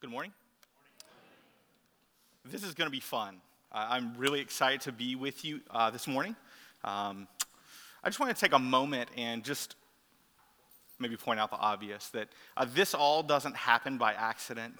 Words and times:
Good 0.00 0.08
morning. 0.08 0.32
This 2.46 2.64
is 2.64 2.72
going 2.72 2.86
to 2.86 2.90
be 2.90 3.00
fun. 3.00 3.36
I'm 3.70 4.14
really 4.16 4.40
excited 4.40 4.80
to 4.82 4.92
be 4.92 5.14
with 5.14 5.44
you 5.44 5.60
uh, 5.70 5.90
this 5.90 6.06
morning. 6.06 6.34
Um, 6.84 7.28
I 8.02 8.08
just 8.08 8.18
want 8.18 8.34
to 8.34 8.40
take 8.40 8.54
a 8.54 8.58
moment 8.58 9.10
and 9.18 9.44
just 9.44 9.76
maybe 10.98 11.18
point 11.18 11.38
out 11.38 11.50
the 11.50 11.58
obvious 11.58 12.08
that 12.08 12.28
uh, 12.56 12.64
this 12.74 12.94
all 12.94 13.22
doesn't 13.22 13.54
happen 13.54 13.98
by 13.98 14.14
accident. 14.14 14.76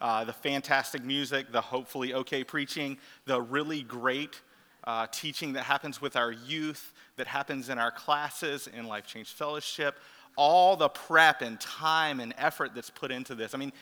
Uh, 0.00 0.24
the 0.24 0.32
fantastic 0.32 1.04
music, 1.04 1.52
the 1.52 1.60
hopefully 1.60 2.12
okay 2.12 2.42
preaching, 2.42 2.98
the 3.26 3.40
really 3.40 3.82
great 3.82 4.40
uh, 4.82 5.06
teaching 5.12 5.52
that 5.52 5.62
happens 5.62 6.02
with 6.02 6.16
our 6.16 6.32
youth, 6.32 6.92
that 7.16 7.28
happens 7.28 7.68
in 7.68 7.78
our 7.78 7.92
classes, 7.92 8.66
in 8.66 8.88
Life 8.88 9.06
Change 9.06 9.28
Fellowship, 9.28 10.00
all 10.36 10.76
the 10.76 10.88
prep 10.88 11.42
and 11.42 11.60
time 11.60 12.18
and 12.18 12.34
effort 12.36 12.74
that's 12.74 12.90
put 12.90 13.12
into 13.12 13.34
this. 13.34 13.54
I 13.54 13.58
mean, 13.58 13.72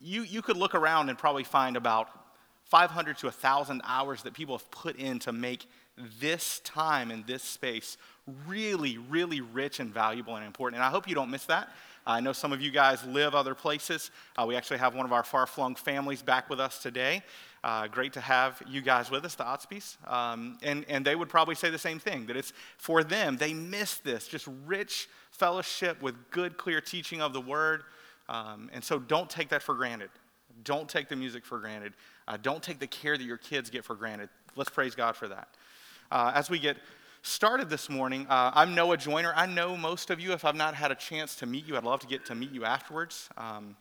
you, 0.00 0.22
you 0.22 0.42
could 0.42 0.56
look 0.56 0.74
around 0.74 1.08
and 1.08 1.18
probably 1.18 1.44
find 1.44 1.76
about 1.76 2.08
500 2.64 3.18
to 3.18 3.26
1,000 3.26 3.82
hours 3.84 4.22
that 4.22 4.34
people 4.34 4.56
have 4.56 4.70
put 4.70 4.96
in 4.96 5.18
to 5.20 5.32
make 5.32 5.66
this 6.18 6.60
time 6.60 7.10
and 7.10 7.26
this 7.26 7.42
space 7.42 7.98
really, 8.46 8.98
really 8.98 9.40
rich 9.40 9.80
and 9.80 9.92
valuable 9.92 10.36
and 10.36 10.46
important. 10.46 10.76
And 10.76 10.84
I 10.84 10.90
hope 10.90 11.08
you 11.08 11.14
don't 11.14 11.30
miss 11.30 11.44
that. 11.46 11.70
I 12.06 12.20
know 12.20 12.32
some 12.32 12.52
of 12.52 12.60
you 12.60 12.70
guys 12.70 13.04
live 13.04 13.34
other 13.34 13.54
places. 13.54 14.10
Uh, 14.36 14.44
we 14.48 14.56
actually 14.56 14.78
have 14.78 14.94
one 14.94 15.06
of 15.06 15.12
our 15.12 15.22
far 15.22 15.46
flung 15.46 15.74
families 15.74 16.22
back 16.22 16.50
with 16.50 16.58
us 16.58 16.78
today. 16.78 17.22
Uh, 17.62 17.86
great 17.86 18.12
to 18.14 18.20
have 18.20 18.60
you 18.66 18.80
guys 18.80 19.08
with 19.10 19.24
us, 19.24 19.36
the 19.36 19.44
Otspys. 19.44 19.96
Um, 20.10 20.58
and, 20.62 20.84
and 20.88 21.04
they 21.04 21.14
would 21.14 21.28
probably 21.28 21.54
say 21.54 21.70
the 21.70 21.78
same 21.78 22.00
thing 22.00 22.26
that 22.26 22.36
it's 22.36 22.52
for 22.76 23.04
them. 23.04 23.36
They 23.36 23.54
miss 23.54 23.98
this, 23.98 24.26
just 24.26 24.48
rich 24.66 25.08
fellowship 25.30 26.02
with 26.02 26.16
good, 26.30 26.56
clear 26.56 26.80
teaching 26.80 27.20
of 27.20 27.32
the 27.32 27.40
word. 27.40 27.84
Um, 28.28 28.70
and 28.72 28.82
so 28.82 28.98
don't 28.98 29.28
take 29.28 29.48
that 29.50 29.62
for 29.62 29.74
granted. 29.74 30.10
Don't 30.64 30.88
take 30.88 31.08
the 31.08 31.16
music 31.16 31.44
for 31.44 31.58
granted. 31.58 31.94
Uh, 32.28 32.36
don't 32.40 32.62
take 32.62 32.78
the 32.78 32.86
care 32.86 33.16
that 33.16 33.24
your 33.24 33.36
kids 33.38 33.70
get 33.70 33.84
for 33.84 33.94
granted. 33.94 34.28
Let's 34.56 34.70
praise 34.70 34.94
God 34.94 35.16
for 35.16 35.28
that. 35.28 35.48
Uh, 36.10 36.32
as 36.34 36.50
we 36.50 36.58
get 36.58 36.76
started 37.22 37.70
this 37.70 37.88
morning, 37.88 38.26
uh, 38.28 38.52
I'm 38.54 38.74
Noah 38.74 38.96
Joyner. 38.96 39.32
I 39.34 39.46
know 39.46 39.76
most 39.76 40.10
of 40.10 40.20
you. 40.20 40.32
If 40.32 40.44
I've 40.44 40.54
not 40.54 40.74
had 40.74 40.90
a 40.90 40.94
chance 40.94 41.36
to 41.36 41.46
meet 41.46 41.66
you, 41.66 41.76
I'd 41.76 41.84
love 41.84 42.00
to 42.00 42.06
get 42.06 42.26
to 42.26 42.34
meet 42.34 42.52
you 42.52 42.64
afterwards. 42.64 43.28
Um, 43.36 43.76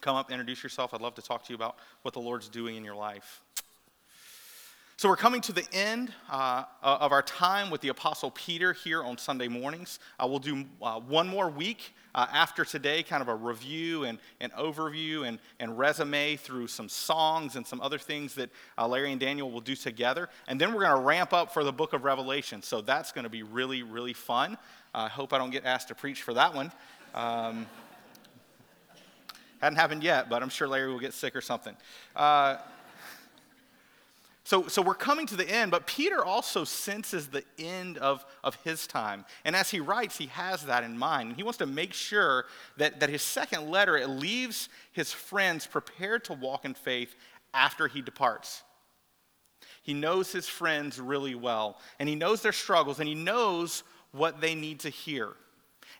come 0.00 0.16
up, 0.16 0.30
introduce 0.30 0.62
yourself. 0.62 0.92
I'd 0.92 1.00
love 1.00 1.14
to 1.14 1.22
talk 1.22 1.44
to 1.44 1.50
you 1.50 1.56
about 1.56 1.76
what 2.02 2.14
the 2.14 2.20
Lord's 2.20 2.48
doing 2.48 2.76
in 2.76 2.84
your 2.84 2.94
life. 2.94 3.42
So, 5.00 5.08
we're 5.08 5.14
coming 5.14 5.40
to 5.42 5.52
the 5.52 5.64
end 5.72 6.12
uh, 6.28 6.64
of 6.82 7.12
our 7.12 7.22
time 7.22 7.70
with 7.70 7.82
the 7.82 7.88
Apostle 7.90 8.32
Peter 8.32 8.72
here 8.72 9.00
on 9.04 9.16
Sunday 9.16 9.46
mornings. 9.46 10.00
Uh, 10.18 10.26
we'll 10.26 10.40
do 10.40 10.64
uh, 10.82 10.98
one 10.98 11.28
more 11.28 11.48
week 11.48 11.94
uh, 12.16 12.26
after 12.32 12.64
today, 12.64 13.04
kind 13.04 13.22
of 13.22 13.28
a 13.28 13.34
review 13.36 14.02
and 14.02 14.18
an 14.40 14.50
overview 14.58 15.24
and, 15.28 15.38
and 15.60 15.78
resume 15.78 16.36
through 16.36 16.66
some 16.66 16.88
songs 16.88 17.54
and 17.54 17.64
some 17.64 17.80
other 17.80 17.96
things 17.96 18.34
that 18.34 18.50
uh, 18.76 18.88
Larry 18.88 19.12
and 19.12 19.20
Daniel 19.20 19.52
will 19.52 19.60
do 19.60 19.76
together. 19.76 20.28
And 20.48 20.60
then 20.60 20.74
we're 20.74 20.80
going 20.80 20.96
to 20.96 21.06
ramp 21.06 21.32
up 21.32 21.54
for 21.54 21.62
the 21.62 21.72
book 21.72 21.92
of 21.92 22.02
Revelation. 22.02 22.60
So, 22.60 22.80
that's 22.80 23.12
going 23.12 23.22
to 23.22 23.30
be 23.30 23.44
really, 23.44 23.84
really 23.84 24.14
fun. 24.14 24.58
I 24.92 25.06
hope 25.06 25.32
I 25.32 25.38
don't 25.38 25.50
get 25.50 25.64
asked 25.64 25.86
to 25.88 25.94
preach 25.94 26.22
for 26.22 26.34
that 26.34 26.52
one. 26.52 26.72
Um, 27.14 27.66
hadn't 29.60 29.78
happened 29.78 30.02
yet, 30.02 30.28
but 30.28 30.42
I'm 30.42 30.48
sure 30.48 30.66
Larry 30.66 30.90
will 30.90 30.98
get 30.98 31.14
sick 31.14 31.36
or 31.36 31.40
something. 31.40 31.76
So, 34.48 34.66
so 34.66 34.80
we're 34.80 34.94
coming 34.94 35.26
to 35.26 35.36
the 35.36 35.46
end, 35.46 35.70
but 35.70 35.86
Peter 35.86 36.24
also 36.24 36.64
senses 36.64 37.26
the 37.26 37.44
end 37.58 37.98
of, 37.98 38.24
of 38.42 38.54
his 38.64 38.86
time. 38.86 39.26
And 39.44 39.54
as 39.54 39.68
he 39.68 39.78
writes, 39.78 40.16
he 40.16 40.28
has 40.28 40.64
that 40.64 40.84
in 40.84 40.96
mind. 40.96 41.28
And 41.28 41.36
he 41.36 41.42
wants 41.42 41.58
to 41.58 41.66
make 41.66 41.92
sure 41.92 42.46
that, 42.78 43.00
that 43.00 43.10
his 43.10 43.20
second 43.20 43.70
letter, 43.70 43.98
it 43.98 44.08
leaves 44.08 44.70
his 44.92 45.12
friends 45.12 45.66
prepared 45.66 46.24
to 46.24 46.32
walk 46.32 46.64
in 46.64 46.72
faith 46.72 47.14
after 47.52 47.88
he 47.88 48.00
departs. 48.00 48.62
He 49.82 49.92
knows 49.92 50.32
his 50.32 50.48
friends 50.48 50.98
really 50.98 51.34
well, 51.34 51.76
and 51.98 52.08
he 52.08 52.14
knows 52.14 52.40
their 52.40 52.52
struggles, 52.52 53.00
and 53.00 53.06
he 53.06 53.14
knows 53.14 53.82
what 54.12 54.40
they 54.40 54.54
need 54.54 54.80
to 54.80 54.88
hear. 54.88 55.34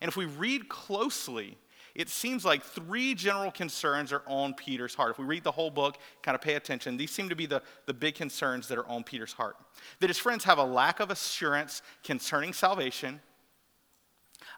And 0.00 0.08
if 0.08 0.16
we 0.16 0.24
read 0.24 0.70
closely, 0.70 1.58
it 1.98 2.08
seems 2.08 2.44
like 2.44 2.62
three 2.62 3.12
general 3.12 3.50
concerns 3.50 4.12
are 4.12 4.22
on 4.26 4.54
Peter's 4.54 4.94
heart. 4.94 5.10
If 5.10 5.18
we 5.18 5.24
read 5.24 5.42
the 5.42 5.50
whole 5.50 5.68
book, 5.68 5.98
kind 6.22 6.36
of 6.36 6.40
pay 6.40 6.54
attention, 6.54 6.96
these 6.96 7.10
seem 7.10 7.28
to 7.28 7.34
be 7.34 7.44
the, 7.44 7.60
the 7.86 7.92
big 7.92 8.14
concerns 8.14 8.68
that 8.68 8.78
are 8.78 8.86
on 8.86 9.02
Peter's 9.02 9.32
heart. 9.32 9.56
That 9.98 10.06
his 10.06 10.16
friends 10.16 10.44
have 10.44 10.58
a 10.58 10.64
lack 10.64 11.00
of 11.00 11.10
assurance 11.10 11.82
concerning 12.04 12.52
salvation, 12.52 13.20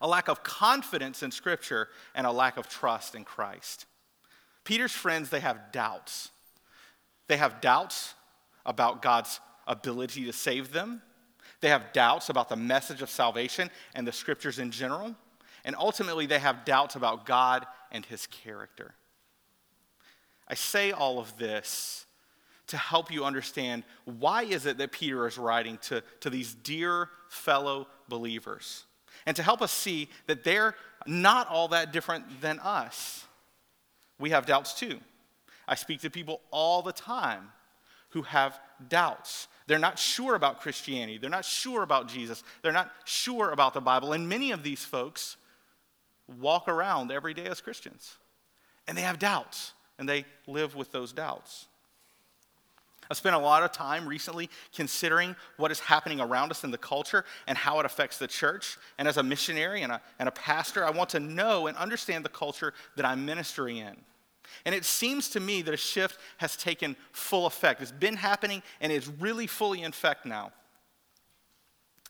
a 0.03 0.07
lack 0.07 0.29
of 0.29 0.43
confidence 0.43 1.23
in 1.23 1.31
Scripture, 1.31 1.89
and 2.15 2.27
a 2.27 2.31
lack 2.31 2.59
of 2.59 2.69
trust 2.69 3.15
in 3.15 3.25
Christ. 3.25 3.87
Peter's 4.63 4.93
friends, 4.93 5.31
they 5.31 5.41
have 5.41 5.73
doubts. 5.73 6.31
They 7.27 7.39
have 7.39 7.63
doubts 7.63 8.13
about 8.67 9.01
God's 9.01 9.41
ability 9.67 10.27
to 10.27 10.33
save 10.35 10.73
them. 10.73 11.01
They 11.63 11.71
have 11.71 11.95
doubts 11.95 12.29
about 12.29 12.51
the 12.51 12.57
message 12.57 13.01
of 13.01 13.09
salvation 13.09 13.71
and 13.95 14.07
the 14.07 14.13
scriptures 14.13 14.59
in 14.59 14.71
general. 14.71 15.17
And 15.65 15.77
ultimately, 15.77 16.27
they 16.27 16.39
have 16.39 16.65
doubts 16.65 16.97
about 16.97 17.27
God 17.27 17.67
and 17.91 18.05
his 18.05 18.27
character. 18.27 18.95
I 20.49 20.55
say 20.55 20.91
all 20.93 21.19
of 21.19 21.37
this 21.39 22.07
to 22.69 22.77
help 22.77 23.11
you 23.11 23.25
understand 23.25 23.83
why 24.05 24.45
is 24.45 24.65
it 24.67 24.79
that 24.79 24.93
Peter 24.93 25.27
is 25.27 25.39
writing 25.39 25.79
to, 25.83 26.03
to 26.21 26.31
these 26.31 26.55
dear 26.55 27.09
fellow 27.29 27.89
believers. 28.09 28.85
And 29.27 29.37
to 29.37 29.43
help 29.43 29.61
us 29.61 29.73
see 29.73 30.09
that 30.27 30.45
they're 30.45 30.75
not 31.07 31.49
all 31.49 31.69
that 31.69 31.93
different 31.93 32.41
than 32.41 32.59
us. 32.61 33.27
We 34.19 34.31
have 34.31 34.47
doubts 34.47 34.75
too. 34.75 35.01
I 35.67 35.75
speak 35.75 36.01
to 36.01 36.11
people 36.11 36.41
all 36.51 36.83
the 36.83 36.93
time 36.93 37.49
who 38.11 38.23
have 38.23 38.59
doubts. 38.89 39.49
They're 39.67 39.79
not 39.79 39.99
sure 39.99 40.35
about 40.35 40.61
Christianity. 40.61 41.19
They're 41.19 41.31
not 41.31 41.45
sure 41.45 41.83
about 41.83 42.09
Jesus. 42.09 42.43
They're 42.63 42.73
not 42.73 42.91
sure 43.05 43.51
about 43.51 43.75
the 43.75 43.81
Bible. 43.81 44.13
And 44.13 44.29
many 44.29 44.51
of 44.51 44.63
these 44.63 44.85
folks 44.85 45.37
walk 46.39 46.69
around 46.69 47.11
every 47.11 47.35
day 47.35 47.47
as 47.47 47.61
Christians. 47.61 48.17
And 48.87 48.97
they 48.97 49.03
have 49.03 49.19
doubts, 49.19 49.73
and 49.99 50.09
they 50.09 50.25
live 50.47 50.75
with 50.75 50.93
those 50.93 51.13
doubts. 51.13 51.67
I've 53.11 53.17
spent 53.17 53.35
a 53.35 53.41
lot 53.41 53.65
of 53.65 53.73
time 53.73 54.07
recently 54.07 54.49
considering 54.73 55.35
what 55.57 55.73
is 55.73 55.81
happening 55.81 56.21
around 56.21 56.53
us 56.53 56.63
in 56.63 56.71
the 56.71 56.79
culture 56.79 57.25
and 57.49 57.59
how 57.59 57.81
it 57.81 57.87
affects 57.87 58.19
the 58.19 58.29
church. 58.29 58.79
And 58.99 59.09
as 59.09 59.17
a 59.17 59.23
missionary 59.23 59.83
and 59.83 59.91
a, 59.91 60.01
and 60.21 60.29
a 60.29 60.33
pastor, 60.33 60.85
I 60.85 60.91
want 60.91 61.11
to 61.11 61.21
know 61.21 61.67
and 61.67 61.77
understand 61.77 62.25
the 62.25 62.29
culture 62.29 62.73
that 62.97 63.05
I'm 63.05 63.27
ministering 63.27 63.79
in. 63.79 63.97
And 64.65 64.75
it 64.75 64.85
seems 64.85 65.29
to 65.31 65.41
me 65.41 65.63
that 65.63 65.75
a 65.75 65.77
shift 65.77 66.19
has 66.37 66.57
taken 66.57 66.95
full 67.13 67.47
effect. 67.47 67.81
It's 67.83 67.91
been 67.91 68.17
happening 68.17 68.63
and 68.81 68.93
it's 68.93 69.09
really 69.09 69.49
fully 69.49 69.83
in 69.83 69.91
effect 69.91 70.25
now. 70.25 70.53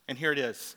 And 0.06 0.18
here 0.18 0.32
it 0.32 0.38
is 0.38 0.76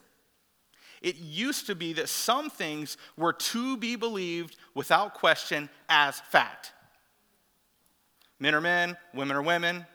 it 1.03 1.17
used 1.17 1.67
to 1.67 1.75
be 1.75 1.93
that 1.93 2.07
some 2.07 2.49
things 2.49 2.97
were 3.17 3.33
to 3.33 3.75
be 3.77 3.97
believed 3.97 4.55
without 4.73 5.13
question 5.13 5.69
as 5.89 6.21
fact. 6.21 6.71
Men 8.39 8.55
are 8.55 8.61
men, 8.61 8.97
women 9.13 9.35
are 9.35 9.41
women. 9.41 9.85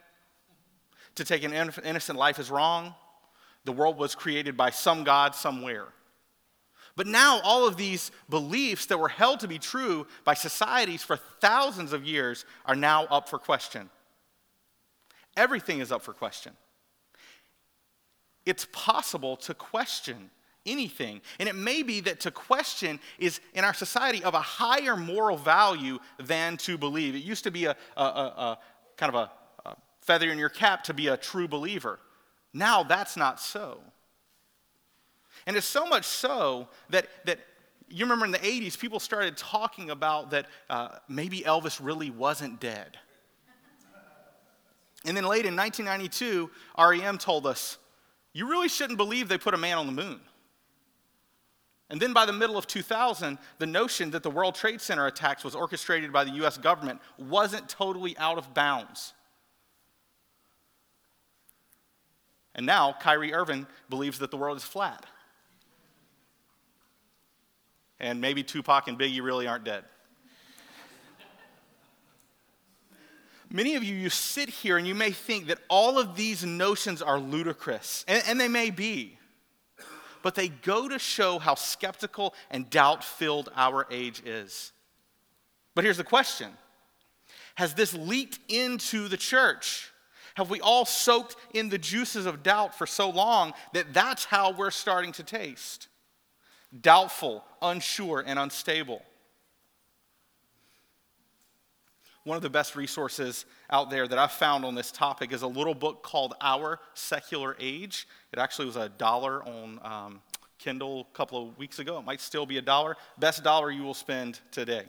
To 1.17 1.25
take 1.25 1.43
an 1.43 1.53
innocent 1.53 2.17
life 2.19 2.39
is 2.39 2.51
wrong. 2.51 2.95
The 3.65 3.73
world 3.73 3.99
was 3.99 4.15
created 4.15 4.57
by 4.57 4.71
some 4.71 5.03
God 5.03 5.35
somewhere. 5.35 5.89
But 6.95 7.07
now, 7.07 7.41
all 7.43 7.67
of 7.67 7.77
these 7.77 8.11
beliefs 8.29 8.87
that 8.87 8.99
were 8.99 9.09
held 9.09 9.41
to 9.41 9.49
be 9.49 9.59
true 9.59 10.07
by 10.25 10.35
societies 10.35 11.03
for 11.03 11.17
thousands 11.17 11.93
of 11.93 12.05
years 12.05 12.45
are 12.67 12.77
now 12.77 13.05
up 13.05 13.29
for 13.29 13.39
question. 13.39 13.89
Everything 15.37 15.81
is 15.81 15.91
up 15.91 16.03
for 16.03 16.13
question. 16.13 16.53
It's 18.45 18.67
possible 18.73 19.37
to 19.37 19.55
question 19.55 20.31
anything. 20.71 21.21
And 21.39 21.49
it 21.49 21.55
may 21.55 21.83
be 21.83 22.01
that 22.03 22.21
to 22.21 22.31
question 22.31 23.01
is 23.19 23.41
in 23.55 23.65
our 23.65 23.75
society 23.75 24.23
of 24.23 24.35
a 24.35 24.41
higher 24.41 24.97
moral 24.97 25.37
value 25.37 25.99
than 26.19 26.57
to 26.59 26.79
believe. 26.79 27.15
It 27.15 27.23
used 27.23 27.45
to 27.45 27.51
be 27.51 27.65
a, 27.65 27.77
a, 27.97 28.03
a, 28.03 28.05
a 28.05 28.59
kind 28.97 29.15
of 29.15 29.21
a, 29.21 29.31
feather 30.09 30.31
in 30.31 30.39
your 30.39 30.49
cap 30.49 30.85
to 30.85 30.95
be 30.95 31.09
a 31.09 31.19
true 31.19 31.47
believer. 31.47 31.99
Now 32.55 32.83
that's 32.83 33.15
not 33.15 33.39
so. 33.39 33.81
And 35.47 35.55
it's 35.55 35.67
so 35.67 35.85
much 35.85 36.07
so 36.07 36.69
that, 36.89 37.09
that 37.27 37.41
you 37.91 38.07
remember 38.07 38.25
in 38.25 38.33
the 38.33 38.39
80s, 38.39 38.79
people 38.79 39.01
started 39.01 39.37
talking 39.37 39.91
about 39.91 40.31
that 40.31 40.47
uh, 40.71 40.97
maybe 41.11 41.41
Elvis 41.41 41.79
really 41.83 42.11
wasn't 42.11 42.59
dead. 42.59 42.97
And 45.05 45.15
then 45.15 45.25
late 45.25 45.45
in 45.45 45.55
1992, 45.55 46.51
REM 46.79 47.19
told 47.19 47.47
us, 47.47 47.77
you 48.33 48.49
really 48.49 48.69
shouldn't 48.69 48.97
believe 48.97 49.29
they 49.29 49.37
put 49.37 49.53
a 49.53 49.59
man 49.59 49.77
on 49.77 49.85
the 49.85 49.93
moon. 49.93 50.21
And 51.91 52.01
then 52.01 52.13
by 52.13 52.27
the 52.27 52.33
middle 52.33 52.59
of 52.59 52.67
2000, 52.67 53.39
the 53.59 53.67
notion 53.67 54.11
that 54.11 54.23
the 54.23 54.31
World 54.31 54.55
Trade 54.55 54.81
Center 54.81 55.07
attacks 55.07 55.43
was 55.43 55.55
orchestrated 55.55 56.13
by 56.13 56.25
the 56.25 56.33
US 56.45 56.59
government 56.59 57.01
wasn't 57.17 57.69
totally 57.69 58.17
out 58.19 58.37
of 58.37 58.53
bounds. 58.53 59.15
And 62.55 62.67
now 62.67 62.95
Kyrie 63.01 63.33
Irving 63.33 63.67
believes 63.89 64.19
that 64.19 64.31
the 64.31 64.37
world 64.37 64.57
is 64.57 64.65
flat. 64.65 65.07
And 68.01 68.21
maybe 68.21 68.43
Tupac 68.43 68.89
and 68.89 68.99
Biggie 68.99 69.23
really 69.23 69.47
aren't 69.47 69.65
dead. 69.65 69.85
Many 73.51 73.77
of 73.77 73.85
you, 73.85 73.95
you 73.95 74.11
sit 74.11 74.51
here 74.51 74.77
and 74.77 74.87
you 74.87 74.95
may 74.95 75.11
think 75.11 75.47
that 75.47 75.59
all 75.69 75.99
of 75.99 76.17
these 76.17 76.45
notions 76.45 77.01
are 77.01 77.19
ludicrous, 77.19 78.05
and, 78.07 78.23
and 78.27 78.39
they 78.39 78.49
may 78.49 78.69
be, 78.69 79.18
but 80.29 80.35
they 80.35 80.49
go 80.49 80.87
to 80.87 80.99
show 80.99 81.39
how 81.39 81.55
skeptical 81.55 82.35
and 82.51 82.69
doubt 82.69 83.03
filled 83.03 83.49
our 83.57 83.87
age 83.91 84.21
is. 84.27 84.73
But 85.75 85.85
here's 85.85 85.97
the 85.97 86.05
question 86.05 86.51
Has 87.55 87.73
this 87.73 87.95
leaked 87.95 88.39
into 88.47 89.09
the 89.09 89.17
church? 89.17 89.91
Have 90.35 90.51
we 90.51 90.61
all 90.61 90.85
soaked 90.85 91.37
in 91.55 91.71
the 91.71 91.79
juices 91.79 92.27
of 92.27 92.43
doubt 92.43 92.77
for 92.77 92.87
so 92.87 93.09
long 93.09 93.55
that 93.73 93.95
that's 93.95 94.27
how 94.27 94.51
we're 94.53 94.71
starting 94.71 95.13
to 95.13 95.23
taste? 95.23 95.89
Doubtful, 96.79 97.43
unsure, 97.63 98.23
and 98.27 98.39
unstable. 98.39 99.01
One 102.29 102.37
of 102.37 102.43
the 102.43 102.51
best 102.51 102.77
resources 102.77 103.47
out 103.71 103.89
there 103.89 104.07
that 104.07 104.19
I've 104.19 104.33
found 104.33 104.67
on 104.67 104.75
this 104.75 104.93
topic 104.93 105.33
is 105.33 105.41
a 105.41 105.47
little 105.47 105.73
book 105.73 106.03
called 106.03 106.35
Our 106.43 106.79
Secular 106.93 107.57
Age. 107.59 108.07
It 108.35 108.39
actually 108.39 108.67
was 108.67 108.77
a 108.77 108.91
dollar 108.91 109.43
on 109.49 109.81
um, 109.83 110.21
Kindle 110.59 111.07
a 111.11 111.17
couple 111.17 111.49
of 111.49 111.57
weeks 111.57 111.79
ago. 111.79 111.99
It 111.99 112.05
might 112.05 112.21
still 112.21 112.45
be 112.45 112.59
a 112.59 112.61
dollar. 112.61 112.99
Best 113.19 113.43
dollar 113.43 113.71
you 113.71 113.83
will 113.83 113.95
spend 113.95 114.41
today. 114.51 114.83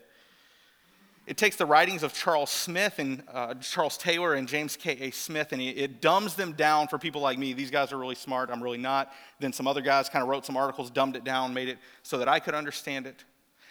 It 1.27 1.37
takes 1.37 1.55
the 1.55 1.65
writings 1.65 2.03
of 2.03 2.13
Charles 2.13 2.49
Smith 2.49 2.99
and 2.99 3.23
uh, 3.31 3.53
Charles 3.53 3.95
Taylor 3.95 4.33
and 4.33 4.45
James 4.45 4.75
K.A. 4.75 5.11
Smith, 5.11 5.53
and 5.53 5.61
it 5.61 6.01
dumbs 6.01 6.35
them 6.35 6.51
down 6.51 6.89
for 6.89 6.99
people 6.99 7.21
like 7.21 7.39
me. 7.39 7.53
These 7.53 7.71
guys 7.71 7.93
are 7.93 7.97
really 7.97 8.15
smart. 8.15 8.49
I'm 8.51 8.61
really 8.61 8.77
not. 8.77 9.13
Then 9.39 9.53
some 9.53 9.65
other 9.65 9.79
guys 9.79 10.09
kind 10.09 10.23
of 10.23 10.27
wrote 10.27 10.45
some 10.45 10.57
articles, 10.57 10.91
dumbed 10.91 11.15
it 11.15 11.23
down, 11.23 11.53
made 11.53 11.69
it 11.69 11.77
so 12.03 12.17
that 12.17 12.27
I 12.27 12.39
could 12.39 12.53
understand 12.53 13.07
it. 13.07 13.23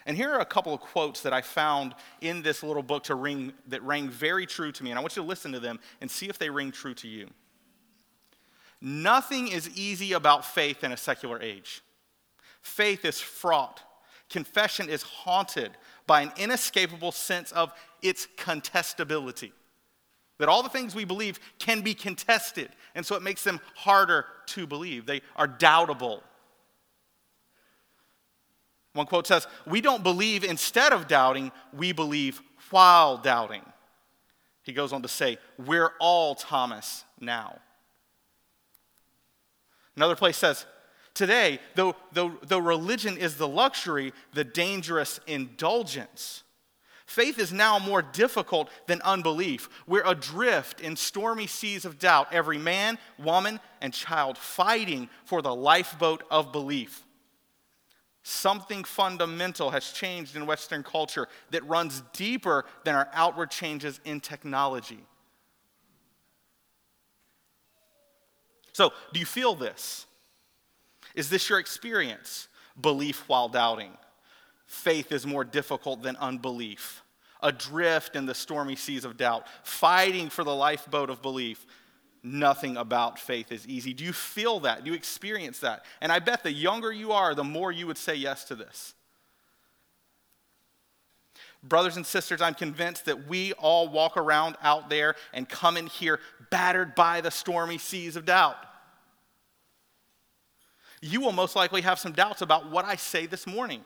And 0.08 0.16
here 0.16 0.32
are 0.32 0.40
a 0.40 0.46
couple 0.46 0.72
of 0.72 0.80
quotes 0.80 1.20
that 1.20 1.34
I 1.34 1.42
found 1.42 1.94
in 2.22 2.40
this 2.40 2.62
little 2.62 2.82
book 2.82 3.04
to 3.04 3.14
ring 3.14 3.52
that 3.66 3.82
rang 3.82 4.08
very 4.08 4.46
true 4.46 4.72
to 4.72 4.82
me. 4.82 4.90
And 4.90 4.98
I 4.98 5.02
want 5.02 5.14
you 5.14 5.22
to 5.22 5.28
listen 5.28 5.52
to 5.52 5.60
them 5.60 5.78
and 6.00 6.10
see 6.10 6.30
if 6.30 6.38
they 6.38 6.48
ring 6.48 6.72
true 6.72 6.94
to 6.94 7.06
you. 7.06 7.28
Nothing 8.80 9.48
is 9.48 9.68
easy 9.76 10.14
about 10.14 10.46
faith 10.46 10.82
in 10.82 10.92
a 10.92 10.96
secular 10.96 11.38
age. 11.42 11.82
Faith 12.62 13.04
is 13.04 13.20
fraught. 13.20 13.82
Confession 14.30 14.88
is 14.88 15.02
haunted 15.02 15.72
by 16.06 16.22
an 16.22 16.32
inescapable 16.38 17.12
sense 17.12 17.52
of 17.52 17.70
its 18.00 18.26
contestability. 18.38 19.52
That 20.38 20.48
all 20.48 20.62
the 20.62 20.70
things 20.70 20.94
we 20.94 21.04
believe 21.04 21.38
can 21.58 21.82
be 21.82 21.92
contested, 21.92 22.70
and 22.94 23.04
so 23.04 23.14
it 23.14 23.22
makes 23.22 23.44
them 23.44 23.60
harder 23.74 24.24
to 24.46 24.66
believe. 24.66 25.04
They 25.04 25.20
are 25.36 25.48
doubtable. 25.48 26.22
One 28.98 29.06
quote 29.06 29.28
says, 29.28 29.46
We 29.64 29.80
don't 29.80 30.02
believe 30.02 30.42
instead 30.42 30.92
of 30.92 31.06
doubting, 31.06 31.52
we 31.72 31.92
believe 31.92 32.42
while 32.70 33.16
doubting. 33.16 33.62
He 34.64 34.72
goes 34.72 34.92
on 34.92 35.02
to 35.02 35.08
say, 35.08 35.38
We're 35.56 35.92
all 36.00 36.34
Thomas 36.34 37.04
now. 37.20 37.60
Another 39.94 40.16
place 40.16 40.36
says, 40.36 40.66
Today, 41.14 41.60
though, 41.76 41.94
though, 42.10 42.40
though 42.42 42.58
religion 42.58 43.16
is 43.16 43.36
the 43.36 43.46
luxury, 43.46 44.12
the 44.34 44.42
dangerous 44.42 45.20
indulgence, 45.28 46.42
faith 47.06 47.38
is 47.38 47.52
now 47.52 47.78
more 47.78 48.02
difficult 48.02 48.68
than 48.88 49.00
unbelief. 49.02 49.68
We're 49.86 50.04
adrift 50.04 50.80
in 50.80 50.96
stormy 50.96 51.46
seas 51.46 51.84
of 51.84 52.00
doubt, 52.00 52.32
every 52.32 52.58
man, 52.58 52.98
woman, 53.16 53.60
and 53.80 53.94
child 53.94 54.36
fighting 54.36 55.08
for 55.24 55.40
the 55.40 55.54
lifeboat 55.54 56.24
of 56.32 56.50
belief. 56.50 57.04
Something 58.30 58.84
fundamental 58.84 59.70
has 59.70 59.90
changed 59.90 60.36
in 60.36 60.44
Western 60.44 60.82
culture 60.82 61.28
that 61.50 61.66
runs 61.66 62.02
deeper 62.12 62.66
than 62.84 62.94
our 62.94 63.08
outward 63.14 63.50
changes 63.50 64.00
in 64.04 64.20
technology. 64.20 64.98
So, 68.74 68.92
do 69.14 69.18
you 69.18 69.24
feel 69.24 69.54
this? 69.54 70.04
Is 71.14 71.30
this 71.30 71.48
your 71.48 71.58
experience? 71.58 72.48
Belief 72.78 73.24
while 73.28 73.48
doubting. 73.48 73.92
Faith 74.66 75.10
is 75.10 75.26
more 75.26 75.42
difficult 75.42 76.02
than 76.02 76.14
unbelief. 76.16 77.02
Adrift 77.42 78.14
in 78.14 78.26
the 78.26 78.34
stormy 78.34 78.76
seas 78.76 79.06
of 79.06 79.16
doubt, 79.16 79.46
fighting 79.62 80.28
for 80.28 80.44
the 80.44 80.54
lifeboat 80.54 81.08
of 81.08 81.22
belief 81.22 81.64
nothing 82.22 82.76
about 82.76 83.18
faith 83.18 83.52
is 83.52 83.66
easy. 83.66 83.94
Do 83.94 84.04
you 84.04 84.12
feel 84.12 84.60
that? 84.60 84.84
Do 84.84 84.90
you 84.90 84.96
experience 84.96 85.60
that? 85.60 85.84
And 86.00 86.10
I 86.10 86.18
bet 86.18 86.42
the 86.42 86.52
younger 86.52 86.92
you 86.92 87.12
are, 87.12 87.34
the 87.34 87.44
more 87.44 87.72
you 87.72 87.86
would 87.86 87.98
say 87.98 88.14
yes 88.14 88.44
to 88.44 88.54
this. 88.54 88.94
Brothers 91.62 91.96
and 91.96 92.06
sisters, 92.06 92.40
I'm 92.40 92.54
convinced 92.54 93.06
that 93.06 93.26
we 93.26 93.52
all 93.54 93.88
walk 93.88 94.16
around 94.16 94.56
out 94.62 94.88
there 94.88 95.16
and 95.32 95.48
come 95.48 95.76
in 95.76 95.86
here 95.86 96.20
battered 96.50 96.94
by 96.94 97.20
the 97.20 97.30
stormy 97.30 97.78
seas 97.78 98.14
of 98.14 98.24
doubt. 98.24 98.56
You 101.00 101.20
will 101.20 101.32
most 101.32 101.56
likely 101.56 101.82
have 101.82 101.98
some 101.98 102.12
doubts 102.12 102.42
about 102.42 102.70
what 102.70 102.84
I 102.84 102.96
say 102.96 103.26
this 103.26 103.46
morning. 103.46 103.82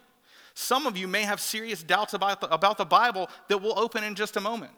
Some 0.55 0.87
of 0.87 0.97
you 0.97 1.09
may 1.09 1.23
have 1.23 1.41
serious 1.41 1.83
doubts 1.83 2.15
about 2.15 2.41
the, 2.41 2.53
about 2.53 2.77
the 2.77 2.85
Bible 2.85 3.29
that 3.49 3.63
we'll 3.63 3.79
open 3.79 4.05
in 4.05 4.15
just 4.15 4.37
a 4.37 4.41
moment. 4.41 4.73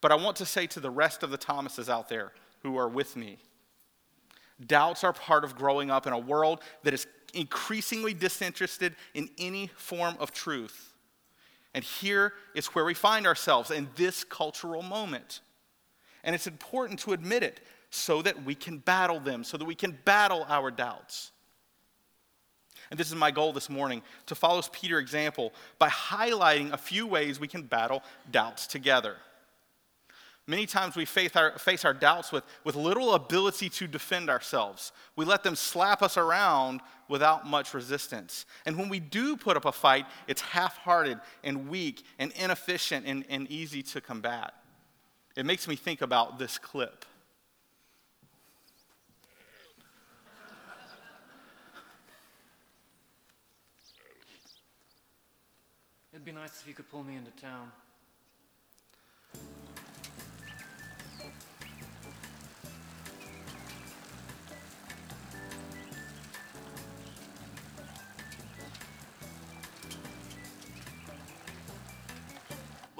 But 0.00 0.12
I 0.12 0.14
want 0.14 0.36
to 0.36 0.46
say 0.46 0.66
to 0.68 0.80
the 0.80 0.90
rest 0.90 1.22
of 1.22 1.30
the 1.30 1.36
Thomases 1.36 1.88
out 1.88 2.08
there 2.08 2.32
who 2.62 2.76
are 2.78 2.88
with 2.88 3.16
me 3.16 3.38
doubts 4.66 5.04
are 5.04 5.12
part 5.12 5.44
of 5.44 5.56
growing 5.56 5.90
up 5.90 6.06
in 6.06 6.12
a 6.12 6.18
world 6.18 6.60
that 6.82 6.94
is 6.94 7.06
increasingly 7.34 8.14
disinterested 8.14 8.96
in 9.14 9.28
any 9.38 9.68
form 9.76 10.16
of 10.18 10.32
truth. 10.32 10.92
And 11.74 11.84
here 11.84 12.32
is 12.54 12.66
where 12.68 12.84
we 12.84 12.94
find 12.94 13.26
ourselves 13.26 13.70
in 13.70 13.88
this 13.96 14.24
cultural 14.24 14.82
moment. 14.82 15.40
And 16.24 16.34
it's 16.34 16.46
important 16.46 16.98
to 17.00 17.12
admit 17.12 17.42
it 17.42 17.60
so 17.90 18.22
that 18.22 18.44
we 18.44 18.54
can 18.54 18.78
battle 18.78 19.20
them, 19.20 19.44
so 19.44 19.56
that 19.56 19.64
we 19.64 19.74
can 19.74 19.96
battle 20.04 20.44
our 20.48 20.70
doubts. 20.70 21.30
And 22.90 22.98
this 22.98 23.08
is 23.08 23.14
my 23.14 23.30
goal 23.30 23.52
this 23.52 23.68
morning 23.68 24.02
to 24.26 24.34
follow 24.34 24.62
Peter's 24.72 25.02
example 25.02 25.52
by 25.78 25.88
highlighting 25.88 26.72
a 26.72 26.76
few 26.78 27.06
ways 27.06 27.38
we 27.38 27.48
can 27.48 27.62
battle 27.62 28.02
doubts 28.30 28.66
together. 28.66 29.16
Many 30.48 30.64
times 30.64 30.96
we 30.96 31.04
face 31.04 31.36
our, 31.36 31.58
face 31.58 31.84
our 31.84 31.92
doubts 31.92 32.32
with, 32.32 32.42
with 32.64 32.74
little 32.74 33.12
ability 33.12 33.68
to 33.68 33.86
defend 33.86 34.30
ourselves. 34.30 34.92
We 35.14 35.26
let 35.26 35.42
them 35.42 35.54
slap 35.54 36.02
us 36.02 36.16
around 36.16 36.80
without 37.06 37.46
much 37.46 37.74
resistance. 37.74 38.46
And 38.64 38.78
when 38.78 38.88
we 38.88 38.98
do 38.98 39.36
put 39.36 39.58
up 39.58 39.66
a 39.66 39.72
fight, 39.72 40.06
it's 40.26 40.40
half 40.40 40.78
hearted 40.78 41.20
and 41.44 41.68
weak 41.68 42.02
and 42.18 42.32
inefficient 42.32 43.04
and, 43.04 43.26
and 43.28 43.46
easy 43.50 43.82
to 43.82 44.00
combat. 44.00 44.54
It 45.36 45.44
makes 45.44 45.68
me 45.68 45.76
think 45.76 46.00
about 46.00 46.38
this 46.38 46.56
clip. 46.56 47.04
It'd 56.10 56.24
be 56.24 56.32
nice 56.32 56.62
if 56.62 56.66
you 56.66 56.72
could 56.72 56.88
pull 56.88 57.04
me 57.04 57.16
into 57.16 57.32
town. 57.32 57.70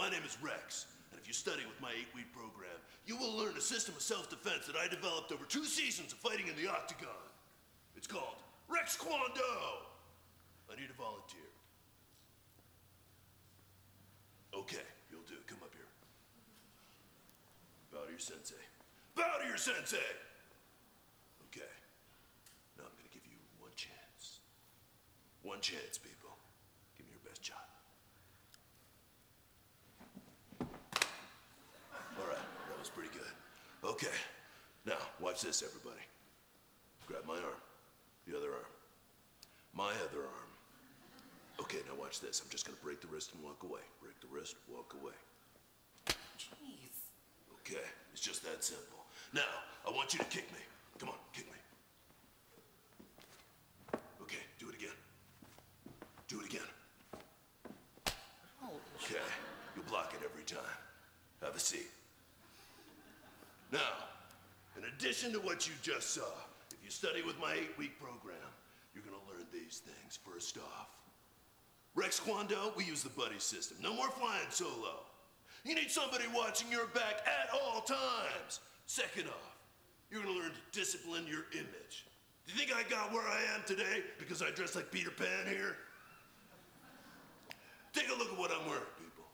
My 0.08 0.14
name 0.16 0.24
is 0.24 0.38
Rex, 0.40 0.86
and 1.12 1.20
if 1.20 1.28
you 1.28 1.34
study 1.34 1.60
with 1.68 1.78
my 1.84 1.92
eight 1.92 2.08
week 2.16 2.32
program, 2.32 2.80
you 3.04 3.14
will 3.18 3.36
learn 3.36 3.52
a 3.58 3.60
system 3.60 3.92
of 3.94 4.00
self 4.00 4.30
defense 4.30 4.64
that 4.64 4.72
I 4.74 4.88
developed 4.88 5.32
over 5.32 5.44
two 5.44 5.66
seasons 5.66 6.14
of 6.14 6.18
fighting 6.18 6.48
in 6.48 6.56
the 6.56 6.64
octagon. 6.66 7.28
It's 7.94 8.06
called 8.06 8.40
Rex 8.72 8.96
Kwon 8.96 9.34
Do. 9.34 9.44
I 10.72 10.80
need 10.80 10.88
a 10.88 10.96
volunteer. 10.96 11.52
Okay, 14.56 14.88
you'll 15.12 15.28
do. 15.28 15.36
Come 15.46 15.58
up 15.60 15.76
here. 15.76 15.92
Bow 17.92 18.06
to 18.06 18.10
your 18.10 18.18
sensei. 18.18 18.64
Bow 19.14 19.28
to 19.42 19.46
your 19.46 19.58
sensei! 19.58 20.08
Okay. 21.52 21.68
Now 22.80 22.88
I'm 22.88 22.96
gonna 22.96 23.12
give 23.12 23.28
you 23.28 23.36
one 23.60 23.76
chance. 23.76 24.40
One 25.42 25.60
chance, 25.60 26.00
people. 26.00 26.32
Give 26.96 27.04
me 27.04 27.12
your 27.12 27.28
best 27.28 27.44
shot. 27.44 27.68
All 32.18 32.26
right, 32.26 32.34
that 32.68 32.78
was 32.78 32.90
pretty 32.90 33.10
good. 33.14 33.30
Okay, 33.88 34.12
now 34.84 35.00
watch 35.18 35.40
this, 35.40 35.62
everybody. 35.62 36.02
Grab 37.06 37.22
my 37.26 37.36
arm, 37.36 37.56
the 38.26 38.36
other 38.36 38.48
arm, 38.48 38.70
my 39.72 39.88
other 40.04 40.24
arm. 40.24 40.50
Okay, 41.58 41.78
now 41.88 41.98
watch 41.98 42.20
this. 42.20 42.42
I'm 42.44 42.50
just 42.50 42.66
gonna 42.66 42.76
break 42.84 43.00
the 43.00 43.06
wrist 43.06 43.32
and 43.32 43.42
walk 43.42 43.62
away. 43.62 43.80
Break 44.02 44.20
the 44.20 44.26
wrist, 44.30 44.56
walk 44.70 44.94
away. 45.00 45.14
Jeez. 46.38 47.00
Okay, 47.60 47.86
it's 48.12 48.20
just 48.20 48.44
that 48.44 48.62
simple. 48.62 49.06
Now, 49.32 49.48
I 49.86 49.90
want 49.90 50.12
you 50.12 50.18
to 50.18 50.26
kick 50.26 50.52
me. 50.52 50.60
Come 50.98 51.08
on, 51.08 51.14
kick 51.32 51.46
me. 51.46 51.58
Okay, 54.20 54.42
do 54.58 54.68
it 54.68 54.74
again. 54.74 54.96
Do 56.28 56.40
it 56.40 56.46
again. 56.46 56.68
Okay, 59.02 59.24
you'll 59.74 59.84
block 59.86 60.12
it 60.12 60.20
every 60.30 60.44
time. 60.44 60.76
Have 61.42 61.56
a 61.56 61.58
seat. 61.58 61.88
Now, 63.70 63.78
in 64.76 64.84
addition 65.18 65.40
to 65.40 65.44
what 65.44 65.66
you 65.66 65.74
just 65.82 66.14
saw, 66.14 66.30
if 66.70 66.78
you 66.84 66.90
study 66.90 67.22
with 67.22 67.38
my 67.40 67.52
eight 67.54 67.76
week 67.76 67.98
program, 67.98 68.36
you're 68.94 69.02
going 69.02 69.16
to 69.16 69.32
learn 69.32 69.44
these 69.52 69.82
things. 69.84 70.16
First 70.16 70.58
off, 70.58 70.88
Rex 71.96 72.20
Kwon 72.20 72.46
Do, 72.46 72.56
we 72.76 72.84
use 72.84 73.02
the 73.02 73.10
buddy 73.10 73.38
system. 73.38 73.78
No 73.82 73.94
more 73.94 74.10
flying 74.10 74.46
solo. 74.50 75.02
You 75.64 75.74
need 75.74 75.90
somebody 75.90 76.24
watching 76.32 76.70
your 76.70 76.86
back 76.88 77.26
at 77.26 77.50
all 77.52 77.80
times. 77.80 78.60
Second 78.86 79.26
off, 79.26 79.56
you're 80.08 80.22
going 80.22 80.34
to 80.34 80.40
learn 80.40 80.52
to 80.52 80.78
discipline 80.78 81.26
your 81.26 81.46
image. 81.52 82.06
Do 82.46 82.52
you 82.52 82.58
think 82.58 82.70
I 82.72 82.88
got 82.88 83.12
where 83.12 83.26
I 83.26 83.40
am 83.56 83.62
today 83.66 84.04
because 84.20 84.40
I 84.40 84.50
dress 84.50 84.76
like 84.76 84.92
Peter 84.92 85.10
Pan 85.10 85.48
here? 85.48 85.76
Take 87.92 88.08
a 88.08 88.16
look 88.16 88.30
at 88.30 88.38
what 88.38 88.52
I'm 88.52 88.66
wearing, 88.68 88.84
people. 89.00 89.24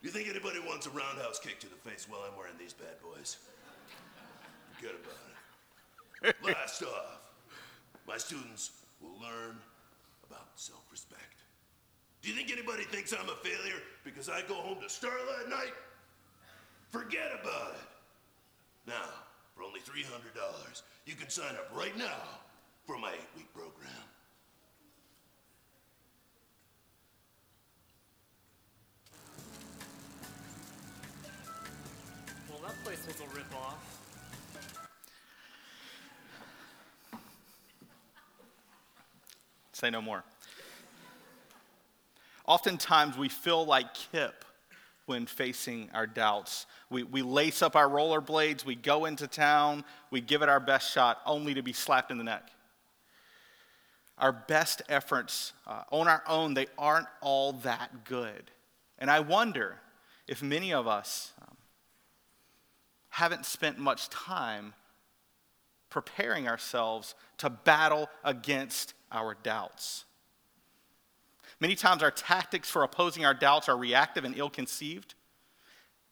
Do 0.00 0.06
you 0.06 0.12
think 0.14 0.28
anybody 0.28 0.60
wants 0.64 0.86
a 0.86 0.90
roundhouse 0.90 1.40
kick 1.40 1.58
to 1.60 1.68
the 1.68 1.90
face 1.90 2.06
while 2.08 2.20
I'm 2.30 2.38
wearing 2.38 2.54
these 2.56 2.72
bad 2.72 3.02
boys? 3.02 3.38
Forget 4.82 4.96
about 5.04 6.34
it. 6.34 6.36
Last 6.56 6.82
off, 6.82 7.20
my 8.08 8.16
students 8.16 8.72
will 9.00 9.14
learn 9.20 9.56
about 10.28 10.48
self 10.56 10.82
respect. 10.90 11.44
Do 12.20 12.28
you 12.28 12.34
think 12.34 12.50
anybody 12.50 12.82
thinks 12.82 13.12
I'm 13.12 13.28
a 13.28 13.36
failure 13.48 13.78
because 14.02 14.28
I 14.28 14.42
go 14.48 14.54
home 14.54 14.78
to 14.82 14.88
Starlight 14.88 15.48
Night? 15.48 15.72
Forget 16.88 17.30
about 17.40 17.74
it. 17.74 18.88
Now, 18.88 19.06
for 19.54 19.62
only 19.62 19.78
$300, 19.78 20.82
you 21.06 21.14
can 21.14 21.28
sign 21.28 21.54
up 21.54 21.70
right 21.72 21.96
now 21.96 22.18
for 22.84 22.98
my 22.98 23.12
eight 23.12 23.28
week 23.36 23.54
program. 23.54 23.92
Well, 32.50 32.58
that 32.62 32.84
place 32.84 33.06
was 33.06 33.20
a 33.20 33.38
ripoff. 33.38 34.01
Say 39.82 39.90
no 39.90 40.00
more. 40.00 40.22
Oftentimes 42.46 43.18
we 43.18 43.28
feel 43.28 43.66
like 43.66 43.94
Kip 43.94 44.44
when 45.06 45.26
facing 45.26 45.90
our 45.92 46.06
doubts. 46.06 46.66
We, 46.88 47.02
we 47.02 47.22
lace 47.22 47.62
up 47.62 47.74
our 47.74 47.88
rollerblades, 47.88 48.64
we 48.64 48.76
go 48.76 49.06
into 49.06 49.26
town, 49.26 49.84
we 50.12 50.20
give 50.20 50.40
it 50.42 50.48
our 50.48 50.60
best 50.60 50.92
shot, 50.92 51.18
only 51.26 51.54
to 51.54 51.64
be 51.64 51.72
slapped 51.72 52.12
in 52.12 52.18
the 52.18 52.22
neck. 52.22 52.52
Our 54.18 54.30
best 54.30 54.82
efforts 54.88 55.52
uh, 55.66 55.82
on 55.90 56.06
our 56.06 56.22
own, 56.28 56.54
they 56.54 56.66
aren't 56.78 57.08
all 57.20 57.54
that 57.64 58.04
good. 58.04 58.52
And 59.00 59.10
I 59.10 59.18
wonder 59.18 59.80
if 60.28 60.44
many 60.44 60.72
of 60.72 60.86
us 60.86 61.32
um, 61.42 61.56
haven't 63.08 63.46
spent 63.46 63.78
much 63.78 64.08
time 64.10 64.74
preparing 65.92 66.48
ourselves 66.48 67.14
to 67.36 67.50
battle 67.50 68.08
against 68.24 68.94
our 69.12 69.36
doubts. 69.42 70.06
Many 71.60 71.74
times, 71.74 72.02
our 72.02 72.10
tactics 72.10 72.70
for 72.70 72.82
opposing 72.82 73.26
our 73.26 73.34
doubts 73.34 73.68
are 73.68 73.76
reactive 73.76 74.24
and 74.24 74.36
ill 74.36 74.48
conceived. 74.48 75.14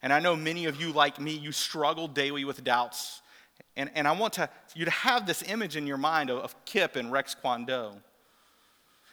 And 0.03 0.13
I 0.13 0.21
know 0.21 0.37
many 0.37 0.67
of 0.67 0.79
you, 0.81 0.93
like 0.93 1.19
me, 1.19 1.33
you 1.33 1.51
struggle 1.51 2.09
daily 2.09 2.45
with 2.45 2.63
doubts. 2.63 3.23
And, 3.75 3.91
and 3.95 4.07
I 4.07 4.13
want 4.13 4.35
to, 4.35 4.51
you 4.75 4.85
to 4.85 4.91
have 4.91 5.27
this 5.27 5.43
image 5.43 5.77
in 5.77 5.87
your 5.87 5.97
mind 5.97 6.29
of, 6.29 6.39
of 6.39 6.65
Kip 6.67 6.95
and 6.95 7.11
Rex 7.11 7.35
Kwon 7.43 7.67
Do. 7.67 7.93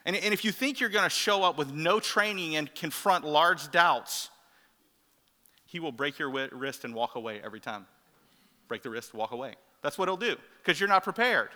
And, 0.06 0.18
and 0.18 0.34
if 0.34 0.44
you 0.44 0.52
think 0.52 0.82
you're 0.82 0.90
going 0.90 1.06
to 1.06 1.10
show 1.10 1.44
up 1.44 1.58
with 1.58 1.72
no 1.72 2.02
training 2.02 2.58
and 2.58 2.74
confront 2.76 3.26
large 3.26 3.72
doubts, 3.72 4.30
he 5.66 5.80
will 5.80 5.94
break 5.94 6.20
your 6.20 6.30
wrist 6.30 6.84
and 6.84 6.94
walk 6.94 7.16
away 7.16 7.40
every 7.42 7.62
time. 7.62 7.88
Break 8.68 8.84
the 8.84 8.90
wrist, 8.90 9.14
walk 9.14 9.32
away. 9.32 9.56
That's 9.88 9.98
what 9.98 10.10
it'll 10.10 10.18
do 10.18 10.36
because 10.62 10.82
you're 10.82 10.90
not 10.90 11.06
prepared. 11.06 11.48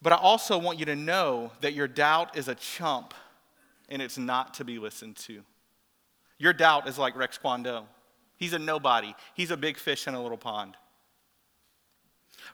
But 0.00 0.14
I 0.14 0.16
also 0.16 0.56
want 0.56 0.78
you 0.78 0.86
to 0.86 0.96
know 0.96 1.52
that 1.60 1.74
your 1.74 1.86
doubt 1.86 2.34
is 2.34 2.48
a 2.48 2.54
chump 2.54 3.12
and 3.90 4.00
it's 4.00 4.16
not 4.16 4.54
to 4.54 4.64
be 4.64 4.78
listened 4.78 5.16
to. 5.16 5.42
Your 6.38 6.54
doubt 6.54 6.88
is 6.88 6.96
like 6.96 7.14
Rex 7.14 7.38
Kwon 7.38 7.62
Do. 7.62 7.80
He's 8.38 8.54
a 8.54 8.58
nobody, 8.58 9.14
he's 9.34 9.50
a 9.50 9.56
big 9.58 9.76
fish 9.76 10.06
in 10.08 10.14
a 10.14 10.22
little 10.22 10.38
pond. 10.38 10.78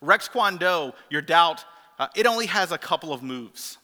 Rex 0.01 0.29
Kwon 0.29 0.59
Do, 0.59 0.93
your 1.09 1.23
doubt, 1.23 1.65
uh, 2.01 2.09
it 2.17 2.27
only 2.27 2.47
has 2.47 2.73
a 2.73 2.79
couple 2.79 3.13
of 3.13 3.23
moves. 3.23 3.79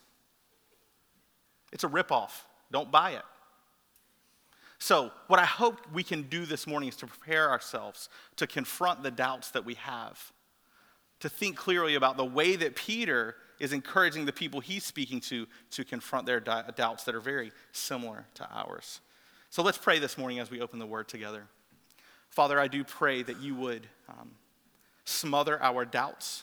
It's 1.72 1.84
a 1.84 1.88
ripoff. 1.88 2.32
Don't 2.72 2.90
buy 2.90 3.12
it. 3.12 3.22
So, 4.82 5.12
what 5.28 5.38
I 5.38 5.44
hope 5.44 5.78
we 5.92 6.02
can 6.02 6.22
do 6.22 6.44
this 6.44 6.66
morning 6.66 6.88
is 6.88 6.96
to 6.96 7.06
prepare 7.06 7.48
ourselves 7.48 8.08
to 8.34 8.48
confront 8.48 9.04
the 9.04 9.12
doubts 9.12 9.52
that 9.52 9.64
we 9.64 9.74
have, 9.74 10.32
to 11.20 11.28
think 11.28 11.56
clearly 11.56 11.94
about 11.94 12.16
the 12.16 12.24
way 12.24 12.56
that 12.56 12.74
Peter 12.74 13.36
is 13.60 13.72
encouraging 13.72 14.26
the 14.26 14.32
people 14.32 14.58
he's 14.58 14.84
speaking 14.84 15.20
to 15.20 15.46
to 15.70 15.84
confront 15.84 16.26
their 16.26 16.40
doubts 16.40 17.04
that 17.04 17.14
are 17.14 17.20
very 17.20 17.52
similar 17.70 18.26
to 18.34 18.48
ours. 18.52 19.00
So 19.50 19.62
let's 19.62 19.78
pray 19.78 20.00
this 20.00 20.18
morning 20.18 20.40
as 20.40 20.50
we 20.50 20.60
open 20.60 20.80
the 20.80 20.86
word 20.86 21.06
together. 21.06 21.44
Father, 22.28 22.58
I 22.58 22.66
do 22.66 22.82
pray 22.82 23.22
that 23.22 23.38
you 23.38 23.54
would 23.54 23.86
um, 24.08 24.32
smother 25.04 25.62
our 25.62 25.84
doubts. 25.84 26.42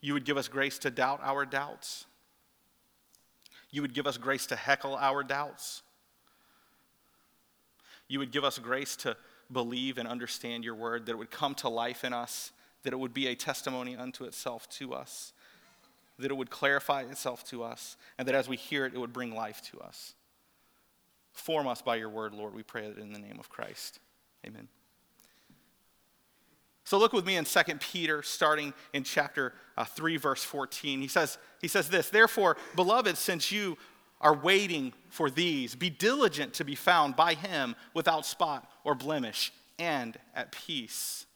You 0.00 0.14
would 0.14 0.24
give 0.24 0.36
us 0.36 0.48
grace 0.48 0.80
to 0.80 0.90
doubt 0.90 1.20
our 1.22 1.46
doubts. 1.46 2.06
You 3.76 3.82
would 3.82 3.94
give 3.94 4.06
us 4.06 4.16
grace 4.16 4.46
to 4.46 4.56
heckle 4.56 4.96
our 4.96 5.22
doubts. 5.22 5.82
You 8.08 8.18
would 8.20 8.32
give 8.32 8.42
us 8.42 8.58
grace 8.58 8.96
to 8.96 9.16
believe 9.52 9.98
and 9.98 10.08
understand 10.08 10.64
your 10.64 10.74
word, 10.74 11.06
that 11.06 11.12
it 11.12 11.18
would 11.18 11.30
come 11.30 11.54
to 11.56 11.68
life 11.68 12.02
in 12.02 12.12
us 12.12 12.52
that 12.86 12.92
it 12.92 12.98
would 13.00 13.12
be 13.12 13.26
a 13.26 13.34
testimony 13.34 13.96
unto 13.96 14.22
itself 14.26 14.68
to 14.68 14.94
us, 14.94 15.32
that 16.20 16.30
it 16.30 16.36
would 16.36 16.50
clarify 16.50 17.02
itself 17.02 17.42
to 17.42 17.64
us, 17.64 17.96
and 18.16 18.28
that 18.28 18.34
as 18.36 18.48
we 18.48 18.56
hear 18.56 18.86
it, 18.86 18.94
it 18.94 18.98
would 18.98 19.12
bring 19.12 19.34
life 19.34 19.60
to 19.72 19.80
us. 19.80 20.14
Form 21.32 21.66
us 21.66 21.82
by 21.82 21.96
your 21.96 22.10
word, 22.10 22.32
Lord. 22.32 22.54
We 22.54 22.62
pray 22.62 22.86
it 22.86 22.96
in 22.96 23.12
the 23.12 23.18
name 23.18 23.40
of 23.40 23.48
Christ. 23.48 23.98
Amen. 24.46 24.68
So 26.86 26.98
look 26.98 27.12
with 27.12 27.26
me 27.26 27.36
in 27.36 27.44
2 27.44 27.60
Peter, 27.80 28.22
starting 28.22 28.72
in 28.94 29.04
chapter 29.04 29.52
uh, 29.76 29.84
3, 29.84 30.16
verse 30.16 30.42
14. 30.42 31.02
He 31.02 31.08
says, 31.08 31.36
he 31.60 31.68
says 31.68 31.90
this 31.90 32.08
Therefore, 32.08 32.56
beloved, 32.74 33.18
since 33.18 33.52
you 33.52 33.76
are 34.22 34.34
waiting 34.34 34.94
for 35.10 35.28
these, 35.28 35.74
be 35.74 35.90
diligent 35.90 36.54
to 36.54 36.64
be 36.64 36.74
found 36.74 37.16
by 37.16 37.34
him 37.34 37.76
without 37.92 38.24
spot 38.24 38.66
or 38.82 38.94
blemish 38.94 39.52
and 39.78 40.16
at 40.34 40.52
peace 40.52 41.26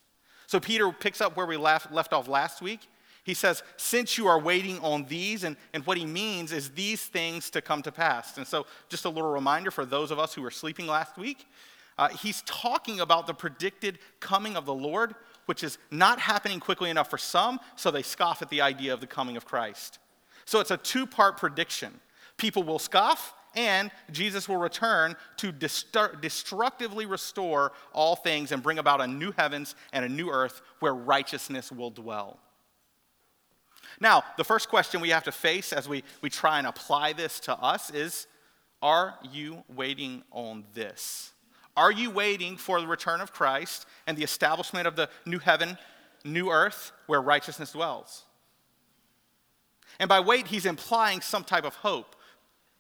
so 0.51 0.59
Peter 0.59 0.91
picks 0.91 1.21
up 1.21 1.37
where 1.37 1.47
we 1.47 1.57
left, 1.57 1.93
left 1.93 2.13
off 2.13 2.27
last 2.27 2.61
week. 2.61 2.81
He 3.23 3.35
says, 3.35 3.63
Since 3.77 4.19
you 4.19 4.27
are 4.27 4.41
waiting 4.41 4.81
on 4.81 5.05
these, 5.05 5.45
and, 5.45 5.57
and 5.73 5.87
what 5.87 5.97
he 5.97 6.05
means 6.05 6.51
is 6.51 6.71
these 6.71 7.05
things 7.05 7.51
to 7.51 7.63
come 7.63 7.83
to 7.83 7.93
pass. 7.93 8.37
And 8.37 8.45
so, 8.45 8.67
just 8.89 9.05
a 9.05 9.09
little 9.11 9.31
reminder 9.31 9.71
for 9.71 9.85
those 9.85 10.11
of 10.11 10.19
us 10.19 10.35
who 10.35 10.43
were 10.43 10.51
sleeping 10.51 10.89
last 10.89 11.17
week, 11.17 11.47
uh, 11.99 12.09
he's 12.09 12.43
talking 12.47 12.99
about 12.99 13.29
the 13.29 13.33
predicted 13.33 14.01
coming 14.19 14.57
of 14.57 14.67
the 14.67 14.75
Lord, 14.75 15.15
which 15.47 15.65
is 15.65 15.79
not 15.91 16.21
happening 16.21 16.61
quickly 16.61 16.91
enough 16.91 17.11
for 17.11 17.19
some, 17.19 17.61
so 17.77 17.91
they 17.91 18.03
scoff 18.03 18.43
at 18.43 18.51
the 18.51 18.61
idea 18.61 18.93
of 18.93 19.01
the 19.01 19.07
coming 19.07 19.37
of 19.37 19.45
Christ. 19.45 19.99
So, 20.45 20.61
it's 20.61 20.71
a 20.71 20.77
two 20.77 21.07
part 21.07 21.37
prediction. 21.37 22.01
People 22.37 22.63
will 22.63 22.79
scoff, 22.79 23.35
and 23.55 23.91
Jesus 24.11 24.49
will 24.49 24.57
return 24.57 25.17
to 25.39 25.53
destructively 25.53 27.07
restore 27.07 27.73
all 27.93 28.17
things 28.17 28.53
and 28.53 28.63
bring 28.63 28.79
about 28.79 29.01
a 29.01 29.07
new 29.07 29.33
heavens 29.33 29.75
and 29.93 30.05
a 30.05 30.09
new 30.09 30.31
earth 30.31 30.63
where 30.79 30.95
righteousness 30.95 31.71
will 31.73 31.91
dwell. 31.91 32.39
Now, 34.01 34.23
the 34.37 34.45
first 34.45 34.69
question 34.69 35.01
we 35.01 35.11
have 35.11 35.25
to 35.25 35.33
face 35.33 35.73
as 35.73 35.89
we, 35.89 36.05
we 36.23 36.31
try 36.31 36.59
and 36.59 36.67
apply 36.67 37.13
this 37.13 37.41
to 37.41 37.55
us 37.55 37.91
is 37.91 38.27
Are 38.81 39.15
you 39.31 39.65
waiting 39.69 40.23
on 40.31 40.65
this? 40.75 41.33
Are 41.81 41.91
you 41.91 42.11
waiting 42.11 42.57
for 42.57 42.81
the 42.81 42.87
return 42.87 43.21
of 43.21 43.33
Christ 43.33 43.87
and 44.07 44.17
the 44.17 44.23
establishment 44.23 44.87
of 44.87 44.95
the 44.95 45.09
new 45.25 45.39
heaven, 45.39 45.79
new 46.25 46.51
earth 46.51 46.93
where 47.07 47.21
righteousness 47.21 47.73
dwells? 47.73 48.25
And 49.99 50.09
by 50.09 50.21
wait, 50.21 50.47
he's 50.47 50.67
implying 50.67 51.21
some 51.21 51.43
type 51.43 51.65
of 51.65 51.75
hope 51.77 52.15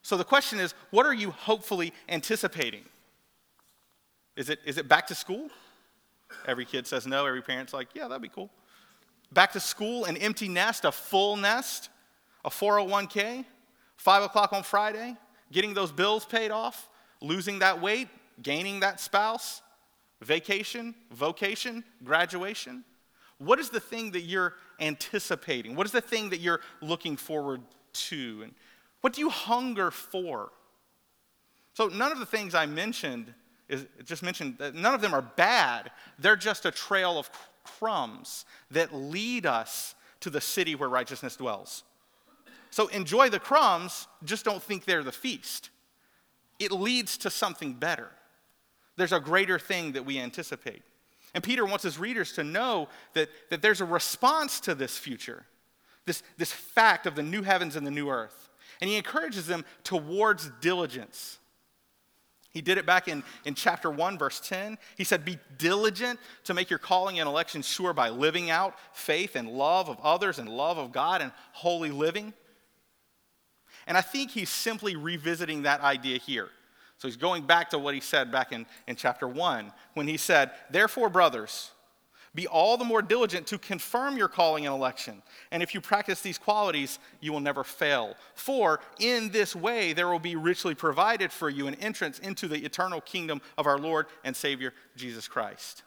so 0.02 0.16
the 0.16 0.24
question 0.24 0.60
is 0.60 0.74
what 0.90 1.06
are 1.06 1.14
you 1.14 1.30
hopefully 1.30 1.92
anticipating? 2.08 2.84
Is 4.36 4.48
it, 4.48 4.60
is 4.64 4.78
it 4.78 4.88
back 4.88 5.06
to 5.08 5.14
school? 5.14 5.48
Every 6.46 6.64
kid 6.64 6.86
says 6.86 7.06
no. 7.06 7.26
Every 7.26 7.42
parent's 7.42 7.74
like, 7.74 7.88
yeah, 7.94 8.08
that'd 8.08 8.22
be 8.22 8.28
cool. 8.28 8.50
Back 9.32 9.52
to 9.52 9.60
school, 9.60 10.04
an 10.06 10.16
empty 10.16 10.48
nest, 10.48 10.84
a 10.84 10.92
full 10.92 11.36
nest, 11.36 11.90
a 12.44 12.50
401k, 12.50 13.44
5 13.96 14.22
o'clock 14.22 14.52
on 14.52 14.62
Friday, 14.62 15.16
getting 15.52 15.74
those 15.74 15.92
bills 15.92 16.24
paid 16.24 16.50
off, 16.50 16.88
losing 17.20 17.58
that 17.58 17.80
weight, 17.80 18.08
gaining 18.42 18.80
that 18.80 19.00
spouse, 19.00 19.62
vacation, 20.20 20.94
vocation, 21.10 21.84
graduation. 22.04 22.84
What 23.38 23.58
is 23.58 23.70
the 23.70 23.80
thing 23.80 24.10
that 24.12 24.22
you're 24.22 24.54
anticipating? 24.80 25.74
What 25.74 25.86
is 25.86 25.92
the 25.92 26.00
thing 26.00 26.30
that 26.30 26.40
you're 26.40 26.60
looking 26.82 27.16
forward 27.16 27.62
to? 27.92 28.40
And 28.42 28.54
what 29.00 29.14
do 29.14 29.20
you 29.20 29.30
hunger 29.30 29.90
for? 29.90 30.50
So 31.74 31.88
none 31.88 32.12
of 32.12 32.18
the 32.18 32.26
things 32.26 32.54
I 32.54 32.66
mentioned 32.66 33.32
is 33.68 33.86
just 34.04 34.22
mentioned 34.22 34.58
none 34.74 34.94
of 34.94 35.00
them 35.00 35.14
are 35.14 35.22
bad. 35.22 35.90
They're 36.18 36.36
just 36.36 36.66
a 36.66 36.70
trail 36.70 37.18
of 37.18 37.30
crumbs 37.64 38.44
that 38.70 38.94
lead 38.94 39.46
us 39.46 39.94
to 40.20 40.30
the 40.30 40.40
city 40.40 40.74
where 40.74 40.88
righteousness 40.88 41.36
dwells. 41.36 41.84
So 42.70 42.88
enjoy 42.88 43.30
the 43.30 43.40
crumbs, 43.40 44.06
just 44.24 44.44
don't 44.44 44.62
think 44.62 44.84
they're 44.84 45.02
the 45.02 45.12
feast. 45.12 45.70
It 46.58 46.72
leads 46.72 47.16
to 47.18 47.30
something 47.30 47.74
better. 47.74 48.10
There's 49.00 49.12
a 49.12 49.18
greater 49.18 49.58
thing 49.58 49.92
that 49.92 50.04
we 50.04 50.18
anticipate. 50.18 50.82
And 51.32 51.42
Peter 51.42 51.64
wants 51.64 51.84
his 51.84 51.98
readers 51.98 52.32
to 52.34 52.44
know 52.44 52.88
that, 53.14 53.30
that 53.48 53.62
there's 53.62 53.80
a 53.80 53.86
response 53.86 54.60
to 54.60 54.74
this 54.74 54.98
future, 54.98 55.46
this, 56.04 56.22
this 56.36 56.52
fact 56.52 57.06
of 57.06 57.14
the 57.14 57.22
new 57.22 57.40
heavens 57.40 57.76
and 57.76 57.86
the 57.86 57.90
new 57.90 58.10
earth. 58.10 58.50
And 58.78 58.90
he 58.90 58.98
encourages 58.98 59.46
them 59.46 59.64
towards 59.84 60.50
diligence. 60.60 61.38
He 62.50 62.60
did 62.60 62.76
it 62.76 62.84
back 62.84 63.08
in, 63.08 63.24
in 63.46 63.54
chapter 63.54 63.90
1, 63.90 64.18
verse 64.18 64.38
10. 64.38 64.76
He 64.98 65.04
said, 65.04 65.24
Be 65.24 65.38
diligent 65.56 66.20
to 66.44 66.52
make 66.52 66.68
your 66.68 66.78
calling 66.78 67.20
and 67.20 67.26
election 67.26 67.62
sure 67.62 67.94
by 67.94 68.10
living 68.10 68.50
out 68.50 68.74
faith 68.92 69.34
and 69.34 69.48
love 69.48 69.88
of 69.88 69.98
others 70.02 70.38
and 70.38 70.46
love 70.46 70.76
of 70.76 70.92
God 70.92 71.22
and 71.22 71.32
holy 71.52 71.90
living. 71.90 72.34
And 73.86 73.96
I 73.96 74.02
think 74.02 74.30
he's 74.32 74.50
simply 74.50 74.94
revisiting 74.94 75.62
that 75.62 75.80
idea 75.80 76.18
here. 76.18 76.50
So 77.00 77.08
he's 77.08 77.16
going 77.16 77.44
back 77.44 77.70
to 77.70 77.78
what 77.78 77.94
he 77.94 78.00
said 78.00 78.30
back 78.30 78.52
in, 78.52 78.66
in 78.86 78.94
chapter 78.94 79.26
1 79.26 79.72
when 79.94 80.06
he 80.06 80.18
said, 80.18 80.50
Therefore, 80.70 81.08
brothers, 81.08 81.70
be 82.34 82.46
all 82.46 82.76
the 82.76 82.84
more 82.84 83.00
diligent 83.00 83.46
to 83.46 83.58
confirm 83.58 84.18
your 84.18 84.28
calling 84.28 84.66
and 84.66 84.74
election. 84.74 85.22
And 85.50 85.62
if 85.62 85.72
you 85.72 85.80
practice 85.80 86.20
these 86.20 86.36
qualities, 86.36 86.98
you 87.22 87.32
will 87.32 87.40
never 87.40 87.64
fail. 87.64 88.16
For 88.34 88.80
in 88.98 89.30
this 89.30 89.56
way 89.56 89.94
there 89.94 90.08
will 90.08 90.18
be 90.18 90.36
richly 90.36 90.74
provided 90.74 91.32
for 91.32 91.48
you 91.48 91.68
an 91.68 91.74
entrance 91.76 92.18
into 92.18 92.48
the 92.48 92.62
eternal 92.66 93.00
kingdom 93.00 93.40
of 93.56 93.66
our 93.66 93.78
Lord 93.78 94.04
and 94.22 94.36
Savior 94.36 94.74
Jesus 94.94 95.26
Christ. 95.26 95.84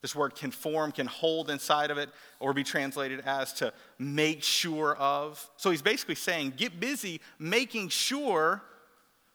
This 0.00 0.14
word 0.14 0.34
conform 0.34 0.92
can 0.92 1.06
hold 1.06 1.50
inside 1.50 1.90
of 1.90 1.98
it 1.98 2.08
or 2.40 2.54
be 2.54 2.64
translated 2.64 3.20
as 3.26 3.52
to 3.54 3.74
make 3.98 4.42
sure 4.42 4.96
of. 4.96 5.50
So 5.58 5.70
he's 5.70 5.82
basically 5.82 6.14
saying, 6.14 6.54
get 6.56 6.80
busy 6.80 7.20
making 7.38 7.90
sure 7.90 8.62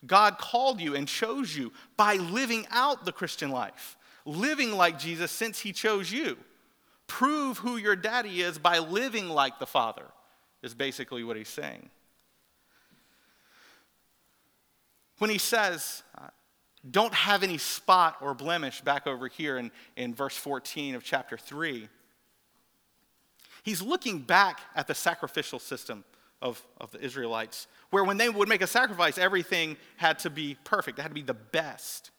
God 0.05 0.37
called 0.37 0.81
you 0.81 0.95
and 0.95 1.07
chose 1.07 1.55
you 1.55 1.71
by 1.97 2.15
living 2.15 2.65
out 2.71 3.05
the 3.05 3.11
Christian 3.11 3.51
life, 3.51 3.97
living 4.25 4.71
like 4.73 4.99
Jesus 4.99 5.31
since 5.31 5.59
he 5.59 5.71
chose 5.71 6.11
you. 6.11 6.37
Prove 7.07 7.57
who 7.59 7.77
your 7.77 7.95
daddy 7.95 8.41
is 8.41 8.57
by 8.57 8.79
living 8.79 9.29
like 9.29 9.59
the 9.59 9.65
Father, 9.65 10.05
is 10.61 10.73
basically 10.73 11.23
what 11.23 11.37
he's 11.37 11.49
saying. 11.49 11.89
When 15.19 15.29
he 15.29 15.37
says, 15.37 16.03
uh, 16.17 16.27
don't 16.89 17.13
have 17.13 17.43
any 17.43 17.57
spot 17.57 18.17
or 18.19 18.33
blemish 18.33 18.81
back 18.81 19.07
over 19.07 19.27
here 19.27 19.57
in, 19.57 19.71
in 19.95 20.13
verse 20.13 20.35
14 20.35 20.95
of 20.95 21.03
chapter 21.03 21.37
3, 21.37 21.87
he's 23.63 23.81
looking 23.81 24.19
back 24.19 24.59
at 24.75 24.87
the 24.87 24.95
sacrificial 24.95 25.59
system 25.59 26.03
of, 26.43 26.61
of 26.79 26.91
the 26.91 26.99
Israelites, 27.03 27.67
where 27.89 28.03
when 28.03 28.17
they 28.17 28.29
would 28.29 28.49
make 28.49 28.61
a 28.61 28.67
sacrifice, 28.67 29.17
everything 29.17 29.77
had 29.95 30.19
to 30.19 30.29
be 30.29 30.57
perfect, 30.65 30.99
it 30.99 31.01
had 31.01 31.07
to 31.07 31.15
be 31.15 31.23
the 31.23 31.33
best. 31.33 32.11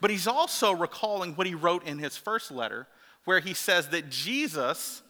But 0.00 0.10
he's 0.10 0.26
also 0.26 0.72
recalling 0.72 1.34
what 1.34 1.46
he 1.46 1.54
wrote 1.54 1.86
in 1.86 1.98
his 1.98 2.16
first 2.16 2.50
letter, 2.50 2.88
where 3.24 3.40
he 3.40 3.54
says 3.54 3.88
that 3.88 4.10
Jesus 4.10 5.02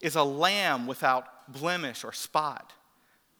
is 0.00 0.14
a 0.14 0.22
lamb 0.22 0.86
without 0.86 1.52
blemish 1.52 2.04
or 2.04 2.12
spot, 2.12 2.72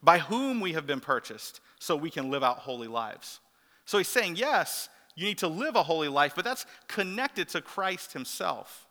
by 0.02 0.18
whom 0.18 0.60
we 0.60 0.72
have 0.72 0.86
been 0.86 1.00
purchased, 1.00 1.60
so 1.78 1.96
we 1.96 2.10
can 2.10 2.30
live 2.30 2.42
out 2.42 2.58
holy 2.58 2.88
lives. 2.88 3.40
So 3.86 3.98
he's 3.98 4.08
saying, 4.08 4.36
yes, 4.36 4.88
you 5.14 5.26
need 5.26 5.38
to 5.38 5.48
live 5.48 5.76
a 5.76 5.82
holy 5.82 6.08
life, 6.08 6.32
but 6.34 6.44
that's 6.44 6.66
connected 6.88 7.48
to 7.50 7.60
Christ 7.60 8.12
himself. 8.12 8.88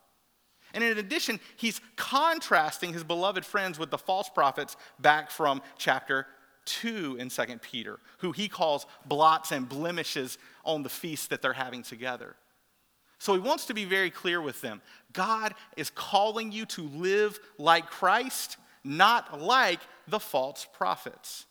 And 0.74 0.84
in 0.84 0.98
addition, 0.98 1.40
he's 1.58 1.82
contrasting 1.96 2.94
his 2.94 3.04
beloved 3.04 3.46
friends 3.46 3.80
with 3.80 3.92
the 3.92 3.98
false 3.98 4.30
prophets 4.30 4.78
back 5.00 5.32
from 5.32 5.62
chapter 5.78 6.28
2 6.66 7.18
in 7.20 7.30
2 7.30 7.44
Peter, 7.62 8.00
who 8.20 8.32
he 8.32 8.48
calls 8.48 8.86
blots 9.06 9.52
and 9.52 9.68
blemishes 9.68 10.38
on 10.64 10.84
the 10.84 10.90
feast 10.90 11.30
that 11.32 11.42
they're 11.42 11.54
having 11.54 11.84
together. 11.84 12.36
So 13.18 13.34
he 13.34 13.40
wants 13.40 13.66
to 13.66 13.74
be 13.74 13.86
very 13.86 14.10
clear 14.10 14.42
with 14.42 14.62
them. 14.62 14.82
God 15.12 15.54
is 15.76 15.90
calling 15.90 16.52
you 16.52 16.66
to 16.68 16.84
live 16.84 17.40
like 17.58 17.88
Christ, 17.88 18.58
not 18.84 19.42
like 19.42 19.82
the 20.08 20.20
false 20.20 20.66
prophets. 20.74 21.46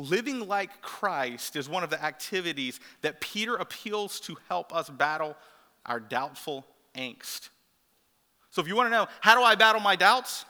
Living 0.00 0.48
like 0.48 0.80
Christ 0.80 1.56
is 1.56 1.68
one 1.68 1.84
of 1.84 1.90
the 1.90 2.02
activities 2.02 2.80
that 3.02 3.20
Peter 3.20 3.56
appeals 3.56 4.18
to 4.20 4.36
help 4.48 4.74
us 4.74 4.88
battle 4.88 5.36
our 5.84 6.00
doubtful 6.00 6.66
angst. 6.94 7.50
So, 8.50 8.62
if 8.62 8.68
you 8.68 8.74
want 8.74 8.86
to 8.86 8.90
know, 8.90 9.08
how 9.20 9.34
do 9.34 9.42
I 9.42 9.54
battle 9.56 9.80
my 9.80 9.96
doubts? 9.96 10.46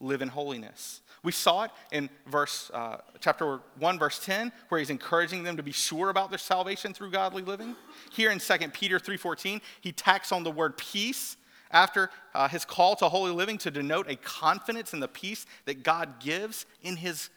Live 0.00 0.22
in 0.22 0.28
holiness. 0.28 1.02
We 1.22 1.32
saw 1.32 1.64
it 1.64 1.70
in 1.92 2.08
verse, 2.26 2.70
uh, 2.72 2.98
chapter 3.20 3.60
1, 3.78 3.98
verse 3.98 4.18
10, 4.24 4.52
where 4.68 4.78
he's 4.78 4.90
encouraging 4.90 5.42
them 5.42 5.56
to 5.58 5.62
be 5.62 5.72
sure 5.72 6.08
about 6.08 6.30
their 6.30 6.38
salvation 6.38 6.94
through 6.94 7.10
godly 7.10 7.42
living. 7.42 7.76
Here 8.10 8.30
in 8.30 8.38
2 8.38 8.56
Peter 8.72 8.98
3.14, 8.98 9.60
he 9.80 9.92
tacks 9.92 10.32
on 10.32 10.44
the 10.44 10.50
word 10.50 10.78
peace 10.78 11.36
after 11.70 12.08
uh, 12.34 12.48
his 12.48 12.64
call 12.64 12.96
to 12.96 13.08
holy 13.08 13.32
living 13.32 13.58
to 13.58 13.70
denote 13.70 14.08
a 14.08 14.16
confidence 14.16 14.94
in 14.94 15.00
the 15.00 15.08
peace 15.08 15.44
that 15.66 15.82
God 15.82 16.20
gives 16.20 16.64
in 16.82 16.96
his 16.96 17.28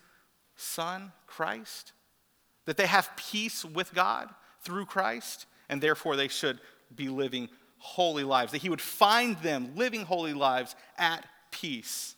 Son, 0.61 1.11
Christ, 1.27 1.93
that 2.65 2.77
they 2.77 2.85
have 2.85 3.09
peace 3.15 3.65
with 3.65 3.93
God 3.93 4.29
through 4.61 4.85
Christ, 4.85 5.47
and 5.69 5.81
therefore 5.81 6.15
they 6.15 6.27
should 6.27 6.59
be 6.95 7.09
living 7.09 7.49
holy 7.79 8.23
lives, 8.23 8.51
that 8.51 8.61
He 8.61 8.69
would 8.69 8.81
find 8.81 9.37
them 9.39 9.71
living 9.75 10.03
holy 10.03 10.33
lives 10.33 10.75
at 10.97 11.25
peace. 11.49 12.15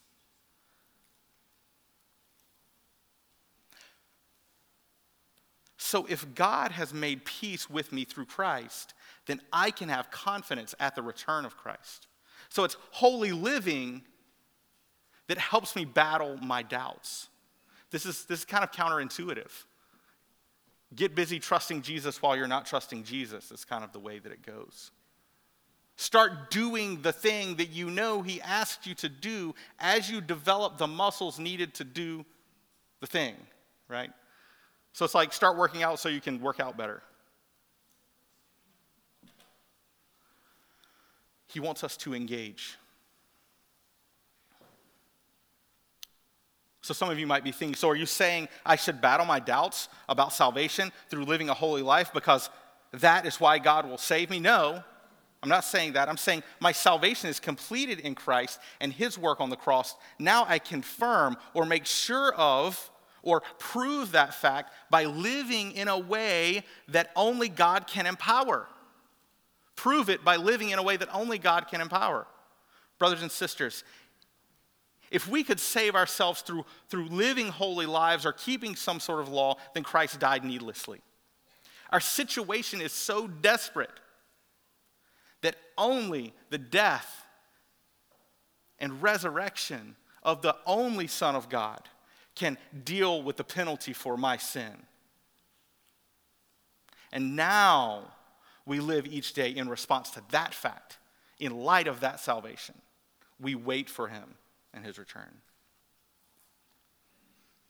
So, 5.78 6.06
if 6.10 6.34
God 6.34 6.72
has 6.72 6.94
made 6.94 7.24
peace 7.24 7.70
with 7.70 7.92
me 7.92 8.04
through 8.04 8.26
Christ, 8.26 8.94
then 9.26 9.40
I 9.54 9.70
can 9.70 9.90
have 9.90 10.12
confidence 10.12 10.74
at 10.80 10.96
the 10.96 11.02
return 11.02 11.46
of 11.46 11.56
Christ. 11.56 12.08
So, 12.50 12.64
it's 12.64 12.78
holy 12.92 13.32
living 13.32 14.04
that 15.28 15.38
helps 15.38 15.76
me 15.76 15.86
battle 15.86 16.38
my 16.38 16.64
doubts. 16.64 17.30
This 17.94 18.08
is, 18.08 18.26
this 18.26 18.40
is 18.40 18.46
kind 18.46 18.64
of 18.64 18.72
counterintuitive. 18.72 19.52
Get 20.96 21.14
busy 21.14 21.38
trusting 21.38 21.84
Jesus 21.84 22.24
while 22.24 22.36
you're 22.36 22.48
not 22.48 22.66
trusting 22.66 23.04
Jesus, 23.04 23.52
is 23.52 23.64
kind 23.64 23.84
of 23.84 23.94
the 23.94 24.00
way 24.00 24.18
that 24.18 24.32
it 24.32 24.44
goes. 24.44 24.90
Start 25.96 26.50
doing 26.50 27.04
the 27.04 27.14
thing 27.14 27.56
that 27.58 27.70
you 27.70 27.92
know 27.92 28.24
He 28.24 28.42
asked 28.42 28.88
you 28.88 28.96
to 28.96 29.10
do 29.10 29.54
as 29.78 30.10
you 30.10 30.22
develop 30.22 30.80
the 30.80 30.88
muscles 30.88 31.38
needed 31.38 31.76
to 31.76 31.84
do 31.84 32.26
the 33.00 33.06
thing, 33.06 33.36
right? 33.88 34.10
So 34.94 35.06
it's 35.06 35.14
like 35.14 35.32
start 35.32 35.56
working 35.56 35.84
out 35.84 36.00
so 36.00 36.10
you 36.10 36.22
can 36.22 36.42
work 36.42 36.60
out 36.60 36.76
better. 36.76 37.04
He 41.46 41.60
wants 41.60 41.84
us 41.84 41.96
to 41.98 42.16
engage. 42.16 42.76
So 46.84 46.94
some 46.94 47.10
of 47.10 47.18
you 47.18 47.26
might 47.26 47.46
be 47.46 47.54
thinking, 47.54 47.76
so 47.76 47.90
are 47.90 47.96
you 47.96 48.06
saying 48.06 48.50
I 48.66 48.76
should 48.76 49.00
battle 49.00 49.26
my 49.26 49.40
doubts 49.40 49.88
about 50.10 50.34
salvation 50.34 50.92
through 51.10 51.24
living 51.24 51.50
a 51.50 51.54
holy 51.54 51.82
life 51.82 52.12
because 52.14 52.50
that 52.92 53.26
is 53.26 53.40
why 53.40 53.58
God 53.58 53.88
will 53.88 53.98
save 53.98 54.30
me? 54.30 54.42
No, 54.42 54.84
I'm 55.42 55.48
not 55.50 55.64
saying 55.64 55.94
that. 55.94 56.10
I'm 56.10 56.18
saying 56.18 56.44
my 56.60 56.74
salvation 56.74 57.30
is 57.30 57.40
completed 57.40 58.02
in 58.02 58.16
Christ 58.16 58.60
and 58.82 58.92
his 58.92 59.18
work 59.18 59.40
on 59.40 59.50
the 59.50 59.56
cross. 59.56 59.96
Now 60.20 60.46
I 60.46 60.60
confirm 60.60 61.38
or 61.54 61.66
make 61.66 61.86
sure 61.86 62.34
of 62.36 62.92
or 63.22 63.44
prove 63.60 64.12
that 64.12 64.34
fact 64.34 64.74
by 64.90 65.06
living 65.06 65.72
in 65.72 65.88
a 65.88 65.98
way 65.98 66.66
that 66.90 67.12
only 67.16 67.48
God 67.48 67.88
can 67.88 68.06
empower. 68.06 68.68
Prove 69.78 70.10
it 70.10 70.26
by 70.26 70.36
living 70.36 70.72
in 70.72 70.80
a 70.80 70.84
way 70.84 70.98
that 70.98 71.08
only 71.16 71.38
God 71.38 71.70
can 71.70 71.80
empower. 71.80 72.28
Brothers 73.00 73.22
and 73.22 73.32
sisters, 73.32 73.86
if 75.14 75.28
we 75.30 75.44
could 75.44 75.60
save 75.60 75.94
ourselves 75.94 76.42
through, 76.42 76.66
through 76.90 77.08
living 77.08 77.48
holy 77.48 77.86
lives 77.86 78.26
or 78.26 78.34
keeping 78.34 78.76
some 78.76 79.00
sort 79.00 79.22
of 79.22 79.30
law, 79.30 79.56
then 79.76 79.84
Christ 79.84 80.20
died 80.20 80.44
needlessly. 80.44 81.02
Our 81.92 82.00
situation 82.00 82.82
is 82.82 82.92
so 82.92 83.28
desperate 83.28 83.92
that 85.42 85.56
only 85.78 86.34
the 86.50 86.58
death 86.58 87.26
and 88.80 89.04
resurrection 89.04 89.96
of 90.24 90.42
the 90.42 90.56
only 90.66 91.06
Son 91.06 91.36
of 91.36 91.48
God 91.48 91.88
can 92.34 92.58
deal 92.84 93.22
with 93.22 93.38
the 93.38 93.44
penalty 93.44 93.94
for 93.94 94.18
my 94.18 94.38
sin. 94.38 94.74
And 97.12 97.36
now 97.36 98.06
we 98.66 98.80
live 98.80 99.06
each 99.06 99.34
day 99.34 99.52
in 99.52 99.70
response 99.70 100.10
to 100.12 100.24
that 100.32 100.56
fact, 100.56 100.98
in 101.40 101.56
light 101.56 101.88
of 101.88 102.00
that 102.00 102.20
salvation. 102.20 102.74
we 103.40 103.54
wait 103.54 103.90
for 103.90 104.08
him 104.08 104.36
and 104.74 104.86
his 104.86 104.98
return. 104.98 105.42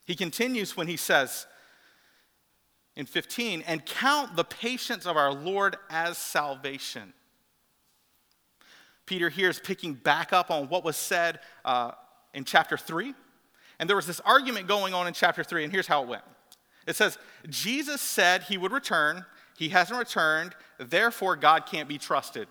He 0.05 0.15
continues 0.15 0.75
when 0.75 0.87
he 0.87 0.97
says 0.97 1.47
in 2.95 3.05
15, 3.05 3.63
and 3.65 3.85
count 3.85 4.35
the 4.35 4.43
patience 4.43 5.05
of 5.05 5.17
our 5.17 5.33
Lord 5.33 5.77
as 5.89 6.17
salvation. 6.17 7.13
Peter 9.05 9.29
here 9.29 9.49
is 9.49 9.59
picking 9.59 9.93
back 9.93 10.31
up 10.31 10.51
on 10.51 10.69
what 10.69 10.83
was 10.83 10.95
said 10.95 11.39
uh, 11.65 11.91
in 12.33 12.43
chapter 12.43 12.77
3. 12.77 13.13
And 13.79 13.89
there 13.89 13.95
was 13.95 14.05
this 14.05 14.19
argument 14.21 14.67
going 14.67 14.93
on 14.93 15.07
in 15.07 15.13
chapter 15.13 15.43
3, 15.43 15.63
and 15.63 15.73
here's 15.73 15.87
how 15.87 16.03
it 16.03 16.07
went. 16.07 16.23
It 16.85 16.95
says, 16.95 17.17
Jesus 17.49 18.01
said 18.01 18.43
he 18.43 18.57
would 18.57 18.71
return. 18.71 19.25
He 19.57 19.69
hasn't 19.69 19.97
returned. 19.97 20.53
Therefore, 20.77 21.35
God 21.35 21.65
can't 21.65 21.89
be 21.89 21.97
trusted. 21.97 22.47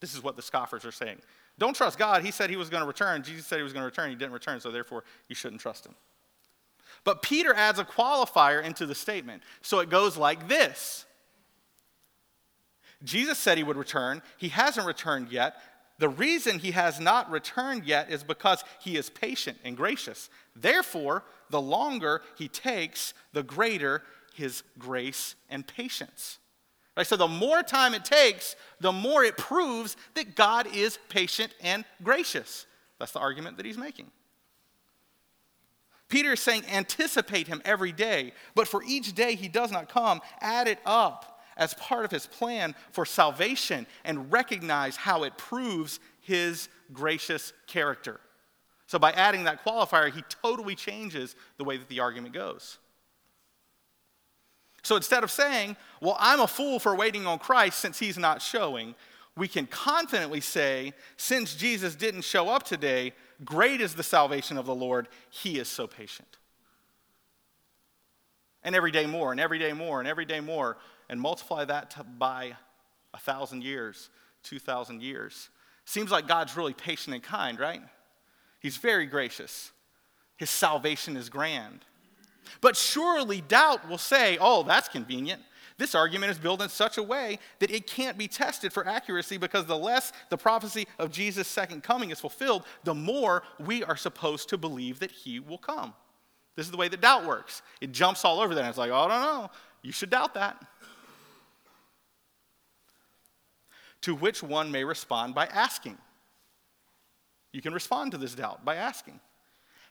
This 0.00 0.14
is 0.14 0.22
what 0.22 0.36
the 0.36 0.42
scoffers 0.42 0.84
are 0.84 0.92
saying. 0.92 1.20
Don't 1.58 1.74
trust 1.74 1.98
God. 1.98 2.22
He 2.22 2.30
said 2.30 2.50
he 2.50 2.56
was 2.56 2.68
going 2.68 2.82
to 2.82 2.86
return. 2.86 3.22
Jesus 3.22 3.46
said 3.46 3.56
he 3.56 3.62
was 3.62 3.72
going 3.72 3.82
to 3.82 3.86
return. 3.86 4.10
He 4.10 4.16
didn't 4.16 4.32
return, 4.32 4.60
so 4.60 4.70
therefore, 4.70 5.04
you 5.28 5.34
shouldn't 5.34 5.60
trust 5.60 5.86
him. 5.86 5.94
But 7.04 7.22
Peter 7.22 7.54
adds 7.54 7.78
a 7.78 7.84
qualifier 7.84 8.62
into 8.62 8.84
the 8.84 8.94
statement. 8.94 9.42
So 9.62 9.80
it 9.80 9.88
goes 9.88 10.16
like 10.16 10.48
this 10.48 11.06
Jesus 13.04 13.38
said 13.38 13.58
he 13.58 13.64
would 13.64 13.76
return. 13.76 14.22
He 14.36 14.48
hasn't 14.48 14.86
returned 14.86 15.30
yet. 15.30 15.56
The 15.98 16.08
reason 16.08 16.58
he 16.58 16.72
has 16.72 17.00
not 17.00 17.30
returned 17.30 17.84
yet 17.84 18.10
is 18.10 18.22
because 18.22 18.62
he 18.80 18.96
is 18.96 19.08
patient 19.08 19.58
and 19.64 19.76
gracious. 19.76 20.28
Therefore, 20.54 21.24
the 21.48 21.60
longer 21.60 22.20
he 22.36 22.48
takes, 22.48 23.14
the 23.32 23.42
greater 23.42 24.02
his 24.34 24.62
grace 24.78 25.34
and 25.48 25.66
patience. 25.66 26.38
Right? 26.96 27.06
So, 27.06 27.16
the 27.16 27.28
more 27.28 27.62
time 27.62 27.94
it 27.94 28.04
takes, 28.04 28.56
the 28.80 28.92
more 28.92 29.22
it 29.22 29.36
proves 29.36 29.96
that 30.14 30.34
God 30.34 30.66
is 30.74 30.98
patient 31.08 31.52
and 31.60 31.84
gracious. 32.02 32.66
That's 32.98 33.12
the 33.12 33.18
argument 33.20 33.58
that 33.58 33.66
he's 33.66 33.76
making. 33.76 34.10
Peter 36.08 36.32
is 36.32 36.40
saying, 36.40 36.62
anticipate 36.72 37.48
him 37.48 37.60
every 37.64 37.92
day, 37.92 38.32
but 38.54 38.68
for 38.68 38.82
each 38.86 39.14
day 39.14 39.34
he 39.34 39.48
does 39.48 39.72
not 39.72 39.88
come, 39.88 40.20
add 40.40 40.68
it 40.68 40.78
up 40.86 41.42
as 41.56 41.74
part 41.74 42.04
of 42.04 42.10
his 42.10 42.26
plan 42.26 42.74
for 42.92 43.04
salvation 43.04 43.86
and 44.04 44.32
recognize 44.32 44.96
how 44.96 45.24
it 45.24 45.36
proves 45.36 45.98
his 46.20 46.68
gracious 46.92 47.52
character. 47.66 48.20
So, 48.86 48.98
by 48.98 49.12
adding 49.12 49.44
that 49.44 49.64
qualifier, 49.64 50.12
he 50.12 50.22
totally 50.42 50.76
changes 50.76 51.34
the 51.58 51.64
way 51.64 51.76
that 51.76 51.88
the 51.88 52.00
argument 52.00 52.34
goes. 52.34 52.78
So, 54.82 54.94
instead 54.94 55.24
of 55.24 55.32
saying, 55.32 55.76
Well, 56.00 56.16
I'm 56.18 56.40
a 56.40 56.46
fool 56.46 56.78
for 56.78 56.94
waiting 56.94 57.26
on 57.26 57.38
Christ 57.38 57.78
since 57.78 57.98
he's 57.98 58.18
not 58.18 58.42
showing, 58.42 58.94
we 59.36 59.48
can 59.48 59.66
confidently 59.66 60.40
say, 60.40 60.94
Since 61.16 61.54
Jesus 61.54 61.94
didn't 61.94 62.22
show 62.22 62.48
up 62.48 62.62
today, 62.62 63.12
great 63.44 63.80
is 63.80 63.94
the 63.94 64.02
salvation 64.02 64.56
of 64.56 64.66
the 64.66 64.74
Lord. 64.74 65.08
He 65.30 65.58
is 65.58 65.68
so 65.68 65.86
patient. 65.86 66.38
And 68.62 68.74
every 68.74 68.90
day 68.90 69.06
more, 69.06 69.30
and 69.30 69.40
every 69.40 69.58
day 69.58 69.72
more, 69.72 70.00
and 70.00 70.08
every 70.08 70.24
day 70.24 70.40
more, 70.40 70.78
and 71.08 71.20
multiply 71.20 71.64
that 71.66 72.18
by 72.18 72.56
a 73.14 73.18
thousand 73.18 73.62
years, 73.62 74.10
2,000 74.42 75.02
years. 75.02 75.50
Seems 75.84 76.10
like 76.10 76.26
God's 76.26 76.56
really 76.56 76.74
patient 76.74 77.14
and 77.14 77.22
kind, 77.22 77.60
right? 77.60 77.80
He's 78.60 78.76
very 78.76 79.06
gracious. 79.06 79.70
His 80.36 80.50
salvation 80.50 81.16
is 81.16 81.28
grand. 81.28 81.84
But 82.60 82.76
surely 82.76 83.40
doubt 83.40 83.88
will 83.88 83.98
say, 83.98 84.38
oh, 84.40 84.62
that's 84.62 84.88
convenient. 84.88 85.42
This 85.78 85.94
argument 85.94 86.32
is 86.32 86.38
built 86.38 86.62
in 86.62 86.70
such 86.70 86.96
a 86.96 87.02
way 87.02 87.38
that 87.58 87.70
it 87.70 87.86
can't 87.86 88.16
be 88.16 88.28
tested 88.28 88.72
for 88.72 88.86
accuracy 88.86 89.36
because 89.36 89.66
the 89.66 89.76
less 89.76 90.12
the 90.30 90.38
prophecy 90.38 90.86
of 90.98 91.10
Jesus' 91.10 91.48
second 91.48 91.82
coming 91.82 92.10
is 92.10 92.18
fulfilled, 92.18 92.64
the 92.84 92.94
more 92.94 93.42
we 93.58 93.84
are 93.84 93.96
supposed 93.96 94.48
to 94.48 94.58
believe 94.58 95.00
that 95.00 95.10
he 95.10 95.38
will 95.38 95.58
come. 95.58 95.92
This 96.54 96.64
is 96.64 96.72
the 96.72 96.78
way 96.78 96.88
that 96.88 97.02
doubt 97.02 97.26
works. 97.26 97.60
It 97.82 97.92
jumps 97.92 98.24
all 98.24 98.40
over 98.40 98.54
that. 98.54 98.60
And 98.60 98.68
it's 98.70 98.78
like, 98.78 98.90
oh, 98.90 99.06
no, 99.06 99.20
no, 99.20 99.50
you 99.82 99.92
should 99.92 100.08
doubt 100.08 100.32
that. 100.34 100.56
To 104.02 104.14
which 104.14 104.42
one 104.42 104.70
may 104.70 104.84
respond 104.84 105.34
by 105.34 105.46
asking. 105.46 105.98
You 107.52 107.60
can 107.60 107.74
respond 107.74 108.12
to 108.12 108.18
this 108.18 108.34
doubt 108.34 108.64
by 108.64 108.76
asking 108.76 109.20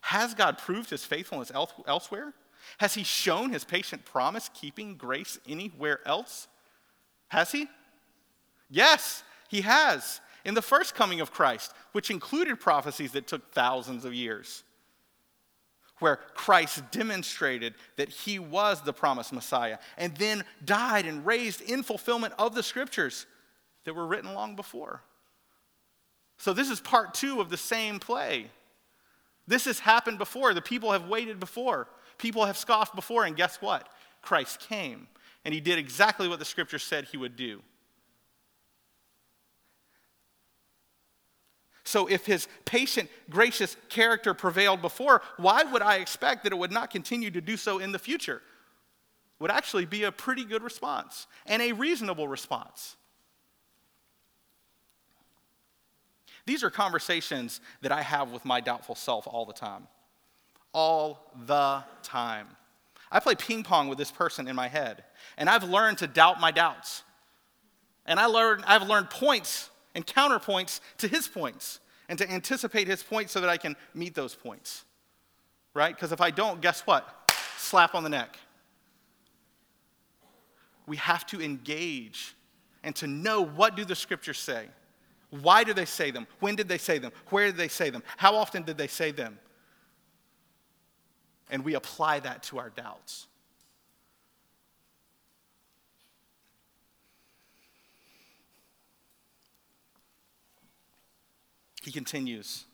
Has 0.02 0.34
God 0.34 0.58
proved 0.58 0.90
his 0.90 1.06
faithfulness 1.06 1.52
elsewhere? 1.88 2.34
Has 2.80 2.94
he 2.94 3.04
shown 3.04 3.52
his 3.52 3.64
patient 3.64 4.06
promise 4.06 4.50
keeping 4.54 4.96
grace 4.96 5.40
anywhere 5.48 6.00
else? 6.06 6.48
Has 7.30 7.52
he? 7.52 7.68
Yes, 8.70 9.24
he 9.50 9.62
has. 9.62 10.22
In 10.44 10.54
the 10.54 10.62
first 10.62 10.96
coming 10.96 11.22
of 11.22 11.32
Christ, 11.32 11.74
which 11.92 12.12
included 12.12 12.60
prophecies 12.60 13.12
that 13.14 13.28
took 13.28 13.52
thousands 13.52 14.06
of 14.06 14.14
years, 14.14 14.64
where 16.00 16.18
Christ 16.18 16.84
demonstrated 16.92 17.74
that 17.96 18.10
he 18.10 18.38
was 18.38 18.82
the 18.82 18.94
promised 18.94 19.32
Messiah 19.32 19.78
and 19.98 20.16
then 20.18 20.44
died 20.64 21.06
and 21.06 21.26
raised 21.26 21.62
in 21.62 21.84
fulfillment 21.84 22.34
of 22.38 22.54
the 22.54 22.64
scriptures 22.64 23.26
that 23.86 23.96
were 23.96 24.06
written 24.06 24.34
long 24.34 24.56
before. 24.56 25.02
So, 26.38 26.52
this 26.52 26.70
is 26.70 26.82
part 26.82 27.14
two 27.14 27.40
of 27.40 27.50
the 27.50 27.58
same 27.58 28.00
play. 28.00 28.48
This 29.48 29.66
has 29.66 29.80
happened 29.80 30.18
before. 30.18 30.54
The 30.54 30.62
people 30.62 30.92
have 30.92 31.08
waited 31.08 31.40
before. 31.40 31.88
People 32.18 32.46
have 32.46 32.58
scoffed 32.58 32.96
before, 32.96 33.26
and 33.26 33.36
guess 33.36 33.62
what? 33.62 33.90
Christ 34.22 34.60
came, 34.60 35.08
and 35.44 35.54
he 35.54 35.60
did 35.60 35.78
exactly 35.78 36.28
what 36.28 36.40
the 36.40 36.46
scripture 36.46 36.80
said 36.80 37.06
he 37.06 37.18
would 37.18 37.36
do. 37.36 37.62
So, 41.84 42.08
if 42.08 42.26
his 42.26 42.48
patient, 42.66 43.10
gracious 43.30 43.78
character 43.90 44.34
prevailed 44.34 44.82
before, 44.82 45.22
why 45.38 45.64
would 45.64 45.84
I 45.84 45.98
expect 45.98 46.44
that 46.44 46.52
it 46.52 46.58
would 46.58 46.72
not 46.72 46.90
continue 46.90 47.30
to 47.30 47.42
do 47.42 47.56
so 47.58 47.78
in 47.78 47.92
the 47.92 48.00
future? 48.00 48.42
Would 49.40 49.52
actually 49.52 49.86
be 49.86 50.04
a 50.04 50.12
pretty 50.12 50.46
good 50.46 50.64
response 50.64 51.28
and 51.46 51.62
a 51.62 51.74
reasonable 51.74 52.28
response. 52.28 52.96
These 56.48 56.64
are 56.64 56.70
conversations 56.70 57.62
that 57.82 57.92
I 57.92 58.02
have 58.02 58.32
with 58.32 58.46
my 58.46 58.62
doubtful 58.62 58.96
self 58.96 59.28
all 59.28 59.46
the 59.46 59.54
time 59.54 59.88
all 60.76 61.32
the 61.48 61.82
time. 62.04 62.48
I 63.10 63.22
play 63.22 63.34
ping 63.34 63.64
pong 63.64 63.88
with 63.88 63.98
this 63.98 64.12
person 64.12 64.46
in 64.48 64.58
my 64.58 64.68
head, 64.68 65.06
and 65.38 65.50
I've 65.50 65.64
learned 65.64 66.00
to 66.00 66.08
doubt 66.08 66.42
my 66.42 66.52
doubts. 66.52 67.04
And 68.06 68.20
I 68.20 68.26
learned, 68.26 68.66
I've 68.68 68.84
learned 68.84 69.10
points 69.10 69.70
and 69.96 70.06
counterpoints 70.06 70.82
to 70.98 71.08
his 71.08 71.30
points, 71.30 71.80
and 72.10 72.20
to 72.20 72.30
anticipate 72.30 72.88
his 72.88 73.02
points 73.02 73.32
so 73.32 73.40
that 73.40 73.50
I 73.50 73.56
can 73.56 73.78
meet 73.94 74.14
those 74.14 74.36
points. 74.36 74.84
Right? 75.74 75.96
Because 75.96 76.12
if 76.12 76.20
I 76.20 76.30
don't, 76.30 76.62
guess 76.62 76.82
what? 76.82 77.32
Slap 77.58 77.96
on 77.96 78.04
the 78.04 78.10
neck. 78.10 78.38
We 80.86 80.98
have 80.98 81.26
to 81.28 81.42
engage 81.42 82.36
and 82.84 82.94
to 82.98 83.08
know 83.08 83.42
what 83.42 83.76
do 83.76 83.86
the 83.86 83.96
scriptures 83.96 84.38
say? 84.38 84.68
Why 85.30 85.64
do 85.64 85.74
they 85.74 85.86
say 85.86 86.12
them? 86.12 86.28
When 86.40 86.56
did 86.56 86.68
they 86.68 86.78
say 86.78 87.00
them? 87.00 87.12
Where 87.30 87.48
did 87.48 87.58
they 87.58 87.70
say 87.70 87.90
them? 87.90 88.04
How 88.18 88.36
often 88.36 88.64
did 88.64 88.78
they 88.78 88.88
say 88.88 89.12
them? 89.12 89.40
And 91.50 91.64
we 91.64 91.76
apply 91.76 92.20
that 92.22 92.44
to 92.44 92.60
our 92.60 92.70
doubts. 92.70 93.28
He 101.84 101.92
continues 101.92 102.66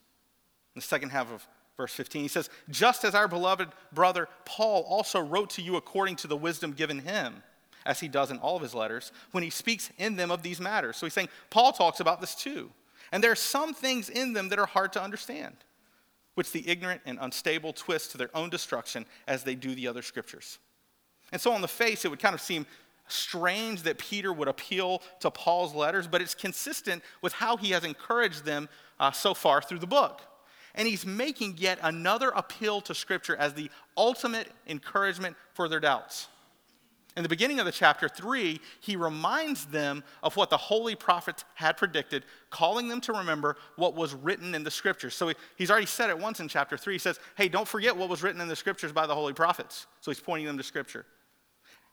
in 0.73 0.79
the 0.79 0.85
second 0.85 1.09
half 1.09 1.29
of 1.31 1.45
verse 1.75 1.93
15. 1.93 2.21
He 2.21 2.27
says, 2.29 2.49
Just 2.69 3.03
as 3.03 3.13
our 3.13 3.27
beloved 3.27 3.67
brother 3.91 4.29
Paul 4.45 4.83
also 4.83 5.19
wrote 5.19 5.49
to 5.51 5.61
you 5.61 5.75
according 5.75 6.15
to 6.17 6.27
the 6.27 6.37
wisdom 6.37 6.71
given 6.71 6.99
him, 6.99 7.43
as 7.85 7.99
he 7.99 8.07
does 8.07 8.31
in 8.31 8.37
all 8.37 8.55
of 8.55 8.61
his 8.61 8.73
letters, 8.73 9.11
when 9.31 9.43
he 9.43 9.49
speaks 9.49 9.89
in 9.97 10.15
them 10.15 10.31
of 10.31 10.43
these 10.43 10.61
matters. 10.61 10.95
So 10.95 11.05
he's 11.05 11.13
saying, 11.13 11.29
Paul 11.49 11.73
talks 11.73 11.99
about 11.99 12.21
this 12.21 12.35
too. 12.35 12.69
And 13.11 13.21
there 13.21 13.31
are 13.31 13.35
some 13.35 13.73
things 13.73 14.09
in 14.09 14.31
them 14.31 14.47
that 14.49 14.59
are 14.59 14.65
hard 14.65 14.93
to 14.93 15.03
understand 15.03 15.55
which 16.35 16.51
the 16.51 16.67
ignorant 16.67 17.01
and 17.05 17.17
unstable 17.21 17.73
twist 17.73 18.11
to 18.11 18.17
their 18.17 18.35
own 18.35 18.49
destruction 18.49 19.05
as 19.27 19.43
they 19.43 19.55
do 19.55 19.75
the 19.75 19.87
other 19.87 20.01
scriptures. 20.01 20.59
And 21.31 21.41
so, 21.41 21.51
on 21.51 21.61
the 21.61 21.67
face, 21.67 22.03
it 22.05 22.09
would 22.09 22.19
kind 22.19 22.35
of 22.35 22.41
seem 22.41 22.65
strange 23.07 23.83
that 23.83 23.97
Peter 23.97 24.31
would 24.31 24.47
appeal 24.47 25.01
to 25.19 25.29
Paul's 25.31 25.73
letters, 25.73 26.07
but 26.07 26.21
it's 26.21 26.35
consistent 26.35 27.03
with 27.21 27.33
how 27.33 27.57
he 27.57 27.71
has 27.71 27.83
encouraged 27.83 28.45
them 28.45 28.69
uh, 28.99 29.11
so 29.11 29.33
far 29.33 29.61
through 29.61 29.79
the 29.79 29.87
book. 29.87 30.21
And 30.75 30.87
he's 30.87 31.05
making 31.05 31.55
yet 31.57 31.79
another 31.81 32.29
appeal 32.29 32.79
to 32.81 32.95
Scripture 32.95 33.35
as 33.35 33.53
the 33.53 33.69
ultimate 33.97 34.47
encouragement 34.67 35.35
for 35.53 35.67
their 35.67 35.81
doubts. 35.81 36.27
In 37.17 37.23
the 37.23 37.29
beginning 37.29 37.59
of 37.59 37.65
the 37.65 37.73
chapter 37.73 38.07
3, 38.07 38.59
he 38.79 38.95
reminds 38.95 39.65
them 39.65 40.03
of 40.23 40.37
what 40.37 40.49
the 40.49 40.57
holy 40.57 40.95
prophets 40.95 41.43
had 41.55 41.75
predicted, 41.75 42.23
calling 42.49 42.87
them 42.87 43.01
to 43.01 43.11
remember 43.11 43.57
what 43.75 43.95
was 43.95 44.13
written 44.13 44.55
in 44.55 44.63
the 44.63 44.71
scriptures. 44.71 45.13
So 45.13 45.33
he's 45.57 45.69
already 45.69 45.87
said 45.87 46.09
it 46.09 46.17
once 46.17 46.39
in 46.39 46.47
chapter 46.47 46.77
3. 46.77 46.93
He 46.93 46.99
says, 46.99 47.19
Hey, 47.35 47.49
don't 47.49 47.67
forget 47.67 47.95
what 47.97 48.07
was 48.07 48.23
written 48.23 48.39
in 48.39 48.47
the 48.47 48.55
scriptures 48.55 48.93
by 48.93 49.07
the 49.07 49.15
holy 49.15 49.33
prophets. 49.33 49.87
So 49.99 50.09
he's 50.09 50.21
pointing 50.21 50.47
them 50.47 50.57
to 50.57 50.63
scripture. 50.63 51.05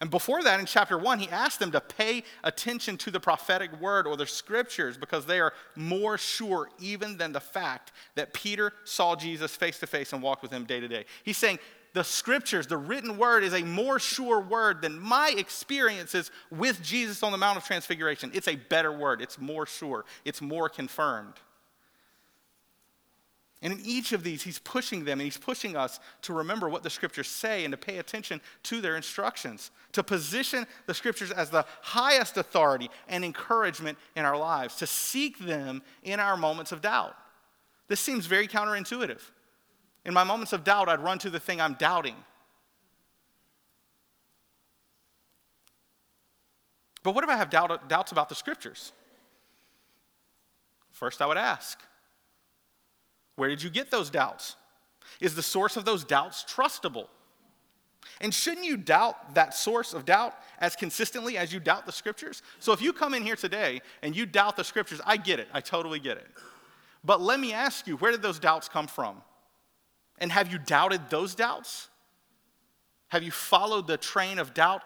And 0.00 0.10
before 0.10 0.44
that, 0.44 0.60
in 0.60 0.66
chapter 0.66 0.96
one, 0.96 1.18
he 1.18 1.28
asked 1.28 1.58
them 1.58 1.72
to 1.72 1.80
pay 1.80 2.22
attention 2.44 2.96
to 2.98 3.10
the 3.10 3.18
prophetic 3.18 3.80
word 3.80 4.06
or 4.06 4.16
the 4.16 4.26
scriptures 4.26 4.96
because 4.96 5.26
they 5.26 5.40
are 5.40 5.52
more 5.74 6.16
sure 6.16 6.68
even 6.78 7.16
than 7.16 7.32
the 7.32 7.40
fact 7.40 7.90
that 8.14 8.32
Peter 8.32 8.72
saw 8.84 9.16
Jesus 9.16 9.56
face 9.56 9.80
to 9.80 9.88
face 9.88 10.12
and 10.12 10.22
walked 10.22 10.42
with 10.42 10.52
him 10.52 10.64
day 10.64 10.78
to 10.78 10.86
day. 10.86 11.04
He's 11.24 11.36
saying, 11.36 11.58
the 11.98 12.04
scriptures, 12.04 12.68
the 12.68 12.76
written 12.76 13.18
word, 13.18 13.42
is 13.42 13.52
a 13.52 13.62
more 13.62 13.98
sure 13.98 14.40
word 14.40 14.82
than 14.82 15.00
my 15.00 15.34
experiences 15.36 16.30
with 16.48 16.80
Jesus 16.80 17.24
on 17.24 17.32
the 17.32 17.38
Mount 17.38 17.58
of 17.58 17.64
Transfiguration. 17.64 18.30
It's 18.32 18.46
a 18.46 18.54
better 18.54 18.92
word, 18.92 19.20
it's 19.20 19.36
more 19.40 19.66
sure, 19.66 20.04
it's 20.24 20.40
more 20.40 20.68
confirmed. 20.68 21.34
And 23.62 23.72
in 23.72 23.80
each 23.84 24.12
of 24.12 24.22
these, 24.22 24.44
he's 24.44 24.60
pushing 24.60 25.04
them 25.04 25.18
and 25.18 25.22
he's 25.22 25.36
pushing 25.36 25.76
us 25.76 25.98
to 26.22 26.32
remember 26.32 26.68
what 26.68 26.84
the 26.84 26.90
scriptures 26.90 27.26
say 27.26 27.64
and 27.64 27.72
to 27.72 27.76
pay 27.76 27.98
attention 27.98 28.40
to 28.62 28.80
their 28.80 28.94
instructions, 28.94 29.72
to 29.90 30.04
position 30.04 30.68
the 30.86 30.94
scriptures 30.94 31.32
as 31.32 31.50
the 31.50 31.66
highest 31.82 32.36
authority 32.36 32.90
and 33.08 33.24
encouragement 33.24 33.98
in 34.14 34.24
our 34.24 34.36
lives, 34.38 34.76
to 34.76 34.86
seek 34.86 35.36
them 35.40 35.82
in 36.04 36.20
our 36.20 36.36
moments 36.36 36.70
of 36.70 36.80
doubt. 36.80 37.16
This 37.88 37.98
seems 37.98 38.26
very 38.26 38.46
counterintuitive. 38.46 39.20
In 40.04 40.14
my 40.14 40.24
moments 40.24 40.52
of 40.52 40.64
doubt, 40.64 40.88
I'd 40.88 41.00
run 41.00 41.18
to 41.20 41.30
the 41.30 41.40
thing 41.40 41.60
I'm 41.60 41.74
doubting. 41.74 42.16
But 47.02 47.14
what 47.14 47.24
if 47.24 47.30
I 47.30 47.36
have 47.36 47.50
doubt, 47.50 47.88
doubts 47.88 48.12
about 48.12 48.28
the 48.28 48.34
scriptures? 48.34 48.92
First, 50.90 51.22
I 51.22 51.26
would 51.26 51.36
ask, 51.36 51.78
where 53.36 53.48
did 53.48 53.62
you 53.62 53.70
get 53.70 53.90
those 53.90 54.10
doubts? 54.10 54.56
Is 55.20 55.34
the 55.34 55.42
source 55.42 55.76
of 55.76 55.84
those 55.84 56.04
doubts 56.04 56.44
trustable? 56.44 57.06
And 58.20 58.34
shouldn't 58.34 58.66
you 58.66 58.76
doubt 58.76 59.34
that 59.34 59.54
source 59.54 59.94
of 59.94 60.04
doubt 60.04 60.34
as 60.58 60.74
consistently 60.74 61.36
as 61.36 61.52
you 61.52 61.60
doubt 61.60 61.86
the 61.86 61.92
scriptures? 61.92 62.42
So 62.58 62.72
if 62.72 62.82
you 62.82 62.92
come 62.92 63.14
in 63.14 63.22
here 63.22 63.36
today 63.36 63.80
and 64.02 64.16
you 64.16 64.26
doubt 64.26 64.56
the 64.56 64.64
scriptures, 64.64 65.00
I 65.06 65.16
get 65.16 65.38
it. 65.38 65.48
I 65.52 65.60
totally 65.60 66.00
get 66.00 66.16
it. 66.16 66.26
But 67.04 67.20
let 67.20 67.38
me 67.38 67.52
ask 67.52 67.86
you, 67.86 67.96
where 67.96 68.10
did 68.10 68.22
those 68.22 68.38
doubts 68.38 68.68
come 68.68 68.88
from? 68.88 69.22
And 70.18 70.32
have 70.32 70.52
you 70.52 70.58
doubted 70.58 71.10
those 71.10 71.34
doubts? 71.34 71.88
Have 73.08 73.22
you 73.22 73.30
followed 73.30 73.86
the 73.86 73.96
train 73.96 74.38
of 74.38 74.52
doubt 74.52 74.82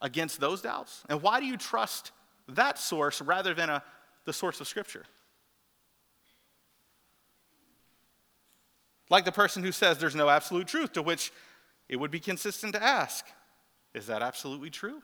against 0.00 0.40
those 0.40 0.60
doubts? 0.62 1.04
And 1.08 1.22
why 1.22 1.40
do 1.40 1.46
you 1.46 1.56
trust 1.56 2.10
that 2.48 2.78
source 2.78 3.20
rather 3.20 3.54
than 3.54 3.70
a, 3.70 3.82
the 4.24 4.32
source 4.32 4.60
of 4.60 4.66
scripture? 4.66 5.04
Like 9.10 9.24
the 9.24 9.32
person 9.32 9.62
who 9.62 9.72
says 9.72 9.98
there's 9.98 10.14
no 10.14 10.28
absolute 10.28 10.66
truth, 10.66 10.92
to 10.94 11.02
which 11.02 11.32
it 11.88 11.96
would 11.96 12.10
be 12.10 12.20
consistent 12.20 12.72
to 12.72 12.82
ask, 12.82 13.26
is 13.94 14.06
that 14.06 14.22
absolutely 14.22 14.70
true? 14.70 15.02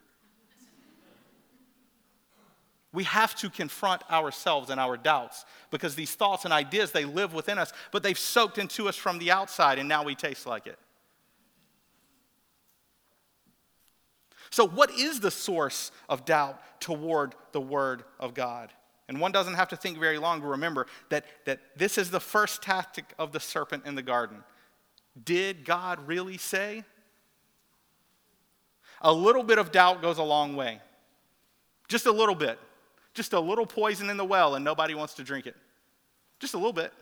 We 2.93 3.05
have 3.05 3.35
to 3.37 3.51
confront 3.51 4.09
ourselves 4.11 4.71
and 4.71 4.81
our 4.81 4.97
doubts 4.97 5.45
because 5.71 5.95
these 5.95 6.15
thoughts 6.15 6.45
and 6.45 6.55
ideas, 6.55 6.91
they 6.91 7.05
live 7.05 7.35
within 7.35 7.59
us, 7.59 7.73
but 7.93 8.03
they've 8.03 8.19
soaked 8.19 8.57
into 8.57 8.89
us 8.89 8.97
from 8.97 9.19
the 9.19 9.31
outside 9.31 9.79
and 9.79 9.89
now 9.89 10.05
we 10.05 10.15
taste 10.15 10.47
like 10.47 10.67
it. 10.67 10.79
So, 14.51 14.67
what 14.67 14.91
is 14.91 15.21
the 15.21 15.31
source 15.31 15.93
of 16.09 16.25
doubt 16.25 16.61
toward 16.81 17.35
the 17.53 17.61
Word 17.61 18.05
of 18.19 18.33
God? 18.33 18.73
And 19.09 19.21
one 19.21 19.33
doesn't 19.33 19.55
have 19.55 19.69
to 19.69 19.77
think 19.77 19.99
very 19.99 20.19
long 20.19 20.41
to 20.41 20.47
remember 20.47 20.87
that, 21.09 21.25
that 21.47 21.61
this 21.77 21.99
is 21.99 22.11
the 22.11 22.21
first 22.21 22.63
tactic 22.63 23.15
of 23.19 23.33
the 23.33 23.41
serpent 23.41 23.87
in 23.87 23.95
the 23.95 24.03
garden. 24.03 24.45
Did 25.23 25.65
God 25.65 26.07
really 26.07 26.39
say? 26.39 26.85
A 29.01 29.13
little 29.13 29.43
bit 29.43 29.59
of 29.59 29.73
doubt 29.73 30.03
goes 30.03 30.19
a 30.19 30.23
long 30.23 30.57
way. 30.57 30.81
Just 31.89 32.07
a 32.07 32.13
little 32.13 32.35
bit. 32.35 32.59
Just 33.19 33.33
a 33.33 33.41
little 33.41 33.67
poison 33.67 34.11
in 34.11 34.17
the 34.17 34.25
well, 34.25 34.55
and 34.55 34.65
nobody 34.65 34.95
wants 34.95 35.15
to 35.15 35.25
drink 35.25 35.49
it. 35.49 35.57
Just 36.39 36.55
a 36.55 36.57
little 36.57 36.73
bit. 36.73 36.93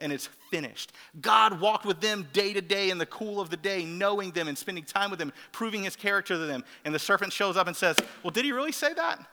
And 0.00 0.12
it's 0.12 0.28
finished. 0.50 0.90
God 1.20 1.60
walked 1.60 1.86
with 1.86 2.00
them 2.00 2.26
day 2.32 2.52
to 2.52 2.60
day 2.60 2.90
in 2.90 2.98
the 2.98 3.06
cool 3.06 3.40
of 3.40 3.48
the 3.48 3.56
day, 3.56 3.84
knowing 3.84 4.32
them 4.32 4.48
and 4.48 4.58
spending 4.58 4.82
time 4.82 5.10
with 5.10 5.20
them, 5.20 5.32
proving 5.52 5.84
his 5.84 5.94
character 5.94 6.34
to 6.34 6.40
them. 6.40 6.64
And 6.84 6.92
the 6.92 6.98
serpent 6.98 7.32
shows 7.32 7.56
up 7.56 7.68
and 7.68 7.76
says, 7.76 7.96
Well, 8.24 8.32
did 8.32 8.44
he 8.44 8.50
really 8.50 8.72
say 8.72 8.94
that? 8.94 9.24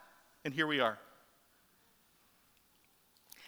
And 0.46 0.54
here 0.54 0.68
we 0.68 0.80
are. 0.80 1.00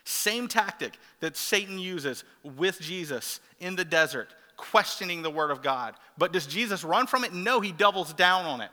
Same 0.03 0.47
tactic 0.47 0.97
that 1.19 1.37
Satan 1.37 1.77
uses 1.77 2.23
with 2.43 2.81
Jesus 2.81 3.39
in 3.59 3.75
the 3.75 3.85
desert, 3.85 4.33
questioning 4.57 5.21
the 5.21 5.29
word 5.29 5.51
of 5.51 5.61
God. 5.61 5.93
But 6.17 6.33
does 6.33 6.47
Jesus 6.47 6.83
run 6.83 7.05
from 7.05 7.23
it? 7.23 7.35
No, 7.35 7.59
he 7.59 7.71
doubles 7.71 8.13
down 8.13 8.45
on 8.45 8.61
it. 8.61 8.71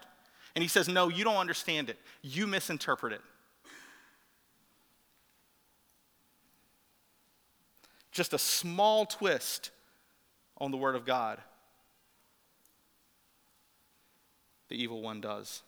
And 0.55 0.62
he 0.62 0.69
says, 0.69 0.88
No, 0.88 1.11
you 1.11 1.23
don't 1.23 1.37
understand 1.37 1.91
it. 1.91 1.99
You 2.23 2.47
misinterpret 2.47 3.12
it. 3.12 3.21
Just 8.12 8.35
a 8.35 8.38
small 8.38 9.07
twist 9.07 9.70
on 10.59 10.70
the 10.70 10.77
word 10.77 10.94
of 10.94 11.05
God. 11.05 11.38
The 14.68 14.81
evil 14.81 15.03
one 15.03 15.20
does. 15.20 15.62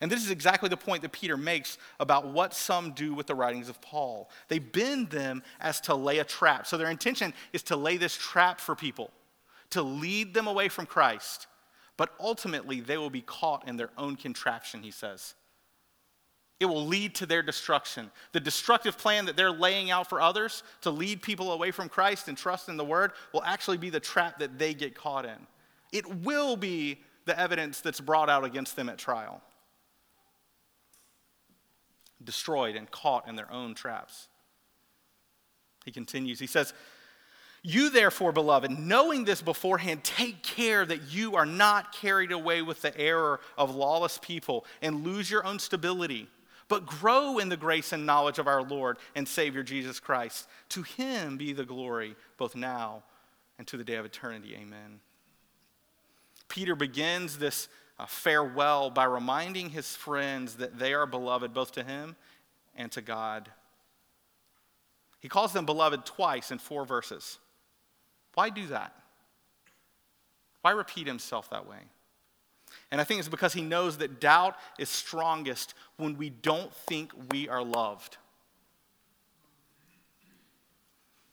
And 0.00 0.10
this 0.10 0.24
is 0.24 0.30
exactly 0.30 0.68
the 0.68 0.76
point 0.76 1.02
that 1.02 1.12
Peter 1.12 1.36
makes 1.36 1.76
about 1.98 2.28
what 2.28 2.54
some 2.54 2.92
do 2.92 3.14
with 3.14 3.26
the 3.26 3.34
writings 3.34 3.68
of 3.68 3.80
Paul. 3.80 4.30
They 4.48 4.60
bend 4.60 5.10
them 5.10 5.42
as 5.60 5.80
to 5.82 5.94
lay 5.94 6.18
a 6.18 6.24
trap. 6.24 6.66
So 6.66 6.76
their 6.76 6.90
intention 6.90 7.34
is 7.52 7.64
to 7.64 7.76
lay 7.76 7.96
this 7.96 8.16
trap 8.16 8.60
for 8.60 8.74
people, 8.74 9.10
to 9.70 9.82
lead 9.82 10.34
them 10.34 10.46
away 10.46 10.68
from 10.68 10.86
Christ. 10.86 11.48
But 11.96 12.14
ultimately, 12.20 12.80
they 12.80 12.96
will 12.96 13.10
be 13.10 13.20
caught 13.20 13.68
in 13.68 13.76
their 13.76 13.90
own 13.98 14.16
contraption, 14.16 14.82
he 14.82 14.92
says. 14.92 15.34
It 16.62 16.66
will 16.66 16.86
lead 16.86 17.16
to 17.16 17.26
their 17.26 17.42
destruction. 17.42 18.10
The 18.30 18.40
destructive 18.40 18.96
plan 18.96 19.26
that 19.26 19.36
they're 19.36 19.50
laying 19.50 19.90
out 19.90 20.08
for 20.08 20.20
others 20.20 20.62
to 20.82 20.90
lead 20.90 21.20
people 21.20 21.52
away 21.52 21.72
from 21.72 21.88
Christ 21.88 22.28
and 22.28 22.38
trust 22.38 22.68
in 22.68 22.76
the 22.76 22.84
word 22.84 23.12
will 23.32 23.42
actually 23.42 23.78
be 23.78 23.90
the 23.90 24.00
trap 24.00 24.38
that 24.38 24.58
they 24.58 24.72
get 24.72 24.94
caught 24.94 25.24
in. 25.24 25.46
It 25.92 26.06
will 26.06 26.56
be 26.56 27.00
the 27.24 27.38
evidence 27.38 27.80
that's 27.80 28.00
brought 28.00 28.30
out 28.30 28.44
against 28.44 28.76
them 28.76 28.88
at 28.88 28.96
trial 28.98 29.42
destroyed 32.24 32.76
and 32.76 32.90
caught 32.90 33.28
in 33.28 33.36
their 33.36 33.50
own 33.50 33.74
traps. 33.74 34.28
He 35.84 35.90
continues, 35.90 36.38
he 36.38 36.46
says, 36.46 36.72
You 37.62 37.90
therefore, 37.90 38.32
beloved, 38.32 38.70
knowing 38.70 39.24
this 39.24 39.42
beforehand, 39.42 40.04
take 40.04 40.42
care 40.42 40.86
that 40.86 41.12
you 41.12 41.34
are 41.34 41.46
not 41.46 41.92
carried 41.92 42.32
away 42.32 42.62
with 42.62 42.82
the 42.82 42.96
error 42.96 43.40
of 43.58 43.74
lawless 43.74 44.18
people 44.18 44.64
and 44.80 45.04
lose 45.04 45.30
your 45.30 45.44
own 45.44 45.58
stability, 45.58 46.28
but 46.72 46.86
grow 46.86 47.36
in 47.36 47.50
the 47.50 47.56
grace 47.58 47.92
and 47.92 48.06
knowledge 48.06 48.38
of 48.38 48.46
our 48.46 48.62
Lord 48.62 48.96
and 49.14 49.28
Savior 49.28 49.62
Jesus 49.62 50.00
Christ. 50.00 50.48
To 50.70 50.80
him 50.80 51.36
be 51.36 51.52
the 51.52 51.66
glory 51.66 52.16
both 52.38 52.56
now 52.56 53.02
and 53.58 53.66
to 53.66 53.76
the 53.76 53.84
day 53.84 53.96
of 53.96 54.06
eternity. 54.06 54.56
Amen. 54.58 55.00
Peter 56.48 56.74
begins 56.74 57.36
this 57.36 57.68
uh, 57.98 58.06
farewell 58.06 58.88
by 58.88 59.04
reminding 59.04 59.68
his 59.68 59.94
friends 59.94 60.54
that 60.54 60.78
they 60.78 60.94
are 60.94 61.04
beloved 61.04 61.52
both 61.52 61.72
to 61.72 61.82
him 61.82 62.16
and 62.74 62.90
to 62.92 63.02
God. 63.02 63.50
He 65.20 65.28
calls 65.28 65.52
them 65.52 65.66
beloved 65.66 66.06
twice 66.06 66.50
in 66.50 66.58
four 66.58 66.86
verses. 66.86 67.38
Why 68.32 68.48
do 68.48 68.68
that? 68.68 68.94
Why 70.62 70.70
repeat 70.70 71.06
himself 71.06 71.50
that 71.50 71.68
way? 71.68 71.80
And 72.92 73.00
I 73.00 73.04
think 73.04 73.20
it's 73.20 73.28
because 73.28 73.54
he 73.54 73.62
knows 73.62 73.96
that 73.98 74.20
doubt 74.20 74.54
is 74.78 74.90
strongest 74.90 75.72
when 75.96 76.18
we 76.18 76.28
don't 76.28 76.72
think 76.74 77.10
we 77.30 77.48
are 77.48 77.64
loved. 77.64 78.18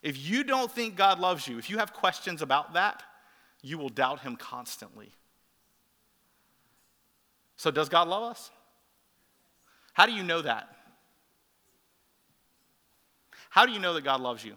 If 0.02 0.18
you 0.18 0.46
don't 0.46 0.72
think 0.72 0.96
God 0.96 1.20
loves 1.20 1.50
you, 1.50 1.58
if 1.58 1.70
you 1.70 1.78
have 1.78 1.92
questions 1.92 2.42
about 2.42 2.74
that, 2.76 3.04
you 3.62 3.78
will 3.78 3.90
doubt 3.90 4.22
him 4.22 4.38
constantly. 4.38 5.12
So, 7.58 7.72
does 7.72 7.90
God 7.90 8.08
love 8.08 8.24
us? 8.24 8.52
How 9.92 10.06
do 10.06 10.14
you 10.14 10.24
know 10.24 10.42
that? 10.42 10.74
How 13.50 13.66
do 13.66 13.74
you 13.74 13.80
know 13.80 13.96
that 13.96 14.06
God 14.06 14.22
loves 14.22 14.46
you? 14.46 14.54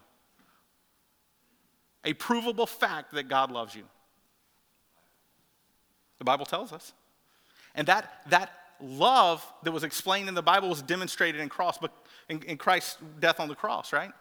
A 2.05 2.13
provable 2.13 2.67
fact 2.67 3.13
that 3.15 3.29
God 3.29 3.51
loves 3.51 3.75
you. 3.75 3.83
The 6.23 6.25
Bible 6.25 6.47
tells 6.47 6.73
us. 6.73 6.93
And 7.75 7.89
that, 7.89 8.23
that 8.29 8.53
love 8.81 9.45
that 9.65 9.73
was 9.73 9.83
explained 9.83 10.29
in 10.29 10.37
the 10.37 10.43
Bible 10.43 10.69
was 10.69 10.81
demonstrated 10.81 11.41
in, 11.41 11.49
cross, 11.49 11.79
but 11.79 11.93
in, 12.29 12.41
in 12.45 12.59
Christ's 12.59 12.97
death 13.19 13.41
on 13.41 13.49
the 13.49 13.57
cross, 13.57 13.93
right? 13.93 14.13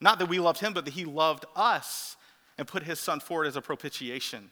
Not 0.00 0.18
that 0.18 0.28
we 0.28 0.40
loved 0.40 0.58
him, 0.58 0.72
but 0.72 0.84
that 0.84 0.94
he 0.94 1.04
loved 1.04 1.44
us 1.54 2.16
and 2.58 2.66
put 2.66 2.82
his 2.82 2.98
son 2.98 3.20
forward 3.20 3.46
as 3.46 3.54
a 3.54 3.60
propitiation 3.60 4.50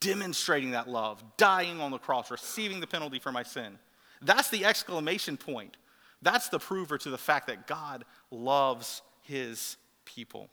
demonstrating 0.00 0.72
that 0.72 0.86
love, 0.86 1.24
dying 1.38 1.80
on 1.80 1.90
the 1.90 1.98
cross, 1.98 2.30
receiving 2.30 2.80
the 2.80 2.86
penalty 2.86 3.18
for 3.18 3.32
my 3.32 3.42
sin. 3.42 3.78
That's 4.20 4.50
the 4.50 4.66
exclamation 4.66 5.38
point. 5.38 5.78
That's 6.20 6.50
the 6.50 6.58
prover 6.58 6.98
to 6.98 7.10
the 7.10 7.18
fact 7.18 7.46
that 7.46 7.66
God 7.66 8.04
loves 8.30 9.00
his 9.22 9.78
people. 10.04 10.50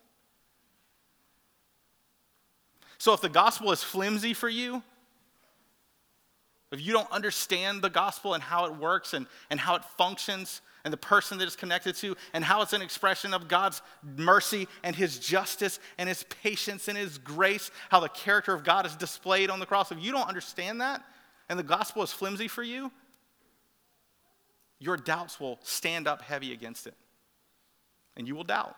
So 2.98 3.14
if 3.14 3.22
the 3.22 3.30
gospel 3.30 3.72
is 3.72 3.82
flimsy 3.82 4.36
for 4.36 4.48
you, 4.48 4.84
if 6.72 6.80
you 6.86 6.94
don't 6.94 7.12
understand 7.12 7.82
the 7.82 7.90
gospel 7.90 8.34
and 8.34 8.42
how 8.42 8.66
it 8.66 8.76
works 8.76 9.14
and, 9.14 9.28
and 9.50 9.60
how 9.60 9.76
it 9.76 9.84
functions 9.98 10.62
and 10.84 10.94
the 10.94 10.98
person 10.98 11.38
that 11.38 11.46
it's 11.46 11.56
connected 11.56 11.96
to 11.96 12.16
and 12.34 12.44
how 12.44 12.62
it's 12.62 12.74
an 12.74 12.82
expression 12.82 13.34
of 13.34 13.48
God's 13.48 13.82
mercy 14.18 14.68
and 14.84 14.96
his 14.96 15.20
justice 15.20 15.80
and 15.98 16.08
his 16.08 16.24
patience 16.42 16.88
and 16.88 16.98
his 16.98 17.18
grace, 17.18 17.72
how 17.90 18.00
the 18.00 18.10
character 18.10 18.54
of 18.54 18.64
God 18.64 18.86
is 18.86 18.96
displayed 18.96 19.50
on 19.50 19.60
the 19.60 19.66
cross, 19.66 19.92
if 19.92 20.02
you 20.02 20.12
don't 20.12 20.28
understand 20.28 20.80
that 20.82 21.04
and 21.50 21.60
the 21.60 21.64
gospel 21.64 22.04
is 22.04 22.14
flimsy 22.14 22.48
for 22.48 22.64
you, 22.64 22.90
your 24.80 24.96
doubts 24.96 25.40
will 25.40 25.60
stand 25.64 26.08
up 26.08 26.22
heavy 26.22 26.54
against 26.54 26.88
it. 26.88 26.96
And 28.16 28.28
you 28.28 28.36
will 28.36 28.44
doubt. 28.44 28.76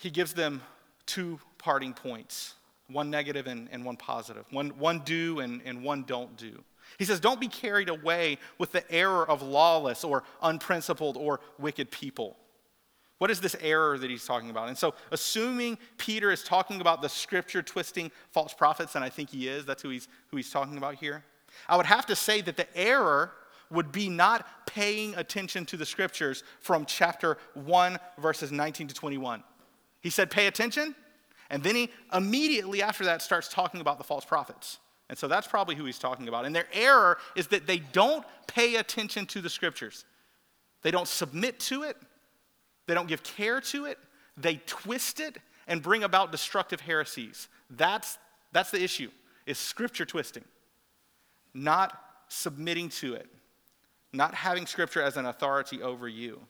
He 0.00 0.10
gives 0.10 0.32
them 0.32 0.62
two 1.06 1.40
parting 1.58 1.92
points 1.92 2.54
one 2.90 3.10
negative 3.10 3.46
and, 3.46 3.68
and 3.70 3.84
one 3.84 3.96
positive, 3.96 4.44
one, 4.50 4.70
one 4.70 5.00
do 5.00 5.40
and, 5.40 5.60
and 5.64 5.82
one 5.82 6.04
don't 6.04 6.36
do. 6.36 6.62
He 6.98 7.04
says, 7.04 7.20
Don't 7.20 7.40
be 7.40 7.48
carried 7.48 7.88
away 7.88 8.38
with 8.56 8.72
the 8.72 8.90
error 8.90 9.28
of 9.28 9.42
lawless 9.42 10.04
or 10.04 10.24
unprincipled 10.42 11.16
or 11.16 11.40
wicked 11.58 11.90
people. 11.90 12.36
What 13.18 13.30
is 13.30 13.40
this 13.40 13.56
error 13.60 13.98
that 13.98 14.08
he's 14.08 14.24
talking 14.24 14.48
about? 14.48 14.68
And 14.68 14.78
so, 14.78 14.94
assuming 15.10 15.76
Peter 15.98 16.30
is 16.30 16.42
talking 16.42 16.80
about 16.80 17.02
the 17.02 17.08
scripture 17.08 17.62
twisting 17.62 18.10
false 18.30 18.54
prophets, 18.54 18.94
and 18.94 19.04
I 19.04 19.08
think 19.08 19.30
he 19.30 19.48
is, 19.48 19.66
that's 19.66 19.82
who 19.82 19.90
he's, 19.90 20.08
who 20.28 20.36
he's 20.36 20.50
talking 20.50 20.78
about 20.78 20.94
here, 20.94 21.24
I 21.68 21.76
would 21.76 21.86
have 21.86 22.06
to 22.06 22.16
say 22.16 22.40
that 22.42 22.56
the 22.56 22.76
error 22.76 23.32
would 23.70 23.92
be 23.92 24.08
not 24.08 24.66
paying 24.66 25.14
attention 25.16 25.66
to 25.66 25.76
the 25.76 25.84
scriptures 25.84 26.42
from 26.60 26.86
chapter 26.86 27.36
1, 27.54 27.98
verses 28.18 28.52
19 28.52 28.88
to 28.88 28.94
21. 28.94 29.42
He 30.00 30.10
said, 30.10 30.30
Pay 30.30 30.46
attention. 30.46 30.94
And 31.50 31.62
then 31.62 31.74
he 31.74 31.90
immediately 32.12 32.82
after 32.82 33.04
that 33.04 33.22
starts 33.22 33.48
talking 33.48 33.80
about 33.80 33.98
the 33.98 34.04
false 34.04 34.24
prophets. 34.24 34.78
And 35.08 35.16
so 35.16 35.28
that's 35.28 35.46
probably 35.46 35.74
who 35.74 35.84
he's 35.84 35.98
talking 35.98 36.28
about. 36.28 36.44
And 36.44 36.54
their 36.54 36.66
error 36.72 37.18
is 37.34 37.46
that 37.48 37.66
they 37.66 37.78
don't 37.78 38.24
pay 38.46 38.76
attention 38.76 39.26
to 39.26 39.40
the 39.40 39.50
scriptures, 39.50 40.04
they 40.82 40.90
don't 40.90 41.08
submit 41.08 41.58
to 41.60 41.82
it, 41.82 41.96
they 42.86 42.94
don't 42.94 43.08
give 43.08 43.22
care 43.22 43.60
to 43.60 43.86
it, 43.86 43.98
they 44.36 44.60
twist 44.66 45.20
it 45.20 45.38
and 45.66 45.82
bring 45.82 46.02
about 46.02 46.32
destructive 46.32 46.80
heresies. 46.80 47.48
That's, 47.70 48.18
that's 48.52 48.70
the 48.70 48.82
issue, 48.82 49.10
is 49.46 49.58
scripture 49.58 50.04
twisting, 50.04 50.44
not 51.54 51.98
submitting 52.28 52.88
to 52.90 53.14
it, 53.14 53.28
not 54.12 54.34
having 54.34 54.66
scripture 54.66 55.02
as 55.02 55.16
an 55.16 55.26
authority 55.26 55.82
over 55.82 56.08
you. 56.08 56.40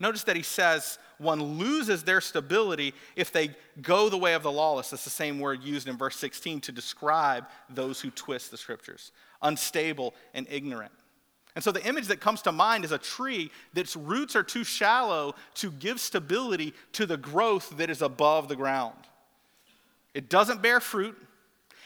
Notice 0.00 0.24
that 0.24 0.36
he 0.36 0.42
says 0.42 0.98
one 1.18 1.42
loses 1.42 2.02
their 2.04 2.20
stability 2.20 2.94
if 3.16 3.32
they 3.32 3.50
go 3.80 4.08
the 4.08 4.18
way 4.18 4.34
of 4.34 4.42
the 4.42 4.52
lawless. 4.52 4.90
That's 4.90 5.04
the 5.04 5.10
same 5.10 5.38
word 5.38 5.62
used 5.62 5.88
in 5.88 5.96
verse 5.96 6.16
16 6.16 6.60
to 6.62 6.72
describe 6.72 7.46
those 7.68 8.00
who 8.00 8.10
twist 8.10 8.50
the 8.50 8.56
scriptures 8.56 9.12
unstable 9.42 10.14
and 10.32 10.46
ignorant. 10.50 10.92
And 11.54 11.62
so 11.62 11.70
the 11.70 11.86
image 11.86 12.08
that 12.08 12.20
comes 12.20 12.42
to 12.42 12.52
mind 12.52 12.84
is 12.84 12.92
a 12.92 12.98
tree 12.98 13.50
that's 13.74 13.94
roots 13.94 14.34
are 14.34 14.42
too 14.42 14.64
shallow 14.64 15.34
to 15.56 15.70
give 15.70 16.00
stability 16.00 16.74
to 16.92 17.06
the 17.06 17.16
growth 17.16 17.76
that 17.76 17.90
is 17.90 18.02
above 18.02 18.48
the 18.48 18.56
ground. 18.56 18.96
It 20.14 20.28
doesn't 20.28 20.62
bear 20.62 20.80
fruit 20.80 21.16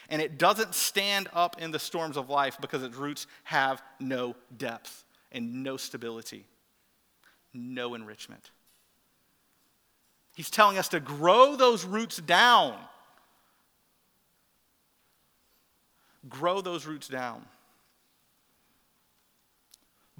and 0.09 0.21
it 0.21 0.39
doesn't 0.39 0.73
stand 0.73 1.27
up 1.33 1.61
in 1.61 1.69
the 1.69 1.77
storms 1.77 2.17
of 2.17 2.29
life 2.29 2.57
because 2.59 2.81
its 2.81 2.95
roots 2.95 3.27
have 3.43 3.83
no 3.99 4.35
depth 4.57 5.03
and 5.31 5.63
no 5.63 5.77
stability 5.77 6.45
no 7.53 7.93
enrichment. 7.95 8.51
He's 10.35 10.49
telling 10.49 10.77
us 10.77 10.87
to 10.89 10.99
grow 10.99 11.55
those 11.55 11.83
roots 11.85 12.17
down. 12.17 12.77
Grow 16.27 16.61
those 16.61 16.85
roots 16.85 17.07
down. 17.07 17.45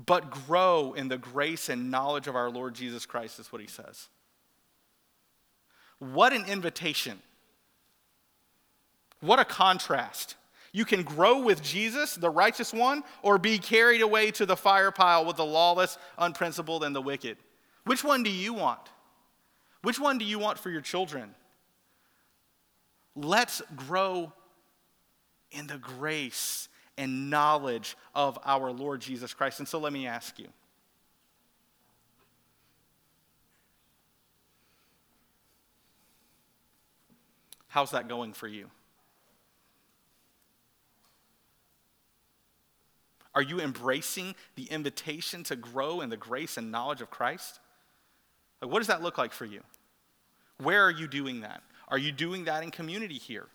But 0.05 0.31
grow 0.31 0.93
in 0.93 1.09
the 1.09 1.17
grace 1.17 1.69
and 1.69 1.91
knowledge 1.91 2.27
of 2.27 2.35
our 2.35 2.49
Lord 2.49 2.73
Jesus 2.73 3.05
Christ, 3.05 3.39
is 3.39 3.51
what 3.51 3.61
he 3.61 3.67
says. 3.67 4.07
What 5.99 6.31
an 6.31 6.45
invitation. 6.45 7.19
What 9.19 9.39
a 9.39 9.45
contrast. 9.45 10.35
You 10.71 10.86
can 10.86 11.03
grow 11.03 11.41
with 11.41 11.62
Jesus, 11.63 12.15
the 12.15 12.29
righteous 12.29 12.73
one, 12.73 13.03
or 13.21 13.38
be 13.38 13.58
carried 13.58 14.01
away 14.01 14.32
to 14.32 14.45
the 14.45 14.55
fire 14.55 14.91
pile 14.91 15.25
with 15.25 15.38
the 15.38 15.45
lawless, 15.45 15.97
unprincipled, 16.17 16.84
and 16.84 16.95
the 16.95 17.01
wicked. 17.01 17.38
Which 17.86 18.03
one 18.03 18.23
do 18.23 18.29
you 18.29 18.53
want? 18.53 18.82
Which 19.82 19.99
one 19.99 20.17
do 20.17 20.25
you 20.25 20.38
want 20.38 20.60
for 20.60 20.69
your 20.69 20.82
children? 20.82 21.34
Let's 23.15 23.62
grow 23.75 24.32
in 25.51 25.67
the 25.67 25.77
grace 25.77 26.69
and 26.97 27.29
knowledge 27.29 27.95
of 28.13 28.38
our 28.45 28.71
Lord 28.71 29.01
Jesus 29.01 29.34
Christ. 29.34 29.60
And 29.60 29.67
so 29.67 29.79
let 29.79 29.93
me 29.93 30.05
ask 30.05 30.38
you 30.38 30.47
how's 37.69 37.91
that 37.91 38.08
going 38.08 38.34
for 38.34 38.47
you? 38.47 38.69
Are 43.35 43.41
you 43.41 43.59
embracing 43.59 44.35
the 44.55 44.65
invitation 44.65 45.43
to 45.45 45.55
grow 45.55 46.01
in 46.01 46.09
the 46.09 46.17
grace 46.17 46.57
and 46.57 46.71
knowledge 46.71 47.01
of 47.01 47.09
Christ? 47.09 47.59
Like, 48.61 48.71
what 48.71 48.79
does 48.79 48.87
that 48.87 49.01
look 49.01 49.17
like 49.17 49.33
for 49.33 49.45
you? 49.45 49.61
Where 50.57 50.83
are 50.83 50.91
you 50.91 51.07
doing 51.07 51.41
that? 51.41 51.61
Are 51.87 51.97
you 51.97 52.11
doing 52.11 52.45
that 52.45 52.63
in 52.63 52.71
community 52.71 53.17
here? 53.17 53.47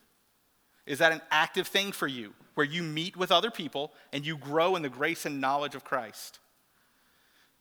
Is 0.87 0.98
that 0.98 1.12
an 1.12 1.22
active 1.30 1.66
thing 1.66 1.92
for 1.92 2.06
you 2.06 2.34
where 2.54 2.66
you 2.66 2.82
meet 2.82 3.16
with 3.16 3.32
other 3.32 3.50
people 3.50 3.92
and 4.12 4.24
you 4.24 4.37
grow 4.37 4.76
in 4.76 4.82
the 4.82 4.88
grace 4.88 5.26
and 5.26 5.40
knowledge 5.40 5.74
of 5.74 5.84
Christ? 5.84 6.38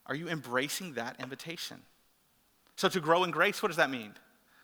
Are 0.06 0.16
you 0.16 0.28
embracing 0.28 0.94
that 0.94 1.20
invitation? 1.20 1.82
So, 2.76 2.90
to 2.90 3.00
grow 3.00 3.24
in 3.24 3.32
grace, 3.32 3.62
what 3.62 3.70
does 3.70 3.78
that 3.78 3.90
mean? 3.90 4.14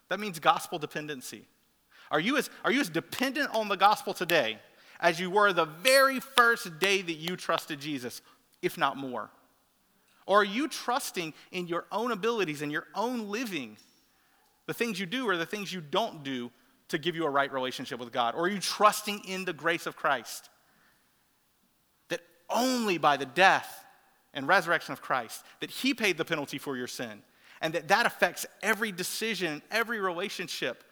That 0.09 0.19
means 0.19 0.39
gospel 0.39 0.79
dependency. 0.79 1.45
Are 2.11 2.19
you 2.19 2.37
as, 2.37 2.49
are 2.65 2.71
you 2.71 2.81
as 2.81 2.89
dependent 2.89 3.53
on 3.55 3.69
the 3.69 3.77
gospel 3.77 4.13
today 4.13 4.59
as 4.99 5.19
you 5.19 5.29
were 5.29 5.53
the 5.53 5.65
very 5.65 6.19
first 6.19 6.79
day 6.79 7.01
that 7.01 7.13
you 7.13 7.35
trusted 7.35 7.79
Jesus, 7.79 8.21
if 8.61 8.77
not 8.77 8.97
more? 8.97 9.29
Or 10.25 10.41
are 10.41 10.45
you 10.45 10.67
trusting 10.67 11.33
in 11.51 11.67
your 11.67 11.85
own 11.91 12.11
abilities 12.11 12.61
and 12.61 12.71
your 12.71 12.85
own 12.93 13.29
living, 13.29 13.77
the 14.67 14.73
things 14.73 14.99
you 14.99 15.05
do 15.05 15.27
or 15.27 15.37
the 15.37 15.45
things 15.45 15.73
you 15.73 15.81
don't 15.81 16.23
do 16.23 16.51
to 16.89 16.97
give 16.97 17.15
you 17.15 17.25
a 17.25 17.29
right 17.29 17.51
relationship 17.51 17.99
with 17.99 18.11
God? 18.11 18.35
Or 18.35 18.41
are 18.41 18.49
you 18.49 18.59
trusting 18.59 19.21
in 19.27 19.45
the 19.45 19.53
grace 19.53 19.87
of 19.87 19.95
Christ? 19.95 20.49
That 22.09 22.21
only 22.49 22.97
by 22.97 23.17
the 23.17 23.25
death 23.25 23.85
and 24.33 24.47
resurrection 24.47 24.93
of 24.93 25.01
Christ, 25.01 25.43
that 25.61 25.71
He 25.71 25.93
paid 25.93 26.17
the 26.17 26.25
penalty 26.25 26.57
for 26.57 26.77
your 26.77 26.87
sin, 26.87 27.23
and 27.61 27.73
that 27.73 27.87
that 27.87 28.05
affects 28.05 28.45
every 28.61 28.91
decision, 28.91 29.61
every 29.71 29.99
relationship 29.99 30.83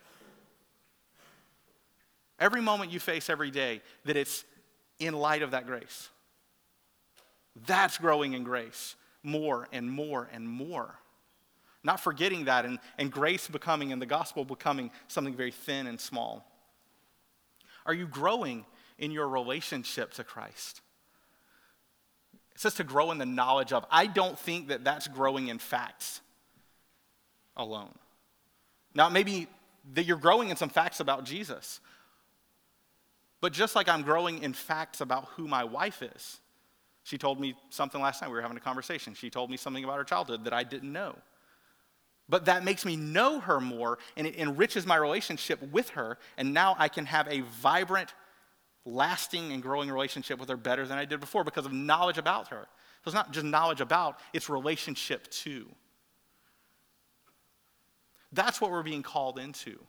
Every 2.40 2.62
moment 2.62 2.92
you 2.92 3.00
face 3.00 3.30
every 3.30 3.52
day, 3.52 3.82
that 4.06 4.16
it's 4.16 4.46
in 5.00 5.14
light 5.14 5.42
of 5.42 5.52
that 5.52 5.66
grace. 5.66 6.10
That's 7.66 7.98
growing 7.98 8.34
in 8.34 8.44
grace 8.44 8.96
more 9.24 9.68
and 9.72 9.92
more 9.92 10.30
and 10.32 10.48
more. 10.48 10.96
Not 11.84 12.00
forgetting 12.00 12.46
that 12.46 12.66
and, 12.66 12.80
and 12.98 13.12
grace 13.12 13.48
becoming 13.48 13.92
and 13.92 14.02
the 14.02 14.06
gospel 14.06 14.46
becoming 14.46 14.92
something 15.08 15.36
very 15.36 15.52
thin 15.52 15.88
and 15.88 16.00
small. 16.00 16.46
Are 17.86 17.94
you 17.94 18.08
growing 18.08 18.66
in 18.98 19.12
your 19.12 19.28
relationship 19.28 20.14
to 20.14 20.24
Christ? 20.24 20.82
It 22.54 22.62
says 22.62 22.74
to 22.76 22.84
grow 22.84 23.12
in 23.12 23.18
the 23.18 23.26
knowledge 23.26 23.72
of. 23.72 23.86
I 23.92 24.08
don't 24.08 24.38
think 24.38 24.70
that 24.70 24.84
that's 24.84 25.08
growing 25.08 25.48
in 25.48 25.60
facts 25.60 26.22
alone. 27.56 27.94
Now, 28.94 29.10
maybe 29.10 29.48
that 29.94 30.06
you're 30.06 30.18
growing 30.18 30.50
in 30.50 30.58
some 30.58 30.70
facts 30.70 31.00
about 31.00 31.24
Jesus, 31.24 31.80
but 33.42 33.54
just 33.54 33.76
like 33.76 33.88
I'm 33.88 34.02
growing 34.02 34.42
in 34.42 34.54
facts 34.54 35.02
about 35.02 35.26
who 35.36 35.48
my 35.48 35.64
wife 35.64 36.02
is, 36.02 36.40
she 37.04 37.18
told 37.18 37.40
me 37.40 37.56
something 37.70 38.02
last 38.02 38.22
night. 38.22 38.30
We 38.30 38.36
were 38.36 38.42
having 38.42 38.58
a 38.58 38.62
conversation. 38.62 39.14
She 39.14 39.30
told 39.30 39.50
me 39.50 39.56
something 39.56 39.84
about 39.84 39.98
her 39.98 40.04
childhood 40.04 40.44
that 40.44 40.54
I 40.54 40.64
didn't 40.64 40.92
know. 40.92 41.16
But 42.30 42.46
that 42.46 42.66
makes 42.66 42.84
me 42.84 42.98
know 42.98 43.40
her 43.40 43.62
more 43.62 44.00
and 44.18 44.28
it 44.28 44.36
enriches 44.38 44.86
my 44.86 44.98
relationship 44.98 45.62
with 45.72 45.90
her. 45.92 46.18
And 46.38 46.54
now 46.54 46.76
I 46.78 46.90
can 46.90 47.06
have 47.06 47.28
a 47.30 47.42
vibrant, 47.62 48.14
lasting, 48.84 49.54
and 49.54 49.64
growing 49.64 49.90
relationship 49.90 50.38
with 50.38 50.50
her 50.50 50.58
better 50.58 50.86
than 50.86 50.98
I 50.98 51.06
did 51.06 51.22
before 51.22 51.46
because 51.46 51.66
of 51.66 51.72
knowledge 51.72 52.18
about 52.18 52.50
her. 52.50 52.68
So 53.04 53.10
it's 53.10 53.16
not 53.16 53.32
just 53.32 53.46
knowledge 53.46 53.80
about, 53.80 54.20
it's 54.34 54.50
relationship 54.50 55.30
to. 55.32 55.68
That's 58.34 58.60
what 58.60 58.72
we're 58.72 58.84
being 58.84 59.04
called 59.04 59.40
into. 59.40 59.80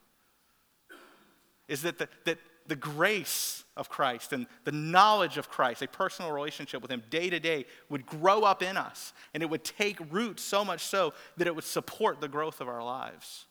Is 1.66 1.82
that, 1.82 1.98
the, 1.98 2.08
that 2.24 2.38
the 2.68 2.76
grace 2.76 3.64
of 3.76 3.88
Christ 3.88 4.32
and 4.32 4.46
the 4.64 4.72
knowledge 4.72 5.38
of 5.38 5.48
Christ, 5.48 5.82
a 5.82 5.88
personal 5.88 6.30
relationship 6.30 6.82
with 6.82 6.90
Him 6.90 7.02
day 7.10 7.30
to 7.30 7.40
day, 7.40 7.66
would 7.88 8.06
grow 8.06 8.42
up 8.42 8.62
in 8.62 8.76
us. 8.76 9.12
And 9.34 9.42
it 9.42 9.50
would 9.50 9.64
take 9.64 9.98
root 10.10 10.38
so 10.38 10.64
much 10.64 10.80
so 10.80 11.14
that 11.36 11.46
it 11.46 11.54
would 11.54 11.64
support 11.64 12.20
the 12.20 12.28
growth 12.28 12.60
of 12.60 12.68
our 12.68 12.84
lives. 12.84 13.46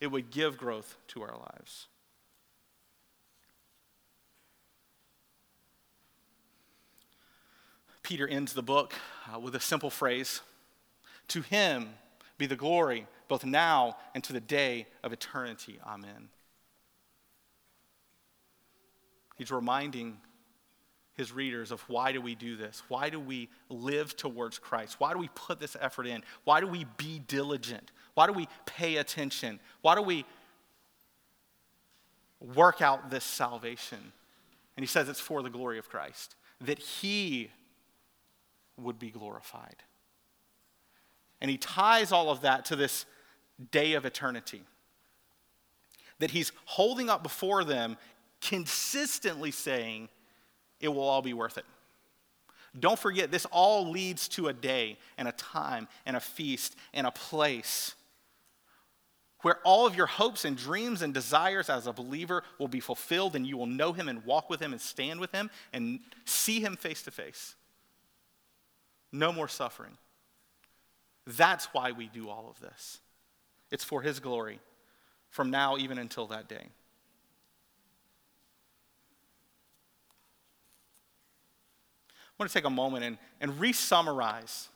It 0.00 0.08
would 0.08 0.30
give 0.30 0.58
growth 0.58 0.96
to 1.08 1.22
our 1.22 1.36
lives. 1.36 1.86
Peter 8.02 8.26
ends 8.26 8.54
the 8.54 8.62
book 8.62 8.94
uh, 9.32 9.38
with 9.38 9.54
a 9.54 9.60
simple 9.60 9.90
phrase 9.90 10.40
To 11.28 11.42
Him 11.42 11.90
be 12.38 12.46
the 12.46 12.56
glory, 12.56 13.06
both 13.28 13.44
now 13.44 13.96
and 14.14 14.24
to 14.24 14.32
the 14.32 14.40
day 14.40 14.86
of 15.02 15.12
eternity. 15.12 15.78
Amen. 15.86 16.30
He's 19.38 19.50
reminding 19.50 20.18
his 21.14 21.32
readers 21.32 21.70
of 21.72 21.80
why 21.88 22.12
do 22.12 22.20
we 22.20 22.34
do 22.34 22.56
this? 22.56 22.82
Why 22.88 23.08
do 23.08 23.18
we 23.18 23.48
live 23.68 24.16
towards 24.16 24.58
Christ? 24.58 24.96
Why 24.98 25.12
do 25.12 25.18
we 25.18 25.28
put 25.34 25.58
this 25.58 25.76
effort 25.80 26.06
in? 26.06 26.22
Why 26.44 26.60
do 26.60 26.66
we 26.66 26.84
be 26.96 27.20
diligent? 27.20 27.90
Why 28.14 28.26
do 28.26 28.32
we 28.32 28.48
pay 28.66 28.96
attention? 28.96 29.58
Why 29.80 29.94
do 29.94 30.02
we 30.02 30.24
work 32.40 32.82
out 32.82 33.10
this 33.10 33.24
salvation? 33.24 33.98
And 34.76 34.82
he 34.82 34.86
says 34.86 35.08
it's 35.08 35.18
for 35.18 35.42
the 35.42 35.50
glory 35.50 35.78
of 35.78 35.88
Christ, 35.88 36.36
that 36.60 36.78
he 36.78 37.50
would 38.76 38.98
be 38.98 39.10
glorified. 39.10 39.82
And 41.40 41.50
he 41.50 41.56
ties 41.56 42.12
all 42.12 42.30
of 42.30 42.42
that 42.42 42.64
to 42.66 42.76
this 42.76 43.06
day 43.72 43.94
of 43.94 44.04
eternity. 44.04 44.62
That 46.20 46.30
he's 46.30 46.52
holding 46.64 47.10
up 47.10 47.22
before 47.22 47.64
them, 47.64 47.96
consistently 48.40 49.50
saying, 49.50 50.08
it 50.80 50.88
will 50.88 51.02
all 51.02 51.22
be 51.22 51.34
worth 51.34 51.58
it. 51.58 51.64
Don't 52.78 52.98
forget, 52.98 53.30
this 53.30 53.46
all 53.46 53.90
leads 53.90 54.28
to 54.28 54.48
a 54.48 54.52
day 54.52 54.98
and 55.16 55.26
a 55.26 55.32
time 55.32 55.88
and 56.06 56.16
a 56.16 56.20
feast 56.20 56.76
and 56.92 57.06
a 57.06 57.10
place 57.10 57.94
where 59.42 59.58
all 59.64 59.86
of 59.86 59.94
your 59.96 60.06
hopes 60.06 60.44
and 60.44 60.56
dreams 60.56 61.02
and 61.02 61.14
desires 61.14 61.70
as 61.70 61.86
a 61.86 61.92
believer 61.92 62.42
will 62.58 62.68
be 62.68 62.80
fulfilled 62.80 63.36
and 63.36 63.46
you 63.46 63.56
will 63.56 63.66
know 63.66 63.92
him 63.92 64.08
and 64.08 64.24
walk 64.24 64.50
with 64.50 64.60
him 64.60 64.72
and 64.72 64.80
stand 64.80 65.20
with 65.20 65.32
him 65.32 65.50
and 65.72 66.00
see 66.24 66.60
him 66.60 66.76
face 66.76 67.02
to 67.02 67.10
face. 67.10 67.54
No 69.12 69.32
more 69.32 69.48
suffering. 69.48 69.96
That's 71.26 71.66
why 71.66 71.92
we 71.92 72.06
do 72.08 72.28
all 72.28 72.48
of 72.50 72.60
this. 72.60 72.98
It's 73.70 73.84
for 73.84 74.02
his 74.02 74.18
glory 74.18 74.60
from 75.30 75.50
now 75.50 75.76
even 75.76 75.98
until 75.98 76.26
that 76.28 76.48
day. 76.48 76.66
Want 82.38 82.50
to 82.50 82.54
take 82.54 82.64
a 82.64 82.70
moment 82.70 83.04
and, 83.04 83.18
and 83.40 83.58
re 83.58 83.72
summarize, 83.72 84.68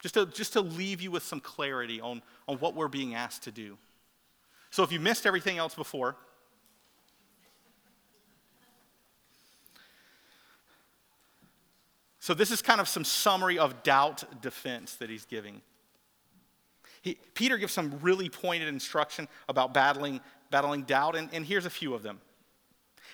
just 0.00 0.14
to, 0.14 0.26
just 0.26 0.52
to 0.52 0.60
leave 0.60 1.00
you 1.00 1.10
with 1.10 1.22
some 1.22 1.40
clarity 1.40 2.00
on, 2.00 2.22
on 2.46 2.56
what 2.58 2.74
we're 2.74 2.88
being 2.88 3.14
asked 3.14 3.42
to 3.44 3.50
do. 3.50 3.76
So 4.70 4.82
if 4.82 4.92
you 4.92 5.00
missed 5.00 5.26
everything 5.26 5.58
else 5.58 5.74
before, 5.74 6.16
so 12.20 12.34
this 12.34 12.50
is 12.50 12.62
kind 12.62 12.80
of 12.80 12.88
some 12.88 13.04
summary 13.04 13.58
of 13.58 13.82
doubt 13.82 14.42
defense 14.42 14.94
that 14.96 15.10
he's 15.10 15.24
giving. 15.24 15.62
He, 17.02 17.18
Peter 17.34 17.56
gives 17.56 17.72
some 17.72 17.98
really 18.02 18.28
pointed 18.28 18.68
instruction 18.68 19.28
about 19.48 19.72
battling, 19.72 20.20
battling 20.50 20.82
doubt, 20.82 21.16
and, 21.16 21.28
and 21.32 21.44
here's 21.46 21.66
a 21.66 21.70
few 21.70 21.94
of 21.94 22.02
them. 22.02 22.20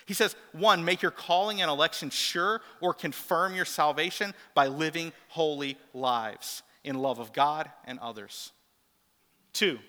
He 0.05 0.13
says, 0.13 0.35
one, 0.51 0.83
make 0.83 1.01
your 1.01 1.11
calling 1.11 1.61
and 1.61 1.69
election 1.69 2.09
sure 2.09 2.61
or 2.81 2.93
confirm 2.93 3.55
your 3.55 3.65
salvation 3.65 4.33
by 4.53 4.67
living 4.67 5.13
holy 5.29 5.77
lives 5.93 6.63
in 6.83 6.95
love 6.95 7.19
of 7.19 7.31
God 7.33 7.71
and 7.85 7.99
others. 7.99 8.51
Two, 9.53 9.79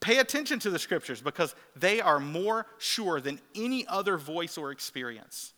pay 0.00 0.18
attention 0.18 0.58
to 0.60 0.70
the 0.70 0.78
scriptures 0.78 1.20
because 1.20 1.54
they 1.76 2.00
are 2.00 2.18
more 2.18 2.66
sure 2.78 3.20
than 3.20 3.40
any 3.54 3.86
other 3.86 4.16
voice 4.16 4.58
or 4.58 4.72
experience. 4.72 5.52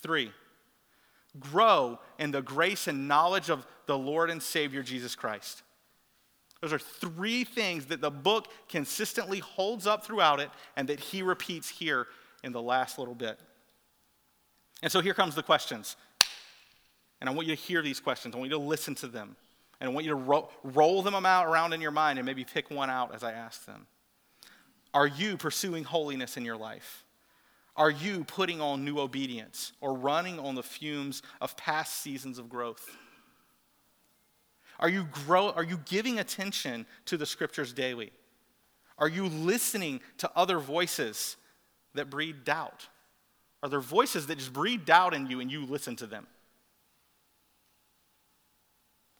Three, 0.00 0.32
grow 1.38 1.98
in 2.18 2.30
the 2.30 2.42
grace 2.42 2.86
and 2.86 3.08
knowledge 3.08 3.50
of 3.50 3.66
the 3.86 3.98
Lord 3.98 4.30
and 4.30 4.42
Savior 4.42 4.82
Jesus 4.82 5.14
Christ. 5.14 5.62
Those 6.60 6.72
are 6.72 6.78
three 6.78 7.44
things 7.44 7.86
that 7.86 8.00
the 8.00 8.10
book 8.10 8.48
consistently 8.68 9.38
holds 9.38 9.86
up 9.86 10.04
throughout 10.04 10.40
it 10.40 10.50
and 10.76 10.88
that 10.88 10.98
he 10.98 11.22
repeats 11.22 11.68
here 11.68 12.06
in 12.42 12.52
the 12.52 12.62
last 12.62 12.98
little 12.98 13.14
bit. 13.14 13.38
And 14.82 14.90
so 14.90 15.00
here 15.00 15.14
comes 15.14 15.34
the 15.34 15.42
questions. 15.42 15.96
And 17.20 17.28
I 17.28 17.32
want 17.32 17.48
you 17.48 17.54
to 17.54 17.60
hear 17.60 17.82
these 17.82 18.00
questions. 18.00 18.34
I 18.34 18.38
want 18.38 18.50
you 18.50 18.56
to 18.56 18.62
listen 18.62 18.94
to 18.96 19.08
them. 19.08 19.36
And 19.80 19.90
I 19.90 19.92
want 19.92 20.04
you 20.04 20.10
to 20.10 20.16
ro- 20.16 20.50
roll 20.64 21.02
them 21.02 21.14
out 21.24 21.46
around 21.46 21.72
in 21.72 21.80
your 21.80 21.90
mind 21.90 22.18
and 22.18 22.26
maybe 22.26 22.44
pick 22.44 22.70
one 22.70 22.90
out 22.90 23.14
as 23.14 23.22
I 23.22 23.32
ask 23.32 23.64
them. 23.64 23.86
Are 24.94 25.06
you 25.06 25.36
pursuing 25.36 25.84
holiness 25.84 26.36
in 26.36 26.44
your 26.44 26.56
life? 26.56 27.04
Are 27.76 27.90
you 27.90 28.24
putting 28.24 28.60
on 28.60 28.84
new 28.84 28.98
obedience 28.98 29.72
or 29.80 29.94
running 29.94 30.40
on 30.40 30.56
the 30.56 30.64
fumes 30.64 31.22
of 31.40 31.56
past 31.56 31.98
seasons 31.98 32.38
of 32.38 32.48
growth? 32.48 32.96
Are 34.78 34.88
you, 34.88 35.08
grow, 35.26 35.50
are 35.50 35.64
you 35.64 35.80
giving 35.86 36.18
attention 36.18 36.86
to 37.06 37.16
the 37.16 37.26
scriptures 37.26 37.72
daily? 37.72 38.12
Are 38.98 39.08
you 39.08 39.26
listening 39.26 40.00
to 40.18 40.30
other 40.36 40.58
voices 40.58 41.36
that 41.94 42.10
breed 42.10 42.44
doubt? 42.44 42.88
Are 43.62 43.68
there 43.68 43.80
voices 43.80 44.26
that 44.26 44.38
just 44.38 44.52
breed 44.52 44.84
doubt 44.84 45.14
in 45.14 45.26
you 45.26 45.40
and 45.40 45.50
you 45.50 45.66
listen 45.66 45.96
to 45.96 46.06
them? 46.06 46.26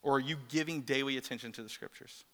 Or 0.03 0.17
are 0.17 0.21
you 0.21 0.37
giving 0.49 0.83
daily 0.83 1.17
attention 1.17 1.53
to 1.53 1.63
the 1.63 1.69
scriptures? 1.69 2.25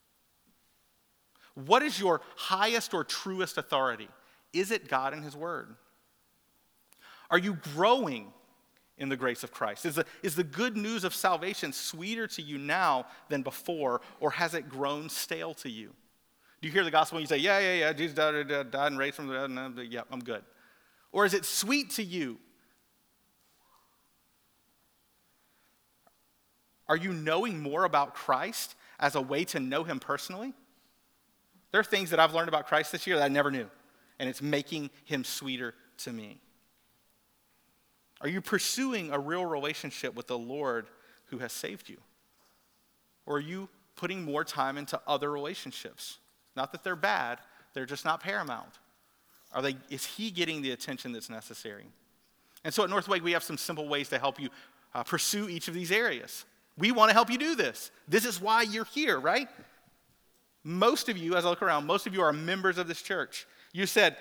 What 1.55 1.83
is 1.83 1.99
your 1.99 2.21
highest 2.37 2.95
or 2.95 3.05
truest 3.05 3.59
authority? 3.59 4.09
Is 4.53 4.71
it 4.71 4.89
God 4.89 5.15
and 5.15 5.25
His 5.25 5.37
Word? 5.37 5.75
Are 7.31 7.39
you 7.39 7.59
growing 7.75 8.33
in 8.99 9.09
the 9.09 9.17
grace 9.17 9.43
of 9.43 9.53
Christ? 9.53 9.87
Is 9.87 9.97
the, 9.97 10.07
is 10.23 10.35
the 10.35 10.45
good 10.45 10.77
news 10.77 11.05
of 11.05 11.15
salvation 11.15 11.73
sweeter 11.73 12.27
to 12.29 12.43
you 12.43 12.59
now 12.59 13.07
than 13.29 13.43
before, 13.43 14.01
or 14.21 14.31
has 14.31 14.55
it 14.55 14.69
grown 14.69 15.09
stale 15.09 15.55
to 15.55 15.71
you? 15.71 15.93
Do 16.61 16.69
you 16.69 16.73
hear 16.73 16.85
the 16.85 16.91
gospel 16.91 17.19
and 17.19 17.25
you 17.25 17.29
say, 17.29 17.43
Yeah, 17.43 17.59
yeah, 17.59 17.75
yeah, 17.75 17.93
Jesus 17.93 18.15
died, 18.15 18.49
died, 18.49 18.71
died 18.71 18.93
and 18.93 18.99
raised 18.99 19.17
from 19.17 19.27
the 19.27 19.49
dead, 19.77 19.93
yeah, 19.93 20.03
I'm 20.11 20.21
good? 20.21 20.43
Or 21.13 21.25
is 21.25 21.35
it 21.35 21.45
sweet 21.45 21.91
to 21.91 22.03
you? 22.03 22.39
Are 26.89 26.97
you 26.97 27.13
knowing 27.13 27.61
more 27.61 27.85
about 27.85 28.15
Christ 28.15 28.75
as 28.99 29.15
a 29.15 29.21
way 29.21 29.45
to 29.47 29.61
know 29.61 29.85
him 29.85 30.01
personally? 30.01 30.53
There 31.71 31.81
are 31.81 31.85
things 31.85 32.11
that 32.11 32.21
I've 32.21 32.35
learned 32.35 32.49
about 32.49 32.67
Christ 32.67 32.93
this 32.93 33.07
year 33.07 33.17
that 33.17 33.25
I 33.25 33.29
never 33.29 33.51
knew, 33.51 33.69
and 34.19 34.29
it's 34.29 34.43
making 34.43 34.91
him 35.05 35.25
sweeter 35.25 35.75
to 35.99 36.13
me. 36.13 36.39
Are 38.25 38.29
you 38.29 38.41
pursuing 38.41 39.13
a 39.13 39.19
real 39.19 39.45
relationship 39.45 40.15
with 40.15 40.29
the 40.29 40.39
Lord 40.39 40.87
who 41.27 41.39
has 41.39 41.53
saved 41.53 41.91
you? 41.91 41.99
Or 43.27 43.37
are 43.37 43.41
you 43.41 43.69
putting 43.97 44.23
more 44.23 44.45
time 44.45 44.79
into 44.79 44.99
other 45.07 45.31
relationships? 45.31 46.19
Not 46.57 46.73
that 46.73 46.83
they're 46.83 46.97
bad, 46.97 47.39
they're 47.75 47.85
just 47.85 48.07
not 48.07 48.21
paramount. 48.21 48.79
Are 49.53 49.61
they, 49.61 49.77
is 49.91 50.07
he 50.07 50.31
getting 50.31 50.63
the 50.63 50.71
attention 50.71 51.13
that's 51.13 51.29
necessary? 51.29 51.85
And 52.65 52.73
so 52.73 52.83
at 52.83 52.89
Northwake, 52.89 53.23
we 53.23 53.33
have 53.33 53.43
some 53.43 53.59
simple 53.59 53.89
ways 53.89 54.09
to 54.09 54.19
help 54.19 54.41
you 54.41 54.49
uh, 54.95 55.03
pursue 55.03 55.51
each 55.51 55.69
of 55.69 55.75
these 55.75 55.93
areas. 55.93 56.47
We 56.79 56.93
want 56.93 57.11
to 57.11 57.15
help 57.15 57.31
you 57.31 57.37
do 57.37 57.55
this. 57.55 57.91
This 58.09 58.25
is 58.25 58.41
why 58.41 58.63
you're 58.63 58.87
here, 58.87 59.21
right? 59.21 59.49
Most 60.65 61.11
of 61.11 61.19
you, 61.19 61.37
as 61.37 61.45
I 61.45 61.51
look 61.51 61.61
around, 61.61 61.87
most 61.87 62.07
of 62.07 62.15
you 62.15 62.23
are 62.23 62.33
members 62.33 62.79
of 62.79 62.89
this 62.89 63.03
church. 63.03 63.47
You 63.73 63.85
said, 63.85 64.17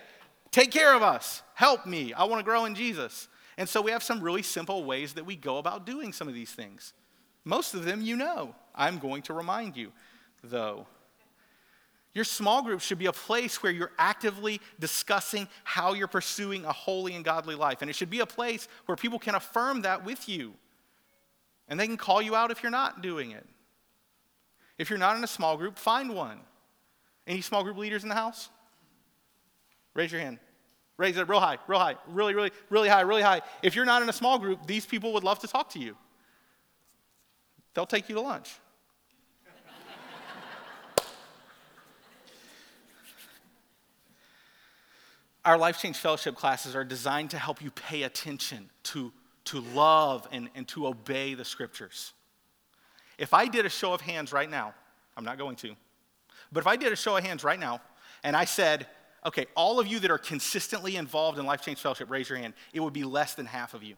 Take 0.52 0.72
care 0.72 0.94
of 0.94 1.02
us, 1.02 1.42
help 1.56 1.86
me, 1.88 2.14
I 2.14 2.26
want 2.26 2.40
to 2.40 2.44
grow 2.44 2.66
in 2.66 2.76
Jesus. 2.76 3.28
And 3.58 3.70
so 3.70 3.82
we 3.82 3.92
have 3.92 4.04
some 4.04 4.22
really 4.22 4.42
simple 4.44 4.84
ways 4.84 5.14
that 5.14 5.26
we 5.26 5.36
go 5.36 5.58
about 5.58 5.86
doing 5.86 6.14
some 6.14 6.28
of 6.28 6.34
these 6.34 6.52
things. 6.52 6.94
Most 7.44 7.74
of 7.74 7.86
them 7.86 8.02
you 8.02 8.16
know. 8.16 8.56
I'm 8.76 8.98
going 8.98 9.22
to 9.24 9.34
remind 9.34 9.78
you, 9.78 9.92
though. 10.44 10.88
Your 12.14 12.26
small 12.26 12.62
group 12.62 12.82
should 12.82 13.00
be 13.00 13.08
a 13.08 13.14
place 13.14 13.62
where 13.64 13.72
you're 13.72 13.92
actively 13.98 14.62
discussing 14.80 15.48
how 15.64 15.94
you're 15.94 16.08
pursuing 16.08 16.64
a 16.66 16.72
holy 16.72 17.16
and 17.16 17.26
godly 17.26 17.56
life. 17.56 17.82
And 17.82 17.90
it 17.90 17.96
should 17.96 18.10
be 18.10 18.20
a 18.20 18.26
place 18.26 18.68
where 18.86 18.96
people 18.96 19.20
can 19.20 19.36
affirm 19.36 19.82
that 19.82 20.06
with 20.06 20.30
you. 20.30 20.54
And 21.68 21.80
they 21.80 21.88
can 21.88 21.98
call 21.98 22.22
you 22.22 22.36
out 22.36 22.52
if 22.52 22.62
you're 22.62 22.72
not 22.72 23.02
doing 23.02 23.32
it. 23.32 23.46
If 24.78 24.90
you're 24.90 25.00
not 25.00 25.18
in 25.18 25.24
a 25.24 25.28
small 25.28 25.58
group, 25.58 25.78
find 25.78 26.14
one. 26.14 26.40
Any 27.26 27.42
small 27.42 27.64
group 27.64 27.78
leaders 27.78 28.04
in 28.04 28.10
the 28.10 28.16
house? 28.16 28.50
Raise 29.94 30.12
your 30.12 30.22
hand. 30.22 30.40
Raise 30.98 31.18
it 31.18 31.28
real 31.28 31.40
high, 31.40 31.58
real 31.68 31.80
high, 31.80 31.96
really, 32.08 32.36
really, 32.36 32.52
really 32.70 32.88
high, 32.88 33.02
really 33.02 33.24
high. 33.24 33.42
If 33.64 33.76
you're 33.76 33.86
not 33.86 34.02
in 34.04 34.10
a 34.10 34.14
small 34.14 34.38
group, 34.38 34.68
these 34.68 34.86
people 34.86 35.14
would 35.14 35.24
love 35.24 35.40
to 35.40 35.48
talk 35.48 35.70
to 35.72 35.80
you. 35.80 35.98
They'll 37.74 37.88
take 37.88 38.08
you 38.10 38.16
to 38.16 38.22
lunch. 38.22 38.52
Our 45.46 45.58
Life 45.58 45.80
Change 45.80 45.98
Fellowship 45.98 46.36
classes 46.36 46.76
are 46.76 46.84
designed 46.84 47.32
to 47.32 47.40
help 47.40 47.60
you 47.62 47.72
pay 47.72 48.04
attention, 48.04 48.70
to, 48.84 49.12
to 49.46 49.62
love, 49.62 50.28
and, 50.32 50.50
and 50.54 50.68
to 50.70 50.86
obey 50.86 51.34
the 51.34 51.46
scriptures. 51.46 52.14
If 53.18 53.34
I 53.34 53.48
did 53.48 53.66
a 53.66 53.70
show 53.70 53.94
of 53.94 54.02
hands 54.02 54.32
right 54.32 54.50
now, 54.50 54.76
I'm 55.18 55.26
not 55.26 55.40
going 55.40 55.56
to, 55.58 55.76
but 56.52 56.60
if 56.60 56.68
I 56.68 56.76
did 56.76 56.94
a 56.94 56.96
show 56.96 57.18
of 57.18 57.24
hands 57.24 57.44
right 57.44 57.60
now 57.60 57.82
and 58.24 58.36
I 58.36 58.46
said, 58.46 58.86
okay, 59.26 59.46
all 59.56 59.80
of 59.80 59.88
you 59.88 60.00
that 60.00 60.12
are 60.12 60.18
consistently 60.18 60.96
involved 60.96 61.40
in 61.40 61.46
Life 61.46 61.62
Change 61.62 61.80
Fellowship, 61.80 62.10
raise 62.10 62.30
your 62.30 62.38
hand. 62.38 62.54
It 62.74 62.80
would 62.80 62.94
be 62.94 63.04
less 63.04 63.34
than 63.34 63.46
half 63.46 63.74
of 63.74 63.84
you. 63.84 63.96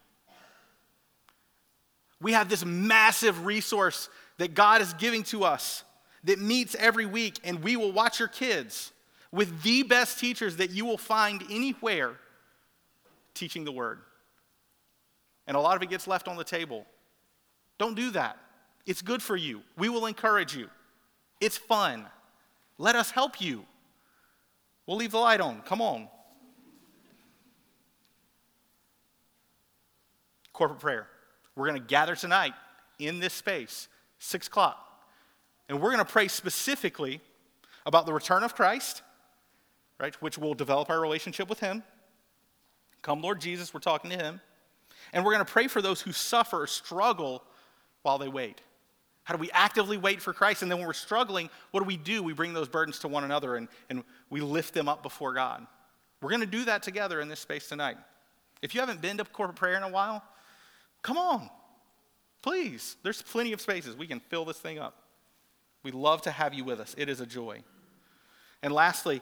We 2.22 2.34
have 2.34 2.50
this 2.50 2.64
massive 2.64 3.46
resource 3.46 4.10
that 4.38 4.54
God 4.54 4.82
is 4.82 4.94
giving 4.94 5.24
to 5.24 5.44
us 5.44 5.84
that 6.24 6.40
meets 6.40 6.76
every 6.76 7.06
week, 7.06 7.40
and 7.44 7.64
we 7.64 7.76
will 7.76 7.92
watch 7.92 8.20
your 8.20 8.28
kids 8.28 8.92
with 9.32 9.64
the 9.64 9.84
best 9.84 10.20
teachers 10.20 10.58
that 10.58 10.72
you 10.72 10.86
will 10.86 10.98
find 10.98 11.44
anywhere 11.50 12.16
teaching 13.34 13.66
the 13.66 13.72
word. 13.72 14.00
And 15.48 15.56
a 15.56 15.60
lot 15.60 15.76
of 15.76 15.84
it 15.84 15.90
gets 15.90 16.08
left 16.08 16.28
on 16.28 16.38
the 16.38 16.44
table. 16.44 16.86
Don't 17.78 17.96
do 17.96 18.12
that. 18.12 18.38
It's 18.86 19.02
good 19.02 19.22
for 19.22 19.36
you. 19.36 19.62
We 19.78 19.90
will 19.90 20.06
encourage 20.06 20.56
you. 20.56 20.70
It's 21.42 21.58
fun. 21.58 22.06
Let 22.78 22.96
us 22.96 23.12
help 23.12 23.42
you. 23.42 23.66
We'll 24.88 24.98
leave 24.98 25.12
the 25.12 25.18
light 25.18 25.42
on. 25.42 25.62
Come 25.62 25.82
on. 25.82 26.08
Corporate 30.54 30.80
prayer. 30.80 31.08
We're 31.56 31.68
going 31.68 31.82
to 31.82 31.88
gather 31.88 32.16
tonight 32.16 32.54
in 33.00 33.20
this 33.20 33.34
space, 33.34 33.88
6 34.20 34.48
o'clock. 34.48 34.82
And 35.68 35.82
we're 35.82 35.92
going 35.92 36.06
to 36.06 36.12
pray 36.12 36.28
specifically 36.28 37.22
about 37.86 38.06
the 38.06 38.14
return 38.14 38.44
of 38.44 38.56
Christ, 38.56 39.02
right, 40.00 40.14
which 40.22 40.38
will 40.38 40.54
develop 40.54 40.90
our 40.90 41.00
relationship 41.00 41.50
with 41.50 41.60
Him. 41.60 41.84
Come, 43.02 43.22
Lord 43.22 43.42
Jesus, 43.42 43.74
we're 43.74 43.80
talking 43.80 44.12
to 44.12 44.18
Him. 44.18 44.42
And 45.14 45.24
we're 45.24 45.34
going 45.34 45.46
to 45.46 45.52
pray 45.52 45.68
for 45.68 45.82
those 45.82 46.02
who 46.02 46.12
suffer 46.12 46.64
or 46.64 46.68
struggle 46.68 47.44
while 48.02 48.18
they 48.18 48.28
wait. 48.28 48.62
How 49.26 49.34
do 49.36 49.42
we 49.42 49.50
actively 49.52 49.98
wait 49.98 50.22
for 50.22 50.34
Christ? 50.34 50.62
And 50.62 50.72
then 50.72 50.78
when 50.78 50.88
we're 50.88 50.94
struggling, 50.94 51.50
what 51.72 51.82
do 51.82 51.86
we 51.86 51.98
do? 51.98 52.22
We 52.22 52.34
bring 52.34 52.54
those 52.54 52.70
burdens 52.70 53.00
to 53.00 53.08
one 53.08 53.24
another 53.24 53.56
and, 53.56 53.68
and 53.90 54.04
we 54.30 54.40
lift 54.40 54.74
them 54.76 54.88
up 54.88 55.02
before 55.02 55.34
God. 55.34 55.66
We're 56.22 56.30
going 56.30 56.42
to 56.42 56.48
do 56.48 56.66
that 56.66 56.84
together 56.84 57.20
in 57.20 57.28
this 57.28 57.40
space 57.40 57.68
tonight. 57.68 57.98
If 58.62 58.76
you 58.76 58.82
haven't 58.82 59.02
been 59.02 59.18
to 59.18 59.26
corporate 59.26 59.58
prayer 59.58 59.78
in 59.78 59.84
a 59.84 59.90
while, 59.90 60.24
come 61.02 61.18
on. 61.18 61.50
Please. 62.44 62.98
There's 63.02 63.24
plenty 63.24 63.52
of 63.52 63.60
spaces. 63.60 63.98
We 63.98 64.06
can 64.06 64.20
fill 64.20 64.46
this 64.46 64.60
thing 64.60 64.78
up. 64.78 64.96
We 65.82 65.90
love 65.92 66.22
to 66.24 66.32
have 66.32 66.54
you 66.54 66.64
with 66.64 66.80
us. 66.80 66.94
It 66.96 67.10
is 67.10 67.20
a 67.20 67.26
joy. 67.26 67.64
And 68.62 68.72
lastly, 68.72 69.22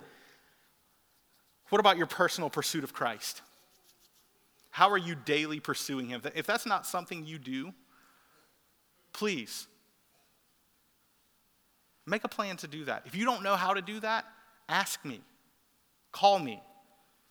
what 1.70 1.80
about 1.80 1.96
your 1.96 2.08
personal 2.08 2.50
pursuit 2.50 2.84
of 2.84 2.92
Christ? 2.92 3.42
How 4.70 4.90
are 4.90 4.98
you 4.98 5.16
daily 5.16 5.62
pursuing 5.62 6.10
Him? 6.10 6.22
If 6.36 6.46
that's 6.46 6.66
not 6.66 6.86
something 6.86 7.26
you 7.26 7.38
do, 7.38 7.74
please 9.14 9.68
make 12.06 12.24
a 12.24 12.28
plan 12.28 12.58
to 12.58 12.68
do 12.68 12.86
that. 12.86 13.04
If 13.06 13.16
you 13.16 13.26
don't 13.26 13.44
know 13.44 13.56
how 13.56 13.74
to 13.74 13.82
do 13.82 14.00
that, 14.02 14.26
ask 14.70 15.04
me. 15.06 15.22
Call 16.12 16.40
me. 16.40 16.62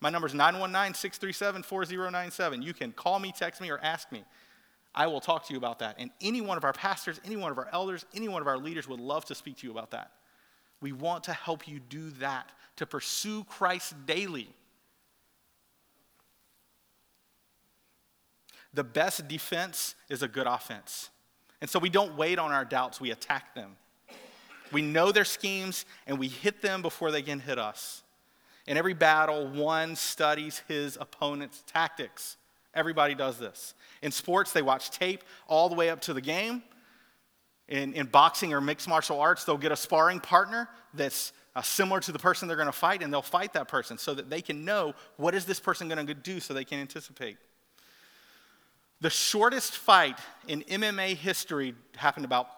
My 0.01 0.11
number 0.11 0.27
is 0.27 0.35
919 0.35 0.95
637 0.95 1.63
4097. 1.63 2.63
You 2.63 2.75
can 2.75 2.93
call 2.93 3.19
me, 3.19 3.33
text 3.37 3.61
me, 3.61 3.71
or 3.71 3.79
ask 3.79 4.11
me. 4.11 4.25
I 4.95 5.07
will 5.07 5.21
talk 5.21 5.47
to 5.47 5.53
you 5.53 5.59
about 5.59 5.79
that. 5.79 5.97
And 5.99 6.11
any 6.21 6.41
one 6.41 6.57
of 6.57 6.65
our 6.65 6.73
pastors, 6.73 7.21
any 7.25 7.37
one 7.37 7.51
of 7.51 7.59
our 7.59 7.69
elders, 7.73 8.05
any 8.15 8.29
one 8.29 8.43
of 8.43 8.49
our 8.49 8.59
leaders 8.59 8.89
would 8.89 9.01
love 9.01 9.25
to 9.27 9.35
speak 9.35 9.59
to 9.59 9.67
you 9.67 9.71
about 9.71 9.93
that. 9.93 10.11
We 10.81 10.93
want 10.93 11.25
to 11.25 11.33
help 11.33 11.69
you 11.69 11.79
do 11.79 12.11
that, 12.13 12.51
to 12.77 12.87
pursue 12.87 13.45
Christ 13.45 13.95
daily. 14.05 14.49
The 18.75 18.85
best 18.85 19.29
defense 19.29 19.95
is 20.09 20.23
a 20.23 20.29
good 20.29 20.47
offense. 20.47 21.11
And 21.61 21.71
so 21.71 21.79
we 21.79 21.89
don't 21.89 22.17
wait 22.17 22.39
on 22.39 22.51
our 22.51 22.65
doubts, 22.65 23.01
we 23.01 23.13
attack 23.13 23.55
them. 23.55 23.77
We 24.73 24.83
know 24.83 25.13
their 25.13 25.25
schemes 25.25 25.85
and 26.07 26.19
we 26.19 26.29
hit 26.29 26.63
them 26.63 26.83
before 26.83 27.11
they 27.11 27.23
can 27.23 27.41
hit 27.41 27.59
us. 27.59 28.03
In 28.67 28.77
every 28.77 28.95
battle, 28.95 29.49
one 29.49 29.97
studies 29.97 30.63
his 30.69 30.97
opponent's 31.01 31.63
tactics. 31.67 32.37
Everybody 32.75 33.15
does 33.15 33.39
this. 33.39 33.75
In 34.03 34.13
sports, 34.13 34.53
they 34.53 34.63
watch 34.63 34.91
tape 34.91 35.23
all 35.47 35.69
the 35.69 35.75
way 35.75 35.91
up 35.91 36.01
to 36.03 36.15
the 36.15 36.21
game. 36.21 36.63
In, 37.69 37.93
in 37.95 38.07
boxing 38.07 38.53
or 38.53 38.61
mixed 38.61 38.89
martial 38.89 39.21
arts, 39.21 39.45
they'll 39.45 39.57
get 39.57 39.73
a 39.73 39.77
sparring 39.77 40.21
partner 40.21 40.69
that's 40.95 41.33
uh, 41.55 41.63
similar 41.63 42.01
to 42.01 42.13
the 42.13 42.19
person 42.19 42.49
they're 42.49 42.57
going 42.57 42.67
to 42.67 42.73
fight, 42.73 43.03
and 43.03 43.13
they'll 43.13 43.23
fight 43.23 43.53
that 43.53 43.69
person 43.69 43.99
so 43.99 44.15
that 44.15 44.31
they 44.31 44.41
can 44.41 44.65
know 44.65 44.95
what 45.17 45.35
is 45.35 45.45
this 45.45 45.61
person 45.61 45.89
going 45.89 46.07
to 46.07 46.15
do 46.15 46.41
so 46.41 46.55
they 46.55 46.65
can 46.65 46.79
anticipate. 46.81 47.37
The 49.01 49.11
shortest 49.11 49.77
fight 49.77 50.19
in 50.49 50.63
MMA 50.63 51.17
history 51.17 51.75
happened 51.97 52.25
about 52.25 52.49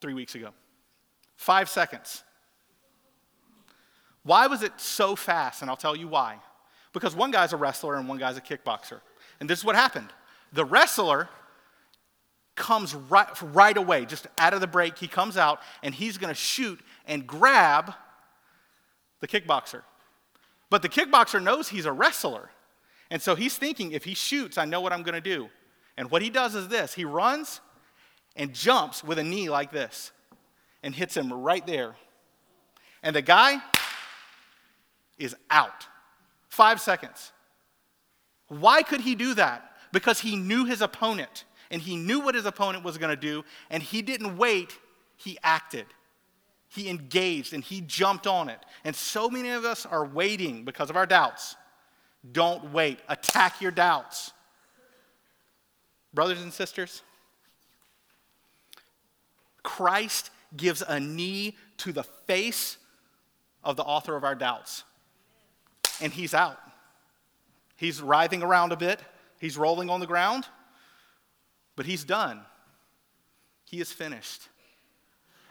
three 0.00 0.14
weeks 0.14 0.34
ago. 0.34 0.50
Five 1.36 1.68
seconds. 1.68 2.22
Why 4.22 4.48
was 4.48 4.62
it 4.62 4.72
so 4.76 5.14
fast? 5.14 5.62
And 5.62 5.70
I'll 5.70 5.76
tell 5.76 5.94
you 5.94 6.08
why. 6.08 6.38
Because 6.92 7.14
one 7.14 7.30
guy's 7.30 7.52
a 7.52 7.56
wrestler 7.56 7.94
and 7.94 8.08
one 8.08 8.18
guy's 8.18 8.36
a 8.36 8.40
kickboxer. 8.40 9.00
And 9.38 9.48
this 9.48 9.60
is 9.60 9.64
what 9.64 9.76
happened 9.76 10.08
the 10.52 10.64
wrestler 10.64 11.28
comes 12.54 12.94
right, 12.94 13.28
right 13.42 13.76
away, 13.76 14.06
just 14.06 14.26
out 14.38 14.54
of 14.54 14.60
the 14.60 14.66
break. 14.66 14.96
He 14.98 15.06
comes 15.06 15.36
out 15.36 15.60
and 15.82 15.94
he's 15.94 16.18
going 16.18 16.30
to 16.30 16.40
shoot 16.40 16.80
and 17.06 17.26
grab 17.26 17.92
the 19.20 19.28
kickboxer. 19.28 19.82
But 20.70 20.82
the 20.82 20.88
kickboxer 20.88 21.42
knows 21.42 21.68
he's 21.68 21.84
a 21.84 21.92
wrestler. 21.92 22.50
And 23.10 23.20
so 23.20 23.34
he's 23.34 23.56
thinking, 23.56 23.92
if 23.92 24.04
he 24.04 24.14
shoots, 24.14 24.58
I 24.58 24.64
know 24.64 24.80
what 24.80 24.92
I'm 24.92 25.02
going 25.02 25.14
to 25.14 25.20
do. 25.20 25.48
And 25.96 26.10
what 26.10 26.22
he 26.22 26.30
does 26.30 26.54
is 26.54 26.68
this 26.68 26.94
he 26.94 27.04
runs 27.04 27.60
and 28.34 28.52
jumps 28.52 29.04
with 29.04 29.18
a 29.18 29.24
knee 29.24 29.48
like 29.48 29.70
this 29.70 30.12
and 30.86 30.94
hits 30.94 31.16
him 31.16 31.32
right 31.32 31.66
there. 31.66 31.96
And 33.02 33.14
the 33.14 33.20
guy 33.20 33.60
is 35.18 35.34
out. 35.50 35.88
Five 36.48 36.80
seconds. 36.80 37.32
Why 38.46 38.84
could 38.84 39.00
he 39.00 39.16
do 39.16 39.34
that? 39.34 39.72
Because 39.92 40.20
he 40.20 40.36
knew 40.36 40.64
his 40.64 40.80
opponent 40.80 41.44
and 41.72 41.82
he 41.82 41.96
knew 41.96 42.20
what 42.20 42.36
his 42.36 42.46
opponent 42.46 42.84
was 42.84 42.96
going 42.98 43.10
to 43.10 43.20
do, 43.20 43.44
and 43.70 43.82
he 43.82 44.00
didn't 44.00 44.36
wait, 44.36 44.78
he 45.16 45.36
acted. 45.42 45.86
He 46.68 46.88
engaged 46.88 47.52
and 47.52 47.64
he 47.64 47.80
jumped 47.80 48.28
on 48.28 48.48
it. 48.48 48.60
And 48.84 48.94
so 48.94 49.28
many 49.28 49.50
of 49.50 49.64
us 49.64 49.84
are 49.86 50.06
waiting 50.06 50.64
because 50.64 50.88
of 50.88 50.96
our 50.96 51.06
doubts. 51.06 51.56
Don't 52.30 52.72
wait, 52.72 53.00
attack 53.08 53.60
your 53.60 53.72
doubts. 53.72 54.32
Brothers 56.14 56.40
and 56.42 56.52
sisters, 56.52 57.02
Christ 59.64 60.30
gives 60.54 60.82
a 60.82 61.00
knee 61.00 61.56
to 61.78 61.92
the 61.92 62.02
face 62.02 62.76
of 63.64 63.76
the 63.76 63.82
author 63.82 64.16
of 64.16 64.24
our 64.24 64.34
doubts. 64.34 64.84
And 66.00 66.12
he's 66.12 66.34
out. 66.34 66.58
He's 67.76 68.00
writhing 68.00 68.42
around 68.42 68.72
a 68.72 68.76
bit, 68.76 69.00
he's 69.38 69.58
rolling 69.58 69.90
on 69.90 70.00
the 70.00 70.06
ground, 70.06 70.46
but 71.74 71.86
he's 71.86 72.04
done. 72.04 72.40
He 73.66 73.80
is 73.80 73.92
finished. 73.92 74.48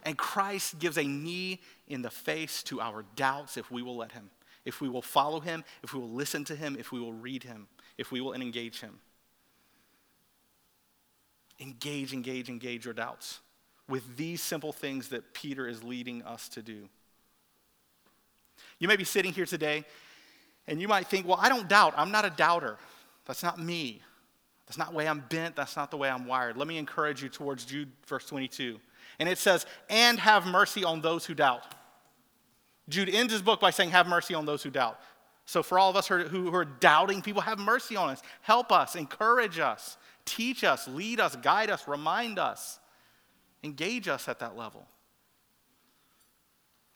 And 0.04 0.18
Christ 0.18 0.80
gives 0.80 0.98
a 0.98 1.04
knee 1.04 1.62
in 1.88 2.02
the 2.02 2.10
face 2.10 2.64
to 2.64 2.80
our 2.80 3.06
doubts 3.16 3.58
if 3.58 3.70
we 3.70 3.82
will 3.82 3.98
let 3.98 4.12
him, 4.12 4.30
if 4.64 4.82
we 4.82 4.90
will 4.90 5.02
follow 5.02 5.40
him, 5.40 5.64
if 5.84 5.94
we 5.94 6.00
will 6.00 6.10
listen 6.10 6.44
to 6.46 6.56
him, 6.56 6.76
if 6.80 6.92
we 6.92 7.00
will 7.00 7.14
read 7.14 7.44
him, 7.44 7.68
if 7.98 8.12
we 8.12 8.22
will 8.22 8.34
engage 8.34 8.82
him. 8.82 9.00
Engage, 11.60 12.14
engage, 12.14 12.50
engage 12.50 12.86
your 12.86 12.94
doubts 12.94 13.40
with 13.88 14.18
these 14.18 14.42
simple 14.42 14.72
things 14.72 15.10
that 15.10 15.34
Peter 15.34 15.68
is 15.68 15.84
leading 15.84 16.24
us 16.24 16.50
to 16.50 16.62
do. 16.62 16.90
You 18.80 18.88
may 18.88 18.96
be 18.96 19.04
sitting 19.04 19.32
here 19.32 19.46
today 19.46 19.86
and 20.68 20.82
you 20.82 20.88
might 20.88 21.08
think, 21.08 21.28
well, 21.28 21.40
I 21.40 21.50
don't 21.50 21.68
doubt. 21.68 21.94
I'm 21.98 22.12
not 22.12 22.26
a 22.26 22.30
doubter. 22.32 22.78
That's 23.26 23.44
not 23.44 23.60
me. 23.60 24.02
That's 24.66 24.78
not 24.78 24.92
the 24.92 24.98
way 24.98 25.08
I'm 25.08 25.24
bent. 25.30 25.56
That's 25.56 25.76
not 25.76 25.92
the 25.92 25.98
way 25.98 26.10
I'm 26.10 26.26
wired. 26.26 26.58
Let 26.58 26.68
me 26.68 26.78
encourage 26.78 27.22
you 27.22 27.30
towards 27.30 27.66
Jude, 27.66 27.92
verse 28.08 28.26
22. 28.26 28.80
And 29.20 29.30
it 29.30 29.38
says, 29.38 29.66
and 29.90 30.20
have 30.20 30.46
mercy 30.46 30.84
on 30.84 31.02
those 31.02 31.26
who 31.26 31.36
doubt. 31.36 31.64
Jude 32.90 33.10
ends 33.10 33.32
his 33.32 33.42
book 33.42 33.60
by 33.60 33.70
saying, 33.70 33.92
have 33.92 34.08
mercy 34.08 34.34
on 34.34 34.46
those 34.46 34.64
who 34.64 34.70
doubt. 34.70 35.00
So, 35.46 35.62
for 35.62 35.78
all 35.78 35.92
of 35.92 35.96
us 35.96 36.08
who 36.08 36.54
are, 36.54 36.66
doubting 36.66 37.22
people, 37.22 37.42
have 37.44 37.60
mercy 37.60 37.96
on 37.96 38.10
us. 38.10 38.24
Help 38.42 38.72
us, 38.72 38.96
encourage 38.96 39.60
us, 39.60 39.98
teach 40.26 40.64
us, 40.64 40.88
lead 40.88 41.20
us, 41.20 41.36
guide 41.36 41.70
us, 41.70 41.88
remind 41.88 42.40
us, 42.40 42.80
engage 43.66 44.08
us 44.08 44.30
at 44.30 44.40
that 44.40 44.56
level. 44.56 44.86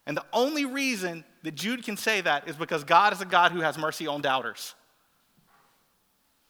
And 0.06 0.16
the 0.16 0.26
only 0.34 0.66
reason 0.66 1.24
that 1.44 1.56
Jude 1.56 1.84
can 1.84 1.98
say 1.98 2.22
that 2.22 2.48
is 2.48 2.56
because 2.56 2.84
God 2.84 3.14
is 3.14 3.22
a 3.22 3.26
God 3.26 3.52
who 3.52 3.60
has 3.60 3.78
mercy 3.78 4.08
on 4.08 4.22
doubters. 4.22 4.74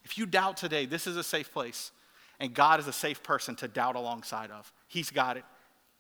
If 0.04 0.18
you 0.18 0.26
doubt 0.26 0.58
today, 0.58 0.86
this 0.86 1.08
is 1.08 1.18
a 1.18 1.24
safe 1.24 1.52
place. 1.52 1.92
And 2.40 2.54
God 2.54 2.80
is 2.80 2.88
a 2.88 2.94
safe 2.94 3.22
person 3.22 3.56
to 3.58 3.68
doubt 3.68 3.96
alongside 3.96 4.50
of. 4.50 4.72
He's 4.88 5.12
got 5.12 5.36
it. 5.36 5.44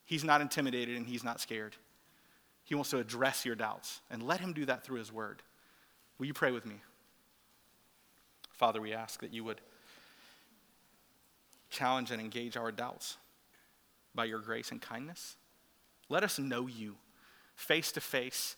He's 0.05 0.23
not 0.23 0.41
intimidated 0.41 0.95
and 0.95 1.05
he's 1.05 1.23
not 1.23 1.41
scared. 1.41 1.75
He 2.63 2.75
wants 2.75 2.91
to 2.91 2.99
address 2.99 3.45
your 3.45 3.55
doubts 3.55 3.99
and 4.09 4.23
let 4.23 4.39
him 4.39 4.53
do 4.53 4.65
that 4.65 4.83
through 4.83 4.99
his 4.99 5.11
word. 5.11 5.41
Will 6.17 6.27
you 6.27 6.33
pray 6.33 6.51
with 6.51 6.65
me? 6.65 6.75
Father, 8.53 8.79
we 8.79 8.93
ask 8.93 9.19
that 9.21 9.33
you 9.33 9.43
would 9.43 9.59
challenge 11.69 12.11
and 12.11 12.21
engage 12.21 12.57
our 12.57 12.71
doubts 12.71 13.17
by 14.15 14.25
your 14.25 14.39
grace 14.39 14.71
and 14.71 14.81
kindness. 14.81 15.37
Let 16.09 16.23
us 16.23 16.39
know 16.39 16.67
you 16.67 16.95
face 17.55 17.91
to 17.93 18.01
face 18.01 18.55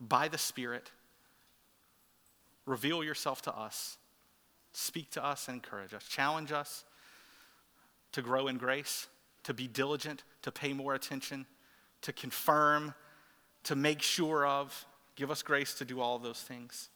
by 0.00 0.28
the 0.28 0.38
Spirit. 0.38 0.90
Reveal 2.66 3.04
yourself 3.04 3.42
to 3.42 3.56
us. 3.56 3.98
Speak 4.72 5.10
to 5.12 5.24
us 5.24 5.48
and 5.48 5.56
encourage 5.56 5.94
us. 5.94 6.04
Challenge 6.08 6.52
us 6.52 6.84
to 8.12 8.22
grow 8.22 8.48
in 8.48 8.58
grace, 8.58 9.06
to 9.44 9.54
be 9.54 9.68
diligent, 9.68 10.24
to 10.42 10.50
pay 10.50 10.72
more 10.72 10.94
attention, 10.94 11.46
to 12.02 12.12
confirm, 12.12 12.94
to 13.64 13.76
make 13.76 14.02
sure 14.02 14.46
of. 14.46 14.86
Give 15.16 15.30
us 15.30 15.42
grace 15.42 15.74
to 15.74 15.84
do 15.84 16.00
all 16.00 16.18
those 16.18 16.40
things. 16.40 16.88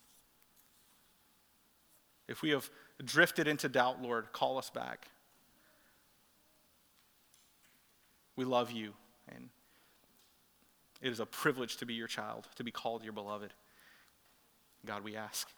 If 2.26 2.42
we 2.42 2.50
have 2.50 2.68
drifted 3.04 3.46
into 3.48 3.68
doubt, 3.68 4.02
Lord, 4.02 4.32
call 4.32 4.58
us 4.58 4.70
back. 4.70 5.08
We 8.38 8.44
love 8.44 8.70
you, 8.70 8.92
and 9.34 9.48
it 11.02 11.10
is 11.10 11.18
a 11.18 11.26
privilege 11.26 11.78
to 11.78 11.86
be 11.86 11.94
your 11.94 12.06
child, 12.06 12.46
to 12.54 12.62
be 12.62 12.70
called 12.70 13.02
your 13.02 13.12
beloved. 13.12 13.52
God, 14.86 15.02
we 15.02 15.16
ask 15.16 15.48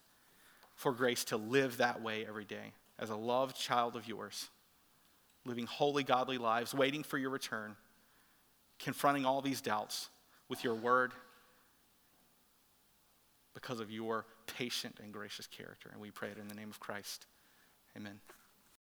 for 0.76 0.90
grace 0.92 1.24
to 1.24 1.36
live 1.36 1.76
that 1.76 2.00
way 2.00 2.24
every 2.26 2.46
day 2.46 2.72
as 2.98 3.10
a 3.10 3.16
loved 3.16 3.54
child 3.54 3.96
of 3.96 4.08
yours, 4.08 4.48
living 5.44 5.66
holy, 5.66 6.02
godly 6.02 6.38
lives, 6.38 6.72
waiting 6.72 7.02
for 7.02 7.18
your 7.18 7.28
return, 7.28 7.76
confronting 8.78 9.26
all 9.26 9.42
these 9.42 9.60
doubts 9.60 10.08
with 10.48 10.64
your 10.64 10.74
word 10.74 11.12
because 13.52 13.80
of 13.80 13.90
your 13.90 14.24
patient 14.46 15.00
and 15.02 15.12
gracious 15.12 15.46
character. 15.46 15.90
And 15.92 16.00
we 16.00 16.10
pray 16.10 16.30
it 16.30 16.38
in 16.38 16.48
the 16.48 16.54
name 16.54 16.70
of 16.70 16.80
Christ. 16.80 17.26
Amen. 17.94 18.20